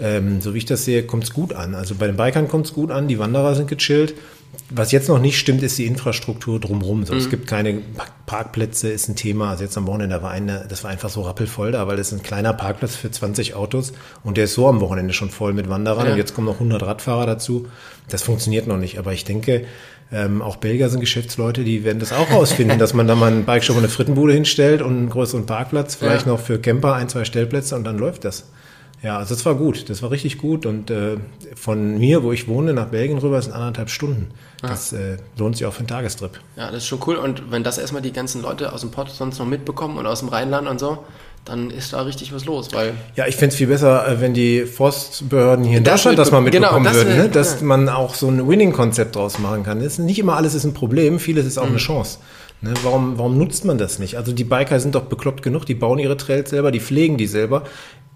ähm, 0.00 0.40
so 0.40 0.54
wie 0.54 0.58
ich 0.58 0.66
das 0.66 0.84
sehe, 0.84 1.04
kommt 1.04 1.24
es 1.24 1.32
gut 1.32 1.52
an. 1.54 1.74
Also 1.74 1.94
bei 1.94 2.06
den 2.06 2.16
Bikern 2.16 2.48
kommt 2.48 2.66
es 2.66 2.74
gut 2.74 2.90
an, 2.90 3.08
die 3.08 3.18
Wanderer 3.18 3.54
sind 3.54 3.68
gechillt. 3.68 4.14
Was 4.70 4.90
jetzt 4.90 5.08
noch 5.08 5.18
nicht 5.18 5.38
stimmt, 5.38 5.62
ist 5.62 5.78
die 5.78 5.86
Infrastruktur 5.86 6.58
drumherum. 6.58 7.04
So, 7.04 7.12
mhm. 7.12 7.18
Es 7.18 7.30
gibt 7.30 7.46
keine 7.46 7.82
Parkplätze, 8.26 8.88
ist 8.88 9.08
ein 9.08 9.16
Thema. 9.16 9.50
Also 9.50 9.64
jetzt 9.64 9.76
am 9.76 9.86
Wochenende 9.86 10.22
war 10.22 10.30
eine, 10.30 10.66
das 10.68 10.82
war 10.82 10.90
einfach 10.90 11.08
so 11.08 11.22
rappelvoll 11.22 11.72
da, 11.72 11.86
weil 11.86 11.96
das 11.96 12.08
ist 12.08 12.18
ein 12.18 12.22
kleiner 12.22 12.52
Parkplatz 12.52 12.96
für 12.96 13.10
20 13.10 13.54
Autos 13.54 13.92
und 14.24 14.36
der 14.36 14.44
ist 14.44 14.54
so 14.54 14.66
am 14.68 14.80
Wochenende 14.80 15.12
schon 15.12 15.30
voll 15.30 15.52
mit 15.52 15.68
Wanderern 15.68 16.06
ja. 16.06 16.12
und 16.12 16.18
jetzt 16.18 16.34
kommen 16.34 16.46
noch 16.46 16.54
100 16.54 16.82
Radfahrer 16.82 17.26
dazu. 17.26 17.66
Das 18.08 18.22
funktioniert 18.22 18.66
noch 18.66 18.78
nicht, 18.78 18.98
aber 18.98 19.12
ich 19.12 19.24
denke, 19.24 19.66
ähm, 20.12 20.40
auch 20.40 20.56
Belgier 20.56 20.88
sind 20.88 21.00
Geschäftsleute, 21.00 21.64
die 21.64 21.84
werden 21.84 21.98
das 21.98 22.12
auch 22.12 22.30
rausfinden, 22.30 22.78
dass 22.78 22.94
man 22.94 23.06
da 23.06 23.14
mal 23.14 23.30
einen 23.30 23.44
Bikeshop 23.44 23.76
und 23.76 23.82
eine 23.82 23.88
Frittenbude 23.88 24.32
hinstellt 24.32 24.82
und 24.82 24.96
einen 24.96 25.10
größeren 25.10 25.46
Parkplatz, 25.46 25.96
vielleicht 25.96 26.26
ja. 26.26 26.32
noch 26.32 26.40
für 26.40 26.58
Camper 26.58 26.94
ein, 26.94 27.08
zwei 27.08 27.24
Stellplätze 27.24 27.76
und 27.76 27.84
dann 27.84 27.98
läuft 27.98 28.24
das. 28.24 28.44
Ja, 29.02 29.18
also 29.18 29.34
das 29.34 29.44
war 29.44 29.54
gut, 29.54 29.88
das 29.90 30.02
war 30.02 30.10
richtig 30.10 30.38
gut 30.38 30.66
und 30.66 30.90
äh, 30.90 31.18
von 31.54 31.98
mir, 31.98 32.22
wo 32.22 32.32
ich 32.32 32.48
wohne, 32.48 32.72
nach 32.72 32.86
Belgien 32.86 33.18
rüber 33.18 33.40
sind 33.40 33.52
anderthalb 33.52 33.90
Stunden. 33.90 34.28
Das 34.62 34.92
äh, 34.92 35.18
lohnt 35.36 35.56
sich 35.56 35.66
auch 35.66 35.72
für 35.72 35.80
einen 35.80 35.88
Tagestrip. 35.88 36.40
Ja, 36.56 36.66
das 36.66 36.78
ist 36.78 36.86
schon 36.86 37.00
cool 37.06 37.16
und 37.16 37.50
wenn 37.50 37.62
das 37.62 37.78
erstmal 37.78 38.02
die 38.02 38.12
ganzen 38.12 38.42
Leute 38.42 38.72
aus 38.72 38.80
dem 38.80 38.90
Pott 38.90 39.10
sonst 39.10 39.38
noch 39.38 39.46
mitbekommen 39.46 39.98
und 39.98 40.06
aus 40.06 40.20
dem 40.20 40.28
Rheinland 40.30 40.66
und 40.66 40.80
so, 40.80 41.04
dann 41.44 41.70
ist 41.70 41.92
da 41.92 42.02
richtig 42.02 42.34
was 42.34 42.44
los, 42.44 42.70
weil... 42.72 42.94
Ja, 43.14 43.26
ich 43.26 43.36
fände 43.36 43.52
es 43.52 43.56
viel 43.56 43.68
besser, 43.68 44.08
äh, 44.08 44.20
wenn 44.20 44.34
die 44.34 44.64
Forstbehörden 44.64 45.64
hier 45.64 45.78
in 45.78 45.84
das 45.84 46.02
Deutschland 46.02 46.18
das 46.18 46.32
mal 46.32 46.40
mitbekommen 46.40 46.82
genau, 46.82 46.92
das 46.92 47.04
würden, 47.04 47.16
ne? 47.16 47.28
dass 47.28 47.60
ja. 47.60 47.66
man 47.66 47.88
auch 47.88 48.14
so 48.14 48.28
ein 48.28 48.48
Winning-Konzept 48.48 49.14
draus 49.14 49.38
machen 49.38 49.62
kann. 49.62 49.80
Ist 49.80 49.98
nicht 49.98 50.18
immer 50.18 50.36
alles 50.36 50.54
ist 50.54 50.64
ein 50.64 50.74
Problem, 50.74 51.20
vieles 51.20 51.46
ist 51.46 51.58
auch 51.58 51.64
mhm. 51.64 51.70
eine 51.70 51.78
Chance. 51.78 52.18
Ne, 52.62 52.72
warum, 52.82 53.18
warum 53.18 53.36
nutzt 53.36 53.66
man 53.66 53.76
das 53.76 53.98
nicht? 53.98 54.16
Also 54.16 54.32
die 54.32 54.44
Biker 54.44 54.80
sind 54.80 54.94
doch 54.94 55.04
bekloppt 55.04 55.42
genug, 55.42 55.66
die 55.66 55.74
bauen 55.74 55.98
ihre 55.98 56.16
Trails 56.16 56.50
selber, 56.50 56.72
die 56.72 56.80
pflegen 56.80 57.18
die 57.18 57.26
selber. 57.26 57.64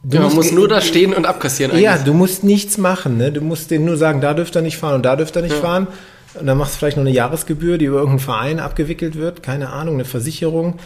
Du 0.03 0.17
ja, 0.17 0.23
man 0.23 0.35
muss 0.35 0.51
nur 0.53 0.67
da 0.67 0.81
stehen 0.81 1.13
und 1.13 1.27
abkassieren 1.27 1.73
eigentlich. 1.73 1.85
Ja, 1.85 1.99
du 1.99 2.15
musst 2.15 2.43
nichts 2.43 2.79
machen. 2.79 3.19
Ne? 3.19 3.33
Du 3.33 3.43
musst 3.43 3.71
denen 3.71 3.85
nur 3.85 3.97
sagen, 3.97 4.21
da 4.21 4.33
dürft 4.33 4.57
ihr 4.57 4.63
nicht 4.63 4.79
fahren 4.79 4.95
und 4.95 5.03
da 5.03 5.17
dürft 5.17 5.37
ihr 5.37 5.43
nicht 5.43 5.55
ja. 5.55 5.61
fahren. 5.61 5.89
Und 6.35 6.47
dann 6.47 6.57
machst 6.57 6.75
du 6.75 6.79
vielleicht 6.79 6.97
noch 6.97 7.05
eine 7.05 7.11
Jahresgebühr, 7.11 7.77
die 7.77 7.87
über 7.87 7.99
irgendeinen 7.99 8.21
Verein 8.21 8.61
abgewickelt 8.61 9.17
wird. 9.17 9.43
Keine 9.43 9.71
Ahnung, 9.71 9.95
eine 9.95 10.05
Versicherung. 10.05 10.79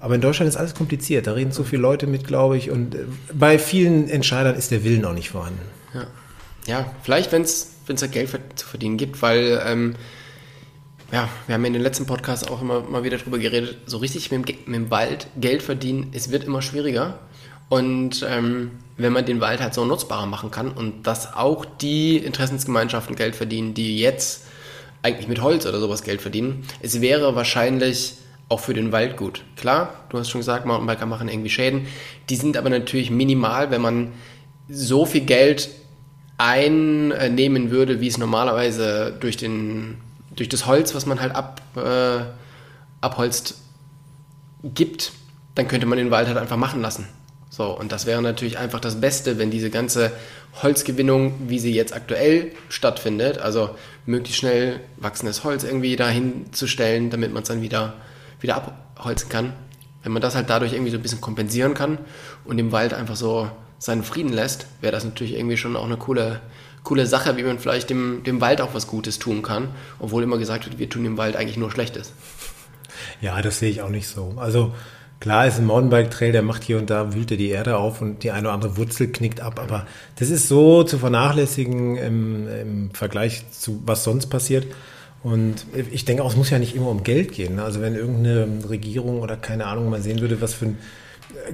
Aber 0.00 0.14
in 0.14 0.20
Deutschland 0.20 0.48
ist 0.48 0.56
alles 0.56 0.74
kompliziert. 0.74 1.26
Da 1.26 1.32
reden 1.32 1.52
so 1.52 1.64
viele 1.64 1.82
Leute 1.82 2.06
mit, 2.06 2.26
glaube 2.26 2.56
ich. 2.56 2.70
Und 2.70 2.94
äh, 2.94 3.04
bei 3.32 3.58
vielen 3.58 4.08
Entscheidern 4.08 4.54
ist 4.54 4.70
der 4.70 4.82
Willen 4.82 5.04
auch 5.04 5.12
nicht 5.14 5.30
vorhanden. 5.30 5.60
Ja, 5.92 6.06
ja 6.66 6.86
vielleicht, 7.02 7.32
wenn 7.32 7.42
es 7.42 7.76
da 7.86 8.06
Geld 8.06 8.30
zu 8.54 8.66
verdienen 8.66 8.96
gibt, 8.96 9.20
weil... 9.20 9.60
Ähm, 9.66 9.94
ja, 11.12 11.28
wir 11.46 11.54
haben 11.54 11.64
in 11.64 11.74
den 11.74 11.82
letzten 11.82 12.06
Podcasts 12.06 12.48
auch 12.48 12.60
immer 12.60 12.80
mal 12.80 13.04
wieder 13.04 13.18
drüber 13.18 13.38
geredet, 13.38 13.76
so 13.86 13.98
richtig 13.98 14.32
mit 14.32 14.48
dem, 14.48 14.56
mit 14.66 14.74
dem 14.74 14.90
Wald 14.90 15.28
Geld 15.36 15.62
verdienen, 15.62 16.10
es 16.12 16.32
wird 16.32 16.42
immer 16.42 16.60
schwieriger. 16.60 17.20
Und 17.68 18.24
ähm, 18.28 18.72
wenn 18.96 19.12
man 19.12 19.24
den 19.24 19.40
Wald 19.40 19.60
halt 19.60 19.74
so 19.74 19.84
nutzbarer 19.84 20.26
machen 20.26 20.50
kann 20.50 20.70
und 20.70 21.06
dass 21.06 21.34
auch 21.34 21.64
die 21.64 22.18
Interessensgemeinschaften 22.18 23.16
Geld 23.16 23.34
verdienen, 23.34 23.74
die 23.74 23.98
jetzt 23.98 24.46
eigentlich 25.02 25.28
mit 25.28 25.42
Holz 25.42 25.66
oder 25.66 25.80
sowas 25.80 26.02
Geld 26.02 26.22
verdienen, 26.22 26.64
es 26.80 27.00
wäre 27.00 27.34
wahrscheinlich 27.34 28.14
auch 28.48 28.60
für 28.60 28.74
den 28.74 28.92
Wald 28.92 29.16
gut. 29.16 29.42
Klar, 29.56 29.94
du 30.10 30.18
hast 30.18 30.30
schon 30.30 30.40
gesagt, 30.40 30.66
Mountainbiker 30.66 31.06
machen 31.06 31.28
irgendwie 31.28 31.50
Schäden. 31.50 31.86
Die 32.28 32.36
sind 32.36 32.56
aber 32.56 32.70
natürlich 32.70 33.10
minimal, 33.10 33.70
wenn 33.70 33.80
man 33.80 34.12
so 34.68 35.06
viel 35.06 35.22
Geld 35.22 35.70
einnehmen 36.38 37.70
würde, 37.70 38.00
wie 38.00 38.08
es 38.08 38.18
normalerweise 38.18 39.16
durch, 39.18 39.36
den, 39.36 39.98
durch 40.36 40.48
das 40.48 40.66
Holz, 40.66 40.94
was 40.94 41.06
man 41.06 41.20
halt 41.20 41.34
ab, 41.34 41.60
äh, 41.76 42.24
abholzt, 43.00 43.56
gibt, 44.62 45.12
dann 45.54 45.68
könnte 45.68 45.86
man 45.86 45.98
den 45.98 46.10
Wald 46.10 46.28
halt 46.28 46.38
einfach 46.38 46.56
machen 46.56 46.80
lassen. 46.80 47.08
So, 47.56 47.66
und 47.66 47.92
das 47.92 48.04
wäre 48.04 48.20
natürlich 48.20 48.58
einfach 48.58 48.80
das 48.80 49.00
Beste, 49.00 49.38
wenn 49.38 49.52
diese 49.52 49.70
ganze 49.70 50.10
Holzgewinnung, 50.60 51.34
wie 51.46 51.60
sie 51.60 51.72
jetzt 51.72 51.94
aktuell 51.94 52.50
stattfindet, 52.68 53.38
also 53.38 53.70
möglichst 54.06 54.40
schnell 54.40 54.80
wachsendes 54.96 55.44
Holz 55.44 55.62
irgendwie 55.62 55.94
dahin 55.94 56.52
zu 56.52 56.66
stellen, 56.66 57.10
damit 57.10 57.32
man 57.32 57.44
es 57.44 57.48
dann 57.48 57.62
wieder, 57.62 57.94
wieder 58.40 58.56
abholzen 58.56 59.28
kann. 59.28 59.52
Wenn 60.02 60.10
man 60.10 60.20
das 60.20 60.34
halt 60.34 60.50
dadurch 60.50 60.72
irgendwie 60.72 60.90
so 60.90 60.96
ein 60.96 61.02
bisschen 61.02 61.20
kompensieren 61.20 61.74
kann 61.74 61.98
und 62.44 62.56
dem 62.56 62.72
Wald 62.72 62.92
einfach 62.92 63.14
so 63.14 63.48
seinen 63.78 64.02
Frieden 64.02 64.32
lässt, 64.32 64.66
wäre 64.80 64.90
das 64.90 65.04
natürlich 65.04 65.34
irgendwie 65.34 65.56
schon 65.56 65.76
auch 65.76 65.84
eine 65.84 65.96
coole, 65.96 66.40
coole 66.82 67.06
Sache, 67.06 67.36
wie 67.36 67.44
man 67.44 67.60
vielleicht 67.60 67.88
dem, 67.88 68.24
dem 68.24 68.40
Wald 68.40 68.62
auch 68.62 68.74
was 68.74 68.88
Gutes 68.88 69.20
tun 69.20 69.42
kann, 69.42 69.68
obwohl 70.00 70.24
immer 70.24 70.38
gesagt 70.38 70.66
wird, 70.66 70.80
wir 70.80 70.90
tun 70.90 71.04
dem 71.04 71.18
Wald 71.18 71.36
eigentlich 71.36 71.56
nur 71.56 71.70
Schlechtes. 71.70 72.14
Ja, 73.20 73.40
das 73.42 73.60
sehe 73.60 73.70
ich 73.70 73.80
auch 73.80 73.90
nicht 73.90 74.08
so. 74.08 74.34
Also 74.38 74.74
Klar 75.24 75.46
ist 75.46 75.58
ein 75.58 75.64
Mountainbike-Trail, 75.64 76.32
der 76.32 76.42
macht 76.42 76.64
hier 76.64 76.76
und 76.76 76.90
da, 76.90 77.14
wühlt 77.14 77.30
er 77.30 77.38
die 77.38 77.48
Erde 77.48 77.78
auf 77.78 78.02
und 78.02 78.24
die 78.24 78.30
eine 78.30 78.48
oder 78.48 78.52
andere 78.52 78.76
Wurzel 78.76 79.10
knickt 79.10 79.40
ab, 79.40 79.58
aber 79.58 79.86
das 80.16 80.28
ist 80.28 80.48
so 80.48 80.82
zu 80.84 80.98
vernachlässigen 80.98 81.96
im, 81.96 82.46
im 82.46 82.90
Vergleich 82.90 83.50
zu 83.50 83.80
was 83.86 84.04
sonst 84.04 84.26
passiert. 84.26 84.66
Und 85.22 85.64
ich 85.90 86.04
denke 86.04 86.22
auch, 86.22 86.32
es 86.32 86.36
muss 86.36 86.50
ja 86.50 86.58
nicht 86.58 86.76
immer 86.76 86.90
um 86.90 87.04
Geld 87.04 87.32
gehen. 87.32 87.58
Also 87.58 87.80
wenn 87.80 87.94
irgendeine 87.94 88.68
Regierung 88.68 89.22
oder 89.22 89.38
keine 89.38 89.64
Ahnung 89.64 89.88
mal 89.88 90.02
sehen 90.02 90.20
würde, 90.20 90.42
was 90.42 90.52
für 90.52 90.66
ein 90.66 90.78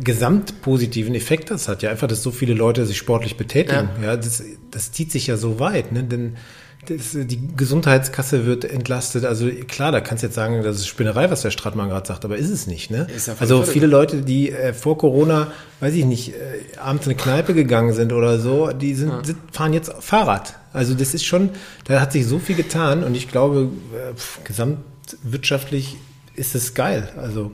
gesamtpositiven 0.03 1.15
Effekt 1.15 1.53
das 1.53 1.69
hat. 1.69 1.85
Ja, 1.85 1.91
einfach, 1.91 2.09
dass 2.09 2.25
so 2.25 2.33
viele 2.33 2.55
Leute 2.55 2.85
sich 2.87 2.99
sportlich 2.99 3.37
betätigen. 3.37 3.89
Ja, 4.03 4.09
ja 4.09 4.17
das, 4.17 4.43
das 4.73 4.91
zieht 4.91 5.13
sich 5.13 5.29
ja 5.29 5.37
so 5.37 5.61
weit. 5.61 5.93
Ne? 5.93 6.03
Denn 6.03 6.39
das, 6.87 7.13
die 7.13 7.41
Gesundheitskasse 7.57 8.47
wird 8.47 8.65
entlastet. 8.65 9.25
Also 9.25 9.49
klar, 9.69 9.93
da 9.93 10.01
kannst 10.01 10.23
du 10.23 10.29
jetzt 10.29 10.35
sagen, 10.35 10.63
das 10.63 10.77
ist 10.77 10.87
Spinnerei, 10.87 11.31
was 11.31 11.43
der 11.43 11.51
Stratmann 11.51 11.91
gerade 11.91 12.07
sagt, 12.07 12.25
aber 12.25 12.37
ist 12.37 12.51
es 12.51 12.67
nicht. 12.67 12.91
Ne? 12.91 13.07
Ja 13.27 13.35
also 13.39 13.63
viele 13.63 13.87
Leute, 13.87 14.23
die 14.23 14.51
äh, 14.51 14.73
vor 14.73 14.97
Corona, 14.97 15.49
weiß 15.81 15.95
ich 15.95 16.05
nicht, 16.05 16.31
äh, 16.31 16.79
abends 16.79 17.07
in 17.07 17.13
eine 17.13 17.21
Kneipe 17.21 17.55
gegangen 17.55 17.93
sind 17.93 18.13
oder 18.13 18.39
so, 18.39 18.73
die 18.73 18.95
sind, 18.95 19.11
ja. 19.11 19.35
fahren 19.53 19.75
jetzt 19.75 19.93
Fahrrad. 20.01 20.55
Also 20.73 20.95
das 20.95 21.13
ist 21.13 21.25
schon, 21.25 21.51
da 21.85 22.01
hat 22.01 22.13
sich 22.13 22.27
so 22.27 22.39
viel 22.39 22.57
getan 22.57 23.05
und 23.05 23.15
ich 23.15 23.29
glaube, 23.29 23.69
äh, 23.95 24.15
gesamtwirtschaftlich 24.45 25.97
ist 26.35 26.55
es 26.55 26.75
geil. 26.75 27.11
Also 27.17 27.53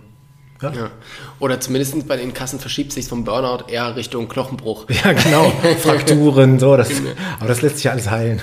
Ja. 0.63 0.73
Ja. 0.73 0.91
Oder 1.41 1.61
zumindest 1.61 2.07
bei 2.07 2.17
den 2.17 2.33
Kassen 2.33 2.61
verschiebt 2.61 2.93
sich 2.93 3.07
vom 3.07 3.25
Burnout 3.25 3.65
eher 3.69 3.97
Richtung 3.97 4.29
Knochenbruch. 4.29 4.87
Ja, 4.89 5.13
genau. 5.13 5.51
Frakturen, 5.81 6.61
so. 6.61 6.77
Das, 6.77 6.91
aber 7.41 7.49
das 7.49 7.61
lässt 7.63 7.79
sich 7.79 7.91
alles 7.91 8.09
heilen. 8.09 8.41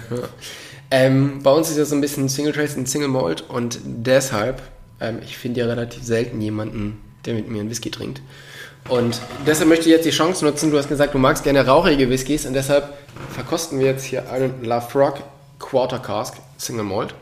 Ähm, 0.95 1.39
bei 1.41 1.49
uns 1.49 1.71
ist 1.71 1.77
ja 1.79 1.86
so 1.86 1.95
ein 1.95 2.01
bisschen 2.01 2.29
Single 2.29 2.53
Trace 2.53 2.77
und 2.77 2.88
Single 2.88 3.08
Malt 3.08 3.43
und 3.49 3.79
deshalb, 3.84 4.62
ähm, 5.01 5.17
ich 5.23 5.39
finde 5.39 5.62
ja 5.62 5.65
relativ 5.65 6.03
selten 6.03 6.39
jemanden, 6.39 7.01
der 7.25 7.34
mit 7.34 7.49
mir 7.49 7.62
einen 7.62 7.71
Whisky 7.71 7.89
trinkt. 7.89 8.21
Und 8.88 9.19
deshalb 9.47 9.69
möchte 9.69 9.86
ich 9.86 9.91
jetzt 9.91 10.06
die 10.06 10.12
Chance 10.12 10.45
nutzen. 10.45 10.69
Du 10.69 10.77
hast 10.77 10.89
gesagt, 10.89 11.15
du 11.15 11.17
magst 11.17 11.43
gerne 11.43 11.65
rauchige 11.65 12.12
Whiskys 12.12 12.45
und 12.45 12.53
deshalb 12.53 12.93
verkosten 13.32 13.79
wir 13.79 13.88
jetzt 13.88 14.03
hier 14.03 14.32
einen 14.32 14.63
La 14.63 14.82
Frog 14.82 15.23
Quarter 15.58 15.97
Cask 15.97 16.36
Single 16.58 16.84
Malt. 16.84 17.15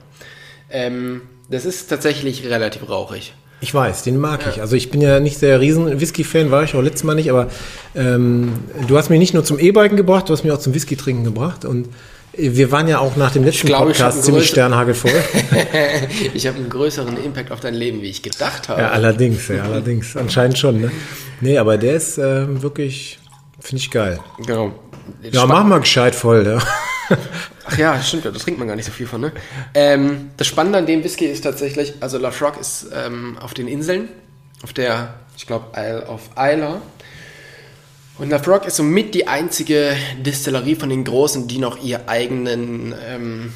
Ähm, 0.69 1.21
das 1.49 1.63
ist 1.63 1.87
tatsächlich 1.87 2.49
relativ 2.49 2.89
rauchig. 2.89 3.33
Ich 3.61 3.73
weiß, 3.73 4.03
den 4.03 4.17
mag 4.17 4.45
ich. 4.49 4.59
Also 4.59 4.75
ich 4.75 4.91
bin 4.91 4.99
ja 4.99 5.21
nicht 5.21 5.37
sehr 5.37 5.61
riesen 5.61 6.01
Whisky-Fan, 6.01 6.51
war 6.51 6.63
ich 6.65 6.75
auch 6.75 6.81
letztes 6.81 7.05
Mal 7.05 7.15
nicht, 7.15 7.29
aber 7.29 7.47
ähm, 7.95 8.51
du 8.85 8.97
hast 8.97 9.09
mich 9.09 9.19
nicht 9.19 9.33
nur 9.33 9.45
zum 9.45 9.59
E-Biken 9.59 9.95
gebracht, 9.95 10.27
du 10.27 10.33
hast 10.33 10.43
mich 10.43 10.51
auch 10.51 10.59
zum 10.59 10.73
Whisky-Trinken 10.73 11.23
gebracht 11.23 11.63
und 11.63 11.87
wir 12.33 12.71
waren 12.71 12.87
ja 12.87 12.99
auch 12.99 13.15
nach 13.15 13.31
dem 13.31 13.43
letzten 13.43 13.67
glaube, 13.67 13.87
Podcast 13.87 14.23
ziemlich 14.23 14.47
sternhagelvoll. 14.47 15.11
ich 16.33 16.47
habe 16.47 16.57
einen 16.57 16.69
größeren 16.69 17.17
Impact 17.17 17.51
auf 17.51 17.59
dein 17.59 17.73
Leben, 17.73 18.01
wie 18.01 18.09
ich 18.09 18.21
gedacht 18.21 18.69
habe. 18.69 18.81
ja, 18.81 18.91
allerdings, 18.91 19.47
ja, 19.49 19.63
allerdings. 19.63 20.15
Anscheinend 20.15 20.57
schon, 20.57 20.81
ne? 20.81 20.91
Nee, 21.41 21.57
aber 21.57 21.77
der 21.77 21.95
ist 21.95 22.17
ähm, 22.17 22.61
wirklich, 22.61 23.19
finde 23.59 23.81
ich 23.81 23.91
geil. 23.91 24.19
Genau. 24.45 24.73
Ja, 25.23 25.45
mach 25.45 25.63
mal 25.63 25.79
gescheit 25.79 26.15
voll, 26.15 26.45
ja. 26.45 26.59
Ach 27.65 27.77
ja, 27.77 28.01
stimmt, 28.01 28.25
da 28.25 28.31
trinkt 28.31 28.59
man 28.59 28.67
gar 28.67 28.75
nicht 28.75 28.85
so 28.85 28.91
viel 28.91 29.07
von, 29.07 29.21
ne? 29.21 29.31
Ähm, 29.73 30.31
das 30.37 30.47
Spannende 30.47 30.77
an 30.79 30.85
dem 30.85 31.03
Whisky 31.03 31.25
ist 31.25 31.41
tatsächlich, 31.41 31.95
also 31.99 32.17
La 32.17 32.31
Frog 32.31 32.59
ist 32.59 32.87
ähm, 32.93 33.37
auf 33.39 33.53
den 33.53 33.67
Inseln, 33.67 34.07
auf 34.63 34.73
der, 34.73 35.15
ich 35.35 35.47
glaube, 35.47 35.65
Isle 35.75 36.07
of 36.07 36.29
Isla. 36.37 36.81
Und 38.21 38.29
La 38.29 38.37
Frog 38.37 38.67
ist 38.67 38.75
somit 38.75 39.15
die 39.15 39.27
einzige 39.27 39.95
Distillerie 40.19 40.75
von 40.75 40.89
den 40.89 41.03
Großen, 41.03 41.47
die 41.47 41.57
noch 41.57 41.81
ihr, 41.81 42.07
eigenen, 42.07 42.93
ähm, 43.03 43.51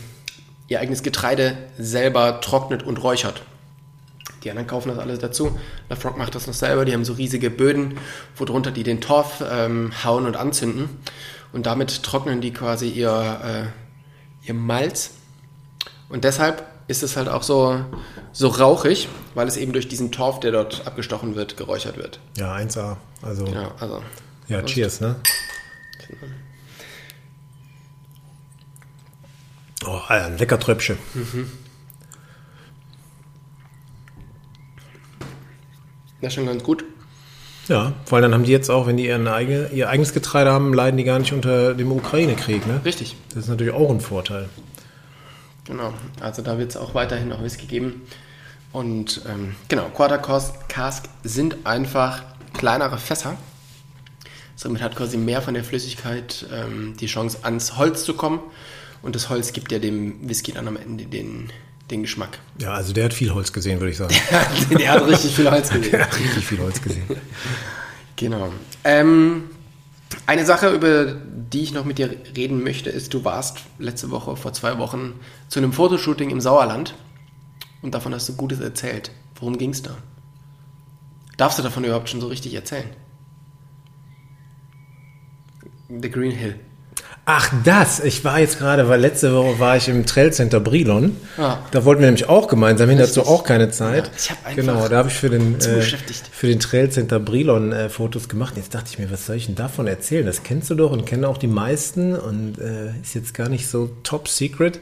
ihr 0.68 0.80
eigenes 0.80 1.04
Getreide 1.04 1.56
selber 1.78 2.42
trocknet 2.42 2.82
und 2.82 3.04
räuchert. 3.04 3.44
Die 4.44 4.50
anderen 4.50 4.66
kaufen 4.66 4.90
das 4.90 4.98
alles 4.98 5.20
dazu. 5.20 5.56
La 5.88 5.96
Frog 5.96 6.18
macht 6.18 6.34
das 6.34 6.48
noch 6.48 6.56
selber. 6.56 6.84
Die 6.84 6.94
haben 6.94 7.06
so 7.06 7.14
riesige 7.14 7.52
Böden, 7.52 8.00
worunter 8.38 8.72
die 8.72 8.82
den 8.82 9.02
Torf 9.02 9.44
ähm, 9.48 9.92
hauen 10.04 10.26
und 10.26 10.36
anzünden. 10.36 10.90
Und 11.54 11.68
damit 11.68 12.02
trocknen 12.02 12.42
die 12.42 12.52
quasi 12.52 12.90
ihr, 12.90 13.72
äh, 14.42 14.48
ihr 14.48 14.56
Malz. 14.56 15.12
Und 16.10 16.24
deshalb 16.24 16.66
ist 16.88 17.04
es 17.04 17.18
halt 17.18 17.30
auch 17.30 17.44
so, 17.44 17.82
so 18.32 18.48
rauchig, 18.48 19.10
weil 19.36 19.48
es 19.48 19.58
eben 19.58 19.74
durch 19.74 19.88
diesen 19.88 20.12
Torf, 20.12 20.40
der 20.40 20.52
dort 20.52 20.88
abgestochen 20.88 21.36
wird, 21.36 21.56
geräuchert 21.56 21.98
wird. 21.98 22.20
Ja, 22.36 22.56
1A. 22.56 22.98
Also, 23.22 23.46
ja, 23.46 23.72
Ja, 24.48 24.58
also. 24.58 24.68
cheers, 24.68 25.02
ne? 25.02 25.16
Oh, 29.86 30.00
Alter, 30.08 30.26
ein 30.26 30.38
lecker 30.38 30.60
Tröpfchen. 30.60 30.98
Das 36.22 36.30
ist 36.30 36.34
schon 36.36 36.46
ganz 36.46 36.64
gut. 36.64 36.84
Ja, 37.68 37.94
vor 38.06 38.18
allem 38.18 38.24
dann 38.24 38.34
haben 38.34 38.44
die 38.44 38.52
jetzt 38.52 38.70
auch, 38.70 38.88
wenn 38.88 38.98
die 38.98 39.08
ihren 39.08 39.28
eigene, 39.28 39.70
ihr 39.70 39.90
eigenes 39.90 40.14
Getreide 40.14 40.52
haben, 40.52 40.74
leiden 40.74 40.98
die 40.98 41.04
gar 41.04 41.20
nicht 41.20 41.34
unter 41.34 41.74
dem 41.74 41.92
Ukraine-Krieg, 41.92 42.68
ne? 42.68 42.82
Richtig. 42.86 43.16
Das 43.30 43.44
ist 43.44 43.50
natürlich 43.50 43.74
auch 43.74 43.90
ein 43.90 44.02
Vorteil. 44.02 44.50
Genau. 45.66 45.94
Also 46.20 46.42
da 46.42 46.60
wird 46.60 46.72
es 46.72 46.78
auch 46.78 46.94
weiterhin 46.94 47.30
noch 47.30 47.44
Whisky 47.44 47.66
geben. 47.66 48.04
Und 48.72 49.22
ähm, 49.28 49.56
genau, 49.68 49.90
Quarter 49.90 50.20
Cask 50.68 51.06
sind 51.24 51.66
einfach 51.66 52.24
kleinere 52.54 52.98
Fässer. 52.98 53.38
Somit 54.56 54.82
hat 54.82 54.96
quasi 54.96 55.18
mehr 55.18 55.42
von 55.42 55.54
der 55.54 55.64
Flüssigkeit 55.64 56.46
ähm, 56.52 56.96
die 57.00 57.08
Chance, 57.08 57.40
ans 57.44 57.78
Holz 57.78 58.06
zu 58.06 58.14
kommen. 58.14 58.40
Und 59.02 59.16
das 59.16 59.30
Holz 59.30 59.54
gibt 59.54 59.72
ja 59.72 59.80
dem 59.80 60.28
Whisky 60.28 60.52
dann 60.52 60.68
am 60.68 60.78
Ende 60.78 61.06
den, 61.06 61.52
den 61.92 62.04
Geschmack. 62.04 62.40
Ja, 62.60 62.74
also 62.74 62.94
der 62.94 63.06
hat 63.06 63.14
viel 63.14 63.34
Holz 63.34 63.52
gesehen, 63.52 63.80
würde 63.80 63.92
ich 63.92 63.98
sagen. 63.98 64.16
der 64.72 64.92
hat 64.92 65.08
richtig 65.08 65.36
viel 65.36 65.50
Holz 65.52 65.70
gesehen. 65.70 65.92
Der 65.92 66.06
hat 66.06 66.18
richtig 66.18 66.46
viel 66.46 66.60
Holz 66.60 66.82
gesehen. 66.82 67.06
Genau. 68.18 68.50
Ähm, 68.86 69.50
eine 70.26 70.46
Sache, 70.46 70.70
über 70.70 71.14
die 71.14 71.64
ich 71.64 71.74
noch 71.74 71.84
mit 71.84 71.98
dir 71.98 72.16
reden 72.36 72.64
möchte, 72.64 72.90
ist, 72.90 73.14
du 73.14 73.26
warst 73.26 73.58
letzte 73.78 74.10
Woche, 74.10 74.38
vor 74.38 74.54
zwei 74.54 74.78
Wochen, 74.78 75.20
zu 75.50 75.60
einem 75.60 75.74
Fotoshooting 75.74 76.30
im 76.30 76.40
Sauerland 76.40 76.96
und 77.82 77.94
davon 77.94 78.14
hast 78.14 78.30
du 78.30 78.36
Gutes 78.36 78.62
erzählt. 78.62 79.12
Worum 79.38 79.58
ging 79.58 79.72
es 79.72 79.82
da? 79.82 79.98
Darfst 81.38 81.60
du 81.60 81.64
davon 81.64 81.84
überhaupt 81.84 82.10
schon 82.10 82.22
so 82.22 82.28
richtig 82.28 82.54
erzählen? 82.54 82.90
The 85.90 86.10
Green 86.10 86.32
Hill. 86.32 86.56
Ach, 87.28 87.52
das. 87.64 88.00
Ich 88.02 88.24
war 88.24 88.40
jetzt 88.40 88.60
gerade, 88.60 88.88
weil 88.88 89.02
letzte 89.02 89.34
Woche 89.34 89.60
war 89.60 89.76
ich 89.78 89.88
im 89.88 90.06
Trail 90.06 90.32
Center 90.32 90.60
Brilon. 90.60 91.18
Ah. 91.40 91.58
Da 91.72 91.84
wollten 91.84 92.02
wir 92.02 92.06
nämlich 92.06 92.30
auch 92.30 92.48
gemeinsam 92.48 92.88
hin, 92.88 93.00
dazu 93.00 93.26
auch 93.26 93.44
keine 93.44 93.72
Zeit. 93.72 94.06
Ja, 94.06 94.12
ich 94.16 94.30
hab 94.30 94.46
einfach 94.46 94.56
genau, 94.56 94.88
da 94.88 94.98
habe 94.98 95.10
ich 95.10 95.16
für 95.16 95.32
den, 95.32 95.60
äh, 95.60 95.82
für 95.82 96.48
den 96.48 96.60
Trail 96.60 96.92
Center 96.92 97.20
Brilon 97.20 97.72
äh, 97.72 97.90
Fotos 97.90 98.30
gemacht. 98.30 98.54
Jetzt 98.58 98.76
dachte 98.76 98.90
ich 98.92 99.00
mir, 99.00 99.10
was 99.10 99.26
soll 99.26 99.38
ich 99.38 99.48
denn 99.48 99.56
davon 99.56 99.88
erzählen? 99.88 100.26
Das 100.26 100.44
kennst 100.44 100.70
du 100.70 100.76
doch 100.76 100.92
und 100.92 101.06
kennen 101.06 101.26
auch 101.26 101.40
die 101.40 101.48
meisten 101.48 102.16
und 102.16 102.60
äh, 102.60 102.92
ist 103.02 103.16
jetzt 103.16 103.34
gar 103.34 103.50
nicht 103.50 103.68
so 103.68 103.90
top 104.04 104.28
secret. 104.28 104.80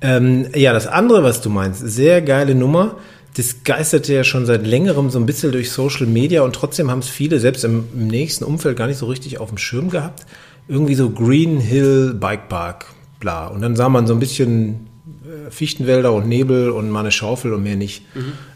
Ähm, 0.00 0.48
ja, 0.54 0.72
das 0.72 0.88
andere, 0.88 1.22
was 1.22 1.42
du 1.42 1.48
meinst, 1.48 1.80
sehr 1.80 2.22
geile 2.22 2.56
Nummer. 2.56 2.96
Das 3.36 3.62
geisterte 3.64 4.14
ja 4.14 4.24
schon 4.24 4.46
seit 4.46 4.66
längerem 4.66 5.10
so 5.10 5.18
ein 5.18 5.26
bisschen 5.26 5.52
durch 5.52 5.70
Social 5.70 6.06
Media 6.06 6.42
und 6.42 6.54
trotzdem 6.54 6.90
haben 6.90 6.98
es 7.00 7.08
viele, 7.08 7.38
selbst 7.38 7.64
im, 7.64 7.84
im 7.94 8.08
nächsten 8.08 8.44
Umfeld, 8.44 8.76
gar 8.76 8.86
nicht 8.86 8.98
so 8.98 9.06
richtig 9.06 9.38
auf 9.38 9.48
dem 9.48 9.58
Schirm 9.58 9.90
gehabt. 9.90 10.26
Irgendwie 10.66 10.94
so 10.94 11.10
Green 11.10 11.60
Hill 11.60 12.14
Bike 12.14 12.48
Park, 12.48 12.86
bla. 13.20 13.46
Und 13.46 13.62
dann 13.62 13.76
sah 13.76 13.88
man 13.88 14.06
so 14.06 14.14
ein 14.14 14.20
bisschen 14.20 14.88
äh, 15.24 15.50
Fichtenwälder 15.50 16.12
und 16.12 16.28
Nebel 16.28 16.70
und 16.70 16.90
mal 16.90 17.00
eine 17.00 17.12
Schaufel 17.12 17.52
und 17.52 17.62
mehr 17.62 17.76
nicht 17.76 18.02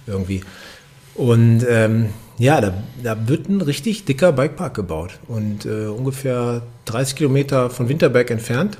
irgendwie. 0.06 0.42
Und 1.14 1.64
ähm, 1.68 2.08
ja, 2.38 2.60
da, 2.60 2.74
da 3.02 3.28
wird 3.28 3.48
ein 3.48 3.60
richtig 3.60 4.04
dicker 4.04 4.32
Bikepark 4.32 4.74
gebaut 4.74 5.20
und 5.28 5.66
äh, 5.66 5.86
ungefähr 5.86 6.62
30 6.86 7.16
Kilometer 7.16 7.70
von 7.70 7.88
Winterberg 7.88 8.30
entfernt. 8.30 8.78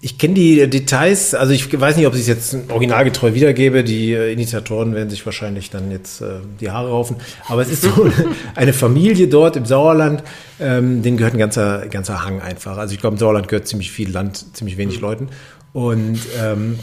Ich 0.00 0.16
kenne 0.16 0.34
die 0.34 0.70
Details, 0.70 1.34
also 1.34 1.52
ich 1.52 1.80
weiß 1.80 1.96
nicht, 1.96 2.06
ob 2.06 2.14
ich 2.14 2.20
es 2.20 2.28
jetzt 2.28 2.56
originalgetreu 2.70 3.34
wiedergebe. 3.34 3.82
Die 3.82 4.12
äh, 4.12 4.32
Initiatoren 4.32 4.94
werden 4.94 5.10
sich 5.10 5.26
wahrscheinlich 5.26 5.70
dann 5.70 5.90
jetzt 5.90 6.20
äh, 6.20 6.38
die 6.60 6.70
Haare 6.70 6.90
raufen. 6.90 7.16
Aber 7.48 7.62
es 7.62 7.68
ist 7.68 7.82
so 7.82 8.08
eine 8.54 8.72
Familie 8.72 9.26
dort 9.26 9.56
im 9.56 9.66
Sauerland, 9.66 10.22
ähm, 10.60 11.02
denen 11.02 11.16
gehört 11.16 11.34
ein 11.34 11.38
ganzer, 11.38 11.88
ganzer 11.88 12.24
Hang 12.24 12.40
einfach. 12.40 12.78
Also 12.78 12.94
ich 12.94 13.00
glaube, 13.00 13.14
im 13.14 13.18
Sauerland 13.18 13.48
gehört 13.48 13.66
ziemlich 13.66 13.90
viel 13.90 14.08
Land, 14.10 14.56
ziemlich 14.56 14.76
wenig 14.76 15.00
Leuten. 15.00 15.30
Und 15.72 16.20
ähm, 16.40 16.78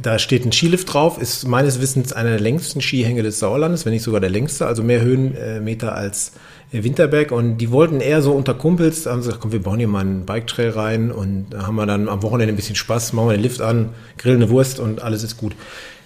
da 0.00 0.18
steht 0.18 0.46
ein 0.46 0.52
Skilift 0.52 0.92
drauf, 0.92 1.20
ist 1.20 1.46
meines 1.46 1.82
Wissens 1.82 2.14
einer 2.14 2.30
der 2.30 2.40
längsten 2.40 2.80
Skihänge 2.80 3.22
des 3.22 3.38
Sauerlandes, 3.40 3.84
wenn 3.84 3.92
nicht 3.92 4.02
sogar 4.02 4.20
der 4.20 4.30
längste, 4.30 4.66
also 4.66 4.82
mehr 4.82 5.02
Höhenmeter 5.02 5.94
als 5.94 6.32
Winterberg. 6.72 7.32
Und 7.32 7.58
die 7.58 7.70
wollten 7.70 8.00
eher 8.00 8.22
so 8.22 8.32
unter 8.32 8.54
Kumpels, 8.54 9.06
haben 9.06 9.22
sie 9.22 9.28
gesagt, 9.28 9.42
komm, 9.42 9.52
wir 9.52 9.62
bauen 9.62 9.78
hier 9.78 9.88
mal 9.88 10.00
einen 10.00 10.26
Bike-Trail 10.26 10.70
rein 10.70 11.10
und 11.10 11.46
da 11.50 11.66
haben 11.66 11.76
wir 11.76 11.86
dann 11.86 12.08
am 12.08 12.22
Wochenende 12.22 12.52
ein 12.52 12.56
bisschen 12.56 12.76
Spaß, 12.76 13.12
machen 13.12 13.28
wir 13.28 13.36
den 13.36 13.42
Lift 13.42 13.60
an, 13.60 13.90
grillen 14.18 14.42
eine 14.42 14.50
Wurst 14.50 14.80
und 14.80 15.02
alles 15.02 15.22
ist 15.22 15.36
gut. 15.36 15.54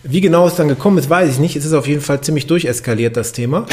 Wie 0.03 0.23
genau 0.23 0.47
es 0.47 0.55
dann 0.55 0.69
gekommen 0.69 0.97
ist, 0.97 1.11
weiß 1.11 1.31
ich 1.31 1.39
nicht. 1.39 1.57
Es 1.57 1.67
ist 1.67 1.75
auf 1.75 1.87
jeden 1.87 2.01
Fall 2.01 2.23
ziemlich 2.23 2.47
durcheskaliert, 2.47 3.19
das 3.19 3.33
Thema. 3.33 3.67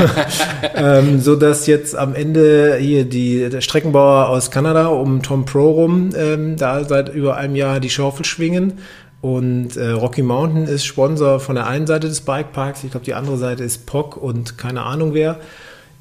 ähm, 0.74 1.20
so 1.20 1.36
dass 1.36 1.68
jetzt 1.68 1.94
am 1.94 2.16
Ende 2.16 2.76
hier 2.80 3.04
die, 3.04 3.48
der 3.48 3.60
Streckenbauer 3.60 4.30
aus 4.30 4.50
Kanada 4.50 4.88
um 4.88 5.22
Tom 5.22 5.44
Pro 5.44 5.70
rum 5.70 6.10
ähm, 6.16 6.56
da 6.56 6.82
seit 6.82 7.14
über 7.14 7.36
einem 7.36 7.54
Jahr 7.54 7.78
die 7.78 7.90
Schaufel 7.90 8.24
schwingen. 8.24 8.80
Und 9.20 9.76
äh, 9.76 9.90
Rocky 9.90 10.22
Mountain 10.22 10.66
ist 10.66 10.84
Sponsor 10.84 11.38
von 11.38 11.54
der 11.54 11.68
einen 11.68 11.86
Seite 11.86 12.08
des 12.08 12.22
Bikeparks. 12.22 12.82
Ich 12.82 12.90
glaube, 12.90 13.06
die 13.06 13.14
andere 13.14 13.38
Seite 13.38 13.62
ist 13.62 13.86
POC 13.86 14.16
und 14.16 14.58
keine 14.58 14.82
Ahnung 14.82 15.14
wer. 15.14 15.38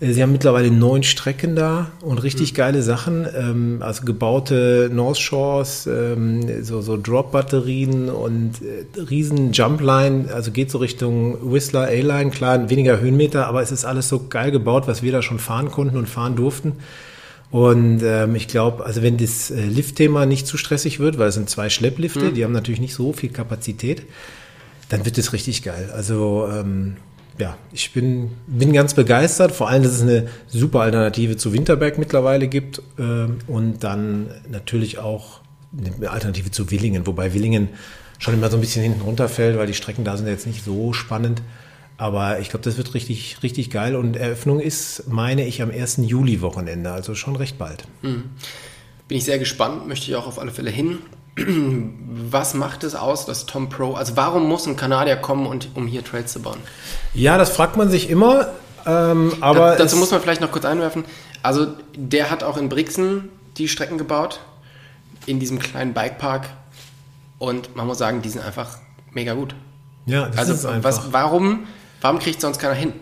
Äh, 0.03 0.13
Sie 0.13 0.21
haben 0.21 0.31
mittlerweile 0.31 0.71
neun 0.71 1.03
Strecken 1.03 1.55
da 1.55 1.91
und 2.01 2.21
richtig 2.23 2.53
geile 2.53 2.81
Sachen. 2.81 3.27
Ähm, 3.35 3.77
also 3.81 4.05
gebaute 4.05 4.89
North 4.93 5.19
Shores, 5.19 5.87
ähm, 5.87 6.63
so, 6.63 6.81
so 6.81 6.97
Drop-Batterien 6.97 8.09
und 8.09 8.61
äh, 8.61 8.99
riesen 8.99 9.53
Jumpline. 9.53 10.29
Also 10.33 10.51
geht 10.51 10.69
so 10.69 10.77
Richtung 10.79 11.53
Whistler 11.53 11.87
A-Line. 11.87 12.31
Klar, 12.31 12.69
weniger 12.69 12.99
Höhenmeter, 12.99 13.47
aber 13.47 13.61
es 13.61 13.71
ist 13.71 13.85
alles 13.85 14.09
so 14.09 14.27
geil 14.27 14.51
gebaut, 14.51 14.87
was 14.87 15.03
wir 15.03 15.11
da 15.11 15.21
schon 15.21 15.39
fahren 15.39 15.71
konnten 15.71 15.97
und 15.97 16.09
fahren 16.09 16.35
durften. 16.35 16.73
Und 17.51 18.01
ähm, 18.03 18.35
ich 18.35 18.47
glaube, 18.47 18.83
also 18.83 19.03
wenn 19.03 19.17
das 19.17 19.51
äh, 19.51 19.65
Liftthema 19.65 20.25
nicht 20.25 20.47
zu 20.47 20.57
stressig 20.57 20.99
wird, 20.99 21.19
weil 21.19 21.27
es 21.27 21.35
sind 21.35 21.51
zwei 21.51 21.69
Schlepplifte, 21.69 22.31
die 22.31 22.43
haben 22.43 22.51
natürlich 22.51 22.81
nicht 22.81 22.95
so 22.95 23.13
viel 23.13 23.29
Kapazität, 23.29 24.01
dann 24.89 25.05
wird 25.05 25.19
es 25.19 25.33
richtig 25.33 25.61
geil. 25.61 25.91
Also 25.93 26.49
ähm, 26.51 26.95
ja, 27.39 27.57
ich 27.71 27.93
bin, 27.93 28.31
bin 28.47 28.73
ganz 28.73 28.93
begeistert, 28.93 29.51
vor 29.51 29.69
allem, 29.69 29.83
dass 29.83 29.93
es 29.93 30.01
eine 30.01 30.27
super 30.47 30.81
Alternative 30.81 31.35
zu 31.37 31.53
Winterberg 31.53 31.97
mittlerweile 31.97 32.47
gibt 32.47 32.81
ähm, 32.99 33.39
und 33.47 33.83
dann 33.83 34.29
natürlich 34.49 34.99
auch 34.99 35.41
eine 35.75 36.11
Alternative 36.11 36.51
zu 36.51 36.69
Willingen, 36.69 37.07
wobei 37.07 37.33
Willingen 37.33 37.69
schon 38.19 38.35
immer 38.35 38.49
so 38.49 38.57
ein 38.57 38.61
bisschen 38.61 38.83
hinten 38.83 39.01
runterfällt, 39.01 39.57
weil 39.57 39.67
die 39.67 39.73
Strecken 39.73 40.03
da 40.03 40.15
sind 40.15 40.27
jetzt 40.27 40.47
nicht 40.47 40.63
so 40.63 40.93
spannend. 40.93 41.41
Aber 41.97 42.39
ich 42.39 42.49
glaube, 42.49 42.63
das 42.63 42.77
wird 42.77 42.93
richtig, 42.93 43.37
richtig 43.43 43.69
geil. 43.69 43.95
Und 43.95 44.15
Eröffnung 44.15 44.59
ist, 44.59 45.07
meine 45.07 45.45
ich, 45.45 45.61
am 45.61 45.71
1. 45.71 45.99
Juli-Wochenende, 46.01 46.91
also 46.91 47.15
schon 47.15 47.35
recht 47.35 47.57
bald. 47.57 47.85
Bin 49.07 49.17
ich 49.17 49.25
sehr 49.25 49.39
gespannt, 49.39 49.87
möchte 49.87 50.09
ich 50.09 50.15
auch 50.15 50.25
auf 50.25 50.39
alle 50.39 50.51
Fälle 50.51 50.71
hin. 50.71 50.99
Was 51.35 52.53
macht 52.53 52.83
es 52.83 52.95
aus, 52.95 53.25
dass 53.25 53.45
Tom 53.45 53.69
Pro, 53.69 53.93
also 53.95 54.15
warum 54.15 54.47
muss 54.47 54.67
ein 54.67 54.75
Kanadier 54.75 55.15
kommen, 55.15 55.47
und, 55.47 55.69
um 55.73 55.87
hier 55.87 56.03
Trails 56.03 56.31
zu 56.33 56.41
bauen? 56.41 56.59
Ja, 57.13 57.37
das 57.37 57.49
fragt 57.49 57.75
man 57.75 57.89
sich 57.89 58.09
immer. 58.09 58.47
Ähm, 58.85 59.33
aber 59.41 59.71
Da, 59.71 59.75
dazu 59.77 59.95
muss 59.97 60.11
man 60.11 60.21
vielleicht 60.21 60.41
noch 60.41 60.51
kurz 60.51 60.65
einwerfen. 60.65 61.05
Also 61.41 61.67
der 61.95 62.29
hat 62.29 62.43
auch 62.43 62.57
in 62.57 62.69
Brixen 62.69 63.29
die 63.57 63.67
Strecken 63.67 63.97
gebaut, 63.97 64.41
in 65.25 65.39
diesem 65.39 65.57
kleinen 65.59 65.93
Bikepark. 65.93 66.49
Und 67.39 67.75
man 67.75 67.87
muss 67.87 67.97
sagen, 67.97 68.21
die 68.21 68.29
sind 68.29 68.45
einfach 68.45 68.77
mega 69.11 69.33
gut. 69.33 69.55
ja, 70.05 70.27
das 70.27 70.37
Also 70.37 70.53
ist 70.53 70.65
einfach. 70.65 70.83
was, 70.83 71.13
warum, 71.13 71.65
warum 72.01 72.19
kriegt 72.19 72.41
sonst 72.41 72.59
keiner 72.59 72.73
hin? 72.75 72.93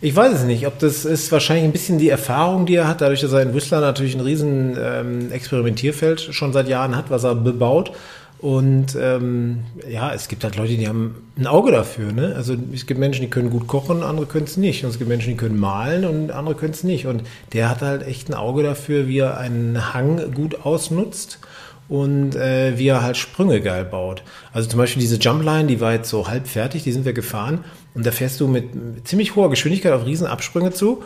Ich 0.00 0.14
weiß 0.14 0.32
es 0.32 0.44
nicht, 0.44 0.66
ob 0.66 0.78
das 0.78 1.04
ist 1.04 1.32
wahrscheinlich 1.32 1.64
ein 1.64 1.72
bisschen 1.72 1.98
die 1.98 2.08
Erfahrung, 2.08 2.66
die 2.66 2.76
er 2.76 2.86
hat, 2.86 3.00
dadurch, 3.00 3.20
dass 3.20 3.32
er 3.32 3.42
in 3.42 3.54
Whistler 3.54 3.80
natürlich 3.80 4.14
ein 4.14 4.20
riesen 4.20 4.76
ähm, 4.80 5.32
Experimentierfeld 5.32 6.20
schon 6.20 6.52
seit 6.52 6.68
Jahren 6.68 6.96
hat, 6.96 7.10
was 7.10 7.24
er 7.24 7.34
bebaut. 7.34 7.92
Und 8.40 8.96
ähm, 9.00 9.64
ja, 9.90 10.12
es 10.14 10.28
gibt 10.28 10.44
halt 10.44 10.56
Leute, 10.56 10.76
die 10.76 10.86
haben 10.86 11.16
ein 11.36 11.48
Auge 11.48 11.72
dafür. 11.72 12.12
Ne? 12.12 12.34
Also 12.36 12.54
es 12.72 12.86
gibt 12.86 13.00
Menschen, 13.00 13.22
die 13.22 13.30
können 13.30 13.50
gut 13.50 13.66
kochen, 13.66 14.04
andere 14.04 14.26
können 14.26 14.44
es 14.44 14.56
nicht. 14.56 14.84
Und 14.84 14.90
es 14.90 14.98
gibt 14.98 15.08
Menschen, 15.08 15.30
die 15.30 15.36
können 15.36 15.58
malen 15.58 16.04
und 16.04 16.30
andere 16.30 16.54
können 16.54 16.72
es 16.72 16.84
nicht. 16.84 17.06
Und 17.06 17.24
der 17.52 17.68
hat 17.68 17.82
halt 17.82 18.06
echt 18.06 18.28
ein 18.28 18.34
Auge 18.34 18.62
dafür, 18.62 19.08
wie 19.08 19.18
er 19.18 19.38
einen 19.38 19.92
Hang 19.92 20.32
gut 20.34 20.64
ausnutzt 20.64 21.40
und 21.88 22.36
äh, 22.36 22.78
wie 22.78 22.86
er 22.86 23.02
halt 23.02 23.16
Sprünge 23.16 23.60
geil 23.60 23.84
baut. 23.84 24.22
Also 24.52 24.68
zum 24.68 24.78
Beispiel 24.78 25.00
diese 25.00 25.16
Jumpline, 25.16 25.66
die 25.66 25.80
war 25.80 25.92
jetzt 25.92 26.10
so 26.10 26.28
halb 26.28 26.46
fertig, 26.46 26.84
die 26.84 26.92
sind 26.92 27.04
wir 27.04 27.14
gefahren 27.14 27.64
und 27.98 28.06
da 28.06 28.12
fährst 28.12 28.38
du 28.38 28.46
mit 28.46 28.64
ziemlich 29.08 29.34
hoher 29.34 29.50
Geschwindigkeit 29.50 29.92
auf 29.92 30.06
riesen 30.06 30.28
Absprünge 30.28 30.70
zu 30.70 31.02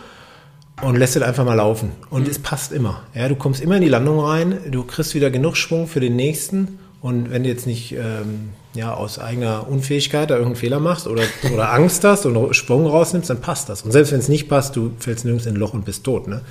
und 0.82 0.96
lässt 0.96 1.16
es 1.16 1.22
einfach 1.22 1.46
mal 1.46 1.54
laufen. 1.54 1.92
Und 2.10 2.28
es 2.28 2.38
passt 2.38 2.70
immer. 2.70 3.02
Ja, 3.14 3.30
du 3.30 3.34
kommst 3.34 3.62
immer 3.62 3.76
in 3.76 3.80
die 3.82 3.88
Landung 3.88 4.20
rein, 4.20 4.58
du 4.70 4.84
kriegst 4.84 5.14
wieder 5.14 5.30
genug 5.30 5.56
Schwung 5.56 5.86
für 5.86 6.00
den 6.00 6.16
nächsten 6.16 6.78
und 7.00 7.30
wenn 7.30 7.44
du 7.44 7.48
jetzt 7.48 7.66
nicht 7.66 7.92
ähm, 7.92 8.50
ja, 8.74 8.92
aus 8.92 9.18
eigener 9.18 9.68
Unfähigkeit 9.68 10.28
da 10.28 10.34
irgendeinen 10.34 10.60
Fehler 10.60 10.80
machst 10.80 11.06
oder, 11.06 11.22
oder 11.50 11.72
Angst 11.72 12.04
hast 12.04 12.26
und 12.26 12.54
Schwung 12.54 12.86
rausnimmst, 12.86 13.30
dann 13.30 13.40
passt 13.40 13.70
das. 13.70 13.80
Und 13.80 13.92
selbst 13.92 14.12
wenn 14.12 14.20
es 14.20 14.28
nicht 14.28 14.50
passt, 14.50 14.76
du 14.76 14.92
fällst 14.98 15.24
nirgends 15.24 15.46
in 15.46 15.54
ein 15.54 15.58
Loch 15.58 15.72
und 15.72 15.86
bist 15.86 16.04
tot. 16.04 16.28
Ne? 16.28 16.42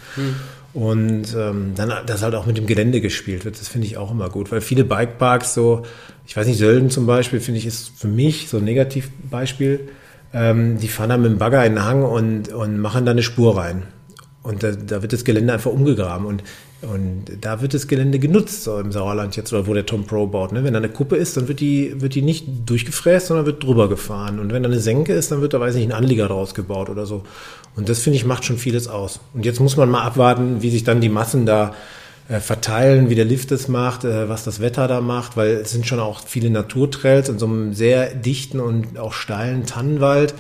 Und 0.74 1.36
ähm, 1.38 1.74
dann, 1.76 1.94
dass 2.08 2.24
halt 2.24 2.34
auch 2.34 2.48
mit 2.48 2.58
dem 2.58 2.66
Gelände 2.66 3.00
gespielt 3.00 3.46
wird, 3.46 3.62
das 3.62 3.68
finde 3.68 3.86
ich 3.86 3.96
auch 3.98 4.10
immer 4.10 4.30
gut, 4.30 4.52
weil 4.52 4.62
viele 4.62 4.86
Bikeparks 4.86 5.54
so, 5.54 5.84
ich 6.26 6.36
weiß 6.36 6.48
nicht, 6.48 6.58
Sölden 6.58 6.90
zum 6.90 7.06
Beispiel, 7.06 7.40
finde 7.40 7.60
ich, 7.60 7.68
ist 7.68 7.92
für 7.96 8.08
mich 8.08 8.50
so 8.50 8.58
ein 8.58 8.64
Negativbeispiel. 8.64 9.90
Ähm, 10.34 10.78
die 10.78 10.88
fahren 10.88 11.10
dann 11.10 11.22
mit 11.22 11.32
dem 11.32 11.38
Bagger 11.38 11.66
in 11.66 11.76
den 11.76 11.86
Hang 11.86 12.04
und, 12.04 12.50
und 12.50 12.80
machen 12.80 13.06
da 13.06 13.12
eine 13.12 13.24
Spur 13.24 13.58
rein. 13.58 13.84
Und 14.44 14.64
da, 14.64 14.72
da 14.72 15.02
wird 15.02 15.14
das 15.14 15.24
Gelände 15.24 15.54
einfach 15.54 15.72
umgegraben 15.72 16.26
und, 16.26 16.44
und 16.82 17.26
da 17.42 17.62
wird 17.62 17.76
das 17.76 17.88
Gelände 17.88 18.18
genutzt, 18.18 18.64
so 18.64 18.80
im 18.80 18.92
Sauerland 18.92 19.36
jetzt, 19.36 19.54
oder 19.54 19.68
wo 19.68 19.74
der 19.74 19.86
Tom 19.86 20.06
Pro 20.06 20.26
baut. 20.26 20.52
Ne? 20.52 20.64
Wenn 20.64 20.74
da 20.74 20.80
eine 20.80 20.90
Kuppe 20.90 21.16
ist, 21.16 21.38
dann 21.38 21.48
wird 21.48 21.60
die, 21.60 22.02
wird 22.02 22.16
die 22.16 22.24
nicht 22.24 22.48
durchgefräst, 22.66 23.28
sondern 23.28 23.46
wird 23.46 23.64
drüber 23.64 23.88
gefahren. 23.88 24.40
Und 24.40 24.52
wenn 24.52 24.64
da 24.64 24.70
eine 24.70 24.80
Senke 24.80 25.14
ist, 25.14 25.32
dann 25.32 25.42
wird 25.42 25.54
da, 25.54 25.60
weiß 25.60 25.76
ich 25.76 25.82
nicht, 25.86 25.94
ein 25.94 26.04
Anlieger 26.04 26.28
draus 26.28 26.56
gebaut 26.56 26.90
oder 26.90 27.06
so. 27.06 27.24
Und 27.76 27.88
das, 27.88 28.00
finde 28.00 28.18
ich, 28.18 28.26
macht 28.26 28.44
schon 28.44 28.58
vieles 28.58 28.88
aus. 28.88 29.20
Und 29.36 29.46
jetzt 29.46 29.60
muss 29.60 29.78
man 29.78 29.92
mal 29.92 30.02
abwarten, 30.02 30.64
wie 30.64 30.72
sich 30.72 30.84
dann 30.84 31.02
die 31.02 31.10
Massen 31.10 31.46
da 31.46 31.76
verteilen, 32.40 33.10
wie 33.10 33.16
der 33.16 33.26
Lift 33.26 33.52
es 33.52 33.68
macht, 33.68 34.04
äh, 34.04 34.30
was 34.30 34.44
das 34.44 34.60
Wetter 34.60 34.88
da 34.88 35.02
macht, 35.02 35.36
weil 35.38 35.50
es 35.56 35.72
sind 35.72 35.86
schon 35.86 36.00
auch 36.00 36.22
viele 36.26 36.50
Naturtrails 36.50 37.30
in 37.30 37.40
so 37.40 37.46
einem 37.46 37.74
sehr 37.74 38.14
dichten 38.14 38.60
und 38.60 38.98
auch 38.98 39.14
steilen 39.14 39.66
Tannenwald. 39.66 40.34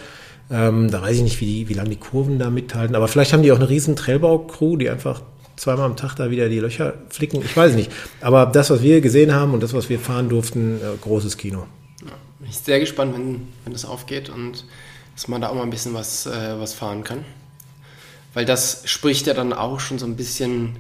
Ähm, 0.49 0.91
da 0.91 1.01
weiß 1.01 1.17
ich 1.17 1.23
nicht, 1.23 1.41
wie, 1.41 1.69
wie 1.69 1.73
lange 1.73 1.89
die 1.89 1.95
Kurven 1.97 2.39
da 2.39 2.49
mithalten. 2.49 2.95
Aber 2.95 3.07
vielleicht 3.07 3.33
haben 3.33 3.43
die 3.43 3.51
auch 3.51 3.57
eine 3.57 3.69
riesen 3.69 3.95
Trailbau-Crew, 3.95 4.77
die 4.77 4.89
einfach 4.89 5.21
zweimal 5.55 5.85
am 5.85 5.95
Tag 5.95 6.15
da 6.15 6.31
wieder 6.31 6.49
die 6.49 6.59
Löcher 6.59 6.95
flicken. 7.09 7.41
Ich 7.43 7.55
weiß 7.55 7.75
nicht. 7.75 7.91
Aber 8.19 8.45
das, 8.45 8.69
was 8.69 8.81
wir 8.81 8.99
gesehen 9.01 9.33
haben 9.33 9.53
und 9.53 9.61
das, 9.61 9.73
was 9.73 9.89
wir 9.89 9.99
fahren 9.99 10.29
durften, 10.29 10.77
äh, 10.77 10.97
großes 11.01 11.37
Kino. 11.37 11.65
Bin 11.99 12.49
ich 12.49 12.57
sehr 12.57 12.79
gespannt, 12.79 13.13
wenn, 13.13 13.47
wenn 13.63 13.73
das 13.73 13.85
aufgeht 13.85 14.29
und 14.29 14.65
dass 15.15 15.27
man 15.27 15.41
da 15.41 15.49
auch 15.49 15.55
mal 15.55 15.63
ein 15.63 15.69
bisschen 15.69 15.93
was, 15.93 16.25
äh, 16.25 16.59
was 16.59 16.73
fahren 16.73 17.03
kann. 17.03 17.23
Weil 18.33 18.45
das 18.45 18.81
spricht 18.85 19.27
ja 19.27 19.33
dann 19.33 19.53
auch 19.53 19.79
schon 19.79 19.99
so 19.99 20.05
ein 20.05 20.15
bisschen, 20.15 20.77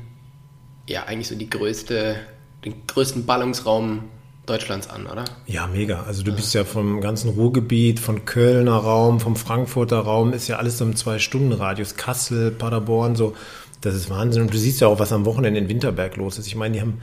ja, 0.91 1.05
eigentlich 1.05 1.27
so 1.27 1.35
die 1.35 1.49
größte, 1.49 2.17
den 2.65 2.85
größten 2.87 3.25
Ballungsraum 3.25 4.03
Deutschlands 4.45 4.89
an, 4.89 5.05
oder? 5.05 5.23
Ja, 5.45 5.67
mega. 5.67 6.03
Also 6.03 6.23
du 6.23 6.33
bist 6.33 6.53
ja 6.53 6.65
vom 6.65 6.99
ganzen 6.99 7.29
Ruhrgebiet, 7.29 7.99
von 7.99 8.25
Kölner 8.25 8.75
Raum, 8.75 9.19
vom 9.19 9.35
Frankfurter 9.35 9.99
Raum, 9.99 10.33
ist 10.33 10.47
ja 10.47 10.57
alles 10.57 10.77
so 10.77 10.85
im 10.85 10.95
Zwei-Stunden-Radius. 10.95 11.95
Kassel, 11.95 12.51
Paderborn, 12.51 13.15
so. 13.15 13.35
Das 13.81 13.95
ist 13.95 14.09
Wahnsinn. 14.09 14.43
Und 14.43 14.53
du 14.53 14.57
siehst 14.57 14.81
ja 14.81 14.87
auch, 14.87 14.99
was 14.99 15.11
am 15.11 15.25
Wochenende 15.25 15.59
in 15.59 15.69
Winterberg 15.69 16.15
los 16.17 16.37
ist. 16.37 16.47
Ich 16.47 16.55
meine, 16.55 16.75
die 16.75 16.81
haben, 16.81 17.01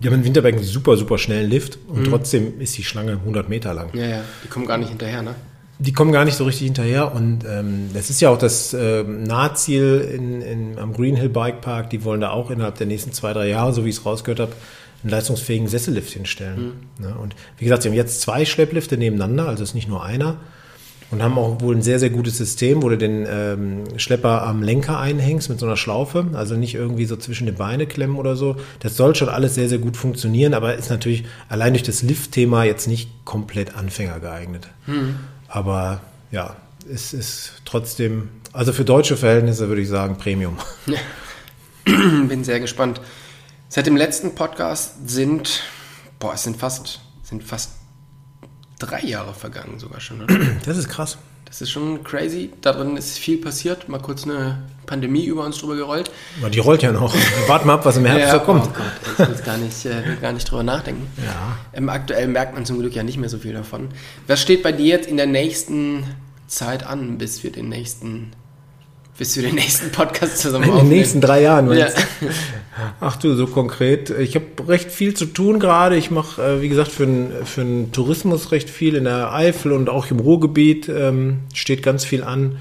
die 0.00 0.08
haben 0.08 0.14
in 0.14 0.24
Winterberg 0.24 0.54
einen 0.54 0.64
super, 0.64 0.96
super 0.96 1.18
schnellen 1.18 1.48
Lift 1.48 1.78
und 1.88 2.04
trotzdem 2.04 2.60
ist 2.60 2.76
die 2.76 2.84
Schlange 2.84 3.12
100 3.12 3.48
Meter 3.48 3.72
lang. 3.72 3.90
Ja, 3.94 4.04
ja. 4.04 4.24
Die 4.44 4.48
kommen 4.48 4.66
gar 4.66 4.78
nicht 4.78 4.90
hinterher, 4.90 5.22
ne? 5.22 5.34
Die 5.84 5.92
kommen 5.92 6.12
gar 6.12 6.24
nicht 6.24 6.36
so 6.36 6.44
richtig 6.44 6.66
hinterher 6.66 7.12
und 7.12 7.40
ähm, 7.44 7.90
das 7.92 8.08
ist 8.08 8.20
ja 8.20 8.30
auch 8.30 8.38
das 8.38 8.72
äh, 8.72 9.02
Nahziel 9.02 10.12
in, 10.16 10.40
in, 10.40 10.78
am 10.78 10.92
Green 10.92 11.16
Hill 11.16 11.28
Bike 11.28 11.60
Park. 11.60 11.90
Die 11.90 12.04
wollen 12.04 12.20
da 12.20 12.30
auch 12.30 12.52
innerhalb 12.52 12.78
der 12.78 12.86
nächsten 12.86 13.12
zwei, 13.12 13.32
drei 13.32 13.48
Jahre, 13.48 13.72
so 13.72 13.84
wie 13.84 13.88
ich 13.88 13.96
es 13.96 14.06
rausgehört 14.06 14.38
habe, 14.38 14.52
einen 15.02 15.10
leistungsfähigen 15.10 15.66
Sessellift 15.66 16.12
hinstellen. 16.12 16.74
Ne? 17.00 17.16
Und 17.20 17.34
wie 17.58 17.64
gesagt, 17.64 17.82
sie 17.82 17.88
haben 17.88 17.96
jetzt 17.96 18.20
zwei 18.20 18.44
Schlepplifte 18.44 18.96
nebeneinander, 18.96 19.48
also 19.48 19.64
es 19.64 19.70
ist 19.70 19.74
nicht 19.74 19.88
nur 19.88 20.04
einer. 20.04 20.36
Und 21.10 21.22
haben 21.22 21.36
auch 21.36 21.60
wohl 21.60 21.76
ein 21.76 21.82
sehr, 21.82 21.98
sehr 21.98 22.08
gutes 22.08 22.38
System, 22.38 22.82
wo 22.82 22.88
du 22.88 22.96
den 22.96 23.26
ähm, 23.28 23.84
Schlepper 23.98 24.46
am 24.46 24.62
Lenker 24.62 24.98
einhängst 24.98 25.50
mit 25.50 25.58
so 25.58 25.66
einer 25.66 25.76
Schlaufe, 25.76 26.28
also 26.32 26.54
nicht 26.54 26.74
irgendwie 26.74 27.04
so 27.04 27.16
zwischen 27.16 27.44
die 27.44 27.52
Beine 27.52 27.86
klemmen 27.86 28.16
oder 28.16 28.34
so. 28.34 28.56
Das 28.80 28.96
soll 28.96 29.14
schon 29.14 29.28
alles 29.28 29.54
sehr, 29.54 29.68
sehr 29.68 29.76
gut 29.76 29.98
funktionieren, 29.98 30.54
aber 30.54 30.74
ist 30.74 30.88
natürlich 30.88 31.24
allein 31.50 31.74
durch 31.74 31.82
das 31.82 32.02
Lift-Thema 32.02 32.64
jetzt 32.64 32.86
nicht 32.86 33.10
komplett 33.26 33.76
Anfänger 33.76 34.20
geeignet. 34.20 34.68
Aber 35.52 36.00
ja, 36.30 36.56
es 36.90 37.12
ist 37.12 37.52
trotzdem, 37.66 38.30
also 38.54 38.72
für 38.72 38.86
deutsche 38.86 39.18
Verhältnisse 39.18 39.68
würde 39.68 39.82
ich 39.82 39.88
sagen 39.88 40.16
Premium. 40.16 40.56
Bin 41.84 42.42
sehr 42.42 42.58
gespannt. 42.58 43.02
Seit 43.68 43.86
dem 43.86 43.96
letzten 43.96 44.34
Podcast 44.34 45.10
sind, 45.10 45.62
boah, 46.18 46.32
es 46.32 46.44
sind 46.44 46.56
fast, 46.56 47.00
sind 47.22 47.44
fast 47.44 47.72
drei 48.78 49.02
Jahre 49.02 49.34
vergangen 49.34 49.78
sogar 49.78 50.00
schon, 50.00 50.22
oder? 50.22 50.34
Das 50.64 50.78
ist 50.78 50.88
krass. 50.88 51.18
Das 51.52 51.60
ist 51.60 51.70
schon 51.70 52.02
crazy. 52.02 52.48
Darin 52.62 52.96
ist 52.96 53.18
viel 53.18 53.36
passiert. 53.36 53.86
Mal 53.86 53.98
kurz 53.98 54.24
eine 54.24 54.62
Pandemie 54.86 55.26
über 55.26 55.44
uns 55.44 55.58
drüber 55.58 55.76
gerollt. 55.76 56.10
Aber 56.40 56.48
die 56.48 56.60
rollt 56.60 56.82
ja 56.82 56.92
noch. 56.92 57.14
Warten 57.46 57.66
wir 57.66 57.74
ab, 57.74 57.84
was 57.84 57.98
im 57.98 58.06
Herbst 58.06 58.32
so 58.32 58.40
kommt. 58.40 58.64
Oh 58.64 58.70
Gott, 58.72 58.86
ich 59.02 59.18
will 59.18 59.26
jetzt 59.28 59.44
gar 59.44 59.58
nicht, 59.58 59.84
äh, 59.84 60.02
will 60.06 60.16
gar 60.16 60.32
nicht 60.32 60.50
drüber 60.50 60.62
nachdenken. 60.62 61.06
Ja. 61.22 61.58
Ähm, 61.74 61.90
aktuell 61.90 62.26
merkt 62.28 62.54
man 62.54 62.64
zum 62.64 62.78
Glück 62.78 62.94
ja 62.94 63.02
nicht 63.02 63.18
mehr 63.18 63.28
so 63.28 63.36
viel 63.36 63.52
davon. 63.52 63.90
Was 64.26 64.40
steht 64.40 64.62
bei 64.62 64.72
dir 64.72 64.86
jetzt 64.86 65.06
in 65.06 65.18
der 65.18 65.26
nächsten 65.26 66.04
Zeit 66.46 66.86
an, 66.86 67.18
bis 67.18 67.42
wir 67.44 67.52
den 67.52 67.68
nächsten, 67.68 68.32
bis 69.22 69.36
wir 69.36 69.44
den 69.44 69.54
nächsten 69.54 69.92
Podcast 69.92 70.38
zusammen 70.38 70.68
In 70.68 70.76
den 70.78 70.88
nächsten 70.88 71.20
drei 71.20 71.42
Jahren. 71.42 71.70
Ja. 71.70 71.84
meinst? 71.84 72.06
Ach 73.00 73.14
du, 73.14 73.36
so 73.36 73.46
konkret. 73.46 74.10
Ich 74.10 74.34
habe 74.34 74.46
recht 74.66 74.90
viel 74.90 75.14
zu 75.14 75.26
tun 75.26 75.60
gerade. 75.60 75.96
Ich 75.96 76.10
mache, 76.10 76.42
äh, 76.42 76.60
wie 76.60 76.68
gesagt, 76.68 76.90
für 76.90 77.06
den 77.06 77.30
für 77.44 77.60
den 77.60 77.92
Tourismus 77.92 78.50
recht 78.50 78.68
viel 78.68 78.96
in 78.96 79.04
der 79.04 79.32
Eifel 79.32 79.70
und 79.70 79.88
auch 79.88 80.10
im 80.10 80.18
Ruhrgebiet 80.18 80.88
ähm, 80.88 81.38
steht 81.54 81.84
ganz 81.84 82.04
viel 82.04 82.24
an. 82.24 82.56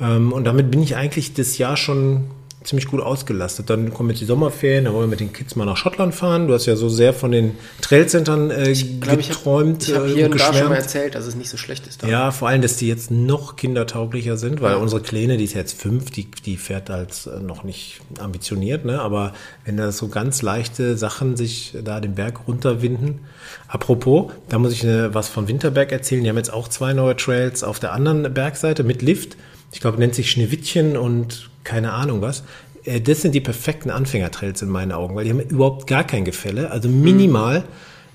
Ähm, 0.00 0.32
und 0.32 0.44
damit 0.44 0.70
bin 0.70 0.82
ich 0.82 0.96
eigentlich 0.96 1.34
das 1.34 1.58
Jahr 1.58 1.76
schon 1.76 2.30
ziemlich 2.62 2.88
gut 2.88 3.00
ausgelastet. 3.00 3.70
Dann 3.70 3.92
kommen 3.92 4.10
jetzt 4.10 4.20
die 4.20 4.26
Sommerferien, 4.26 4.84
dann 4.84 4.92
wollen 4.92 5.06
wir 5.06 5.10
mit 5.10 5.20
den 5.20 5.32
Kids 5.32 5.56
mal 5.56 5.64
nach 5.64 5.78
Schottland 5.78 6.14
fahren. 6.14 6.46
Du 6.46 6.54
hast 6.54 6.66
ja 6.66 6.76
so 6.76 6.88
sehr 6.90 7.14
von 7.14 7.32
den 7.32 7.56
Trailcentern 7.80 8.50
äh, 8.50 8.70
Ich 8.70 9.00
glaube, 9.00 9.20
ich 9.20 9.30
habe 9.30 9.38
geträumt 9.38 9.94
hab 9.94 10.04
äh, 10.04 10.08
hier 10.08 10.26
und 10.26 10.32
und 10.32 10.40
da 10.40 10.52
schon 10.52 10.68
mal 10.68 10.74
erzählt, 10.74 11.14
dass 11.14 11.26
es 11.26 11.34
nicht 11.34 11.48
so 11.48 11.56
schlecht 11.56 11.86
ist. 11.86 12.02
Da. 12.02 12.08
Ja, 12.08 12.30
vor 12.30 12.48
allem, 12.48 12.60
dass 12.60 12.76
die 12.76 12.86
jetzt 12.86 13.10
noch 13.10 13.56
kindertauglicher 13.56 14.36
sind, 14.36 14.60
weil 14.60 14.74
unsere 14.74 15.00
Kleine, 15.00 15.38
die 15.38 15.44
ist 15.44 15.54
jetzt 15.54 15.80
fünf, 15.80 16.10
die, 16.10 16.30
die 16.30 16.58
fährt 16.58 16.90
als 16.90 17.26
äh, 17.26 17.40
noch 17.40 17.64
nicht 17.64 18.00
ambitioniert, 18.18 18.84
ne? 18.84 19.00
Aber 19.00 19.32
wenn 19.64 19.78
da 19.78 19.90
so 19.90 20.08
ganz 20.08 20.42
leichte 20.42 20.98
Sachen 20.98 21.36
sich 21.36 21.74
da 21.82 22.00
den 22.00 22.14
Berg 22.14 22.46
runterwinden. 22.46 23.20
Apropos, 23.68 24.32
da 24.48 24.58
muss 24.58 24.72
ich 24.72 24.84
äh, 24.84 25.14
was 25.14 25.28
von 25.28 25.48
Winterberg 25.48 25.92
erzählen. 25.92 26.22
Die 26.22 26.28
haben 26.28 26.36
jetzt 26.36 26.52
auch 26.52 26.68
zwei 26.68 26.92
neue 26.92 27.16
Trails 27.16 27.64
auf 27.64 27.80
der 27.80 27.92
anderen 27.92 28.34
Bergseite 28.34 28.84
mit 28.84 29.00
Lift. 29.00 29.36
Ich 29.72 29.80
glaube, 29.80 29.98
nennt 29.98 30.14
sich 30.14 30.30
Schneewittchen 30.30 30.96
und 30.96 31.50
keine 31.64 31.92
Ahnung 31.92 32.20
was. 32.22 32.42
Äh, 32.84 33.00
Das 33.00 33.22
sind 33.22 33.34
die 33.34 33.40
perfekten 33.40 33.90
Anfängertrails 33.90 34.62
in 34.62 34.68
meinen 34.68 34.92
Augen, 34.92 35.14
weil 35.14 35.24
die 35.24 35.30
haben 35.30 35.40
überhaupt 35.40 35.86
gar 35.86 36.04
kein 36.04 36.24
Gefälle, 36.24 36.70
also 36.70 36.88
minimal. 36.88 37.64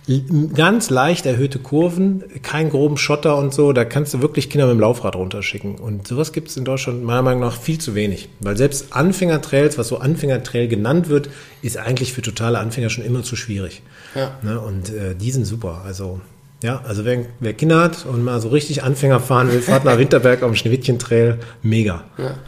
L- 0.07 0.23
Ganz 0.53 0.91
leicht 0.91 1.25
erhöhte 1.25 1.57
Kurven, 1.57 2.23
keinen 2.43 2.69
groben 2.69 2.95
Schotter 2.97 3.37
und 3.37 3.53
so. 3.55 3.73
Da 3.73 3.85
kannst 3.85 4.13
du 4.13 4.21
wirklich 4.21 4.51
Kinder 4.51 4.67
mit 4.67 4.75
dem 4.75 4.79
Laufrad 4.81 5.15
runterschicken. 5.15 5.75
Und 5.79 6.07
sowas 6.07 6.31
gibt 6.31 6.49
es 6.49 6.57
in 6.57 6.63
Deutschland 6.65 7.03
meiner 7.03 7.23
Meinung 7.23 7.39
nach 7.41 7.59
viel 7.59 7.79
zu 7.79 7.95
wenig. 7.95 8.29
Weil 8.39 8.55
selbst 8.55 8.93
Anfängertrails, 8.93 9.79
was 9.79 9.87
so 9.87 9.97
Anfängertrail 9.97 10.67
genannt 10.67 11.09
wird, 11.09 11.29
ist 11.63 11.77
eigentlich 11.77 12.13
für 12.13 12.21
totale 12.21 12.59
Anfänger 12.59 12.91
schon 12.91 13.03
immer 13.03 13.23
zu 13.23 13.35
schwierig. 13.35 13.81
Ja. 14.13 14.37
Ne? 14.43 14.59
Und 14.59 14.89
äh, 14.89 15.15
die 15.15 15.31
sind 15.31 15.45
super. 15.45 15.81
Also 15.83 16.21
Ja, 16.65 16.81
also 16.83 17.05
wer, 17.05 17.23
wer 17.39 17.53
Kinder 17.53 17.79
hat 17.79 18.07
und 18.07 18.23
mal 18.23 18.41
so 18.41 18.49
richtig 18.49 18.81
Anfänger 18.81 19.19
fahren 19.19 19.51
will, 19.51 19.61
fahrt 19.61 19.85
nach 19.85 19.99
Winterberg 19.99 20.41
am 20.41 20.55
Schneewittchen-Trail. 20.55 21.37
Mega. 21.61 22.05
Ja. 22.17 22.39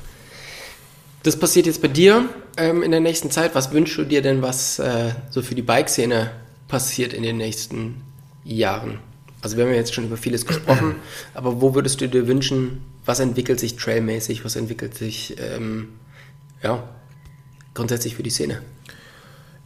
Das 1.22 1.36
passiert 1.36 1.68
jetzt 1.68 1.84
bei 1.84 1.88
dir 1.88 2.26
ähm, 2.58 2.82
in 2.82 2.90
der 2.90 3.00
nächsten 3.00 3.30
Zeit. 3.30 3.54
Was 3.54 3.72
wünschst 3.74 3.96
du 3.96 4.06
dir 4.06 4.24
denn, 4.24 4.42
was 4.42 4.80
äh, 4.80 5.12
so 5.30 5.44
für 5.44 5.54
die 5.54 5.62
Bike-Szene 5.62 6.32
passiert 6.68 7.14
in 7.14 7.22
den 7.22 7.38
nächsten 7.38 8.02
Jahren? 8.44 8.98
Also 9.44 9.56
wir 9.56 9.66
haben 9.66 9.72
ja 9.72 9.78
jetzt 9.78 9.94
schon 9.94 10.06
über 10.06 10.18
vieles 10.18 10.48
gesprochen, 10.48 10.96
aber 11.36 11.62
wo 11.62 11.76
würdest 11.76 12.02
du 12.02 12.10
dir 12.10 12.28
wünschen, 12.28 12.82
was 13.06 13.20
entwickelt 13.20 13.60
sich 13.60 13.76
trailmäßig, 13.76 14.44
was 14.44 14.56
entwickelt 14.56 14.96
sich 14.96 15.36
ähm, 15.40 15.90
ja, 16.64 16.90
grundsätzlich 17.76 18.16
für 18.16 18.24
die 18.24 18.32
Szene? 18.32 18.64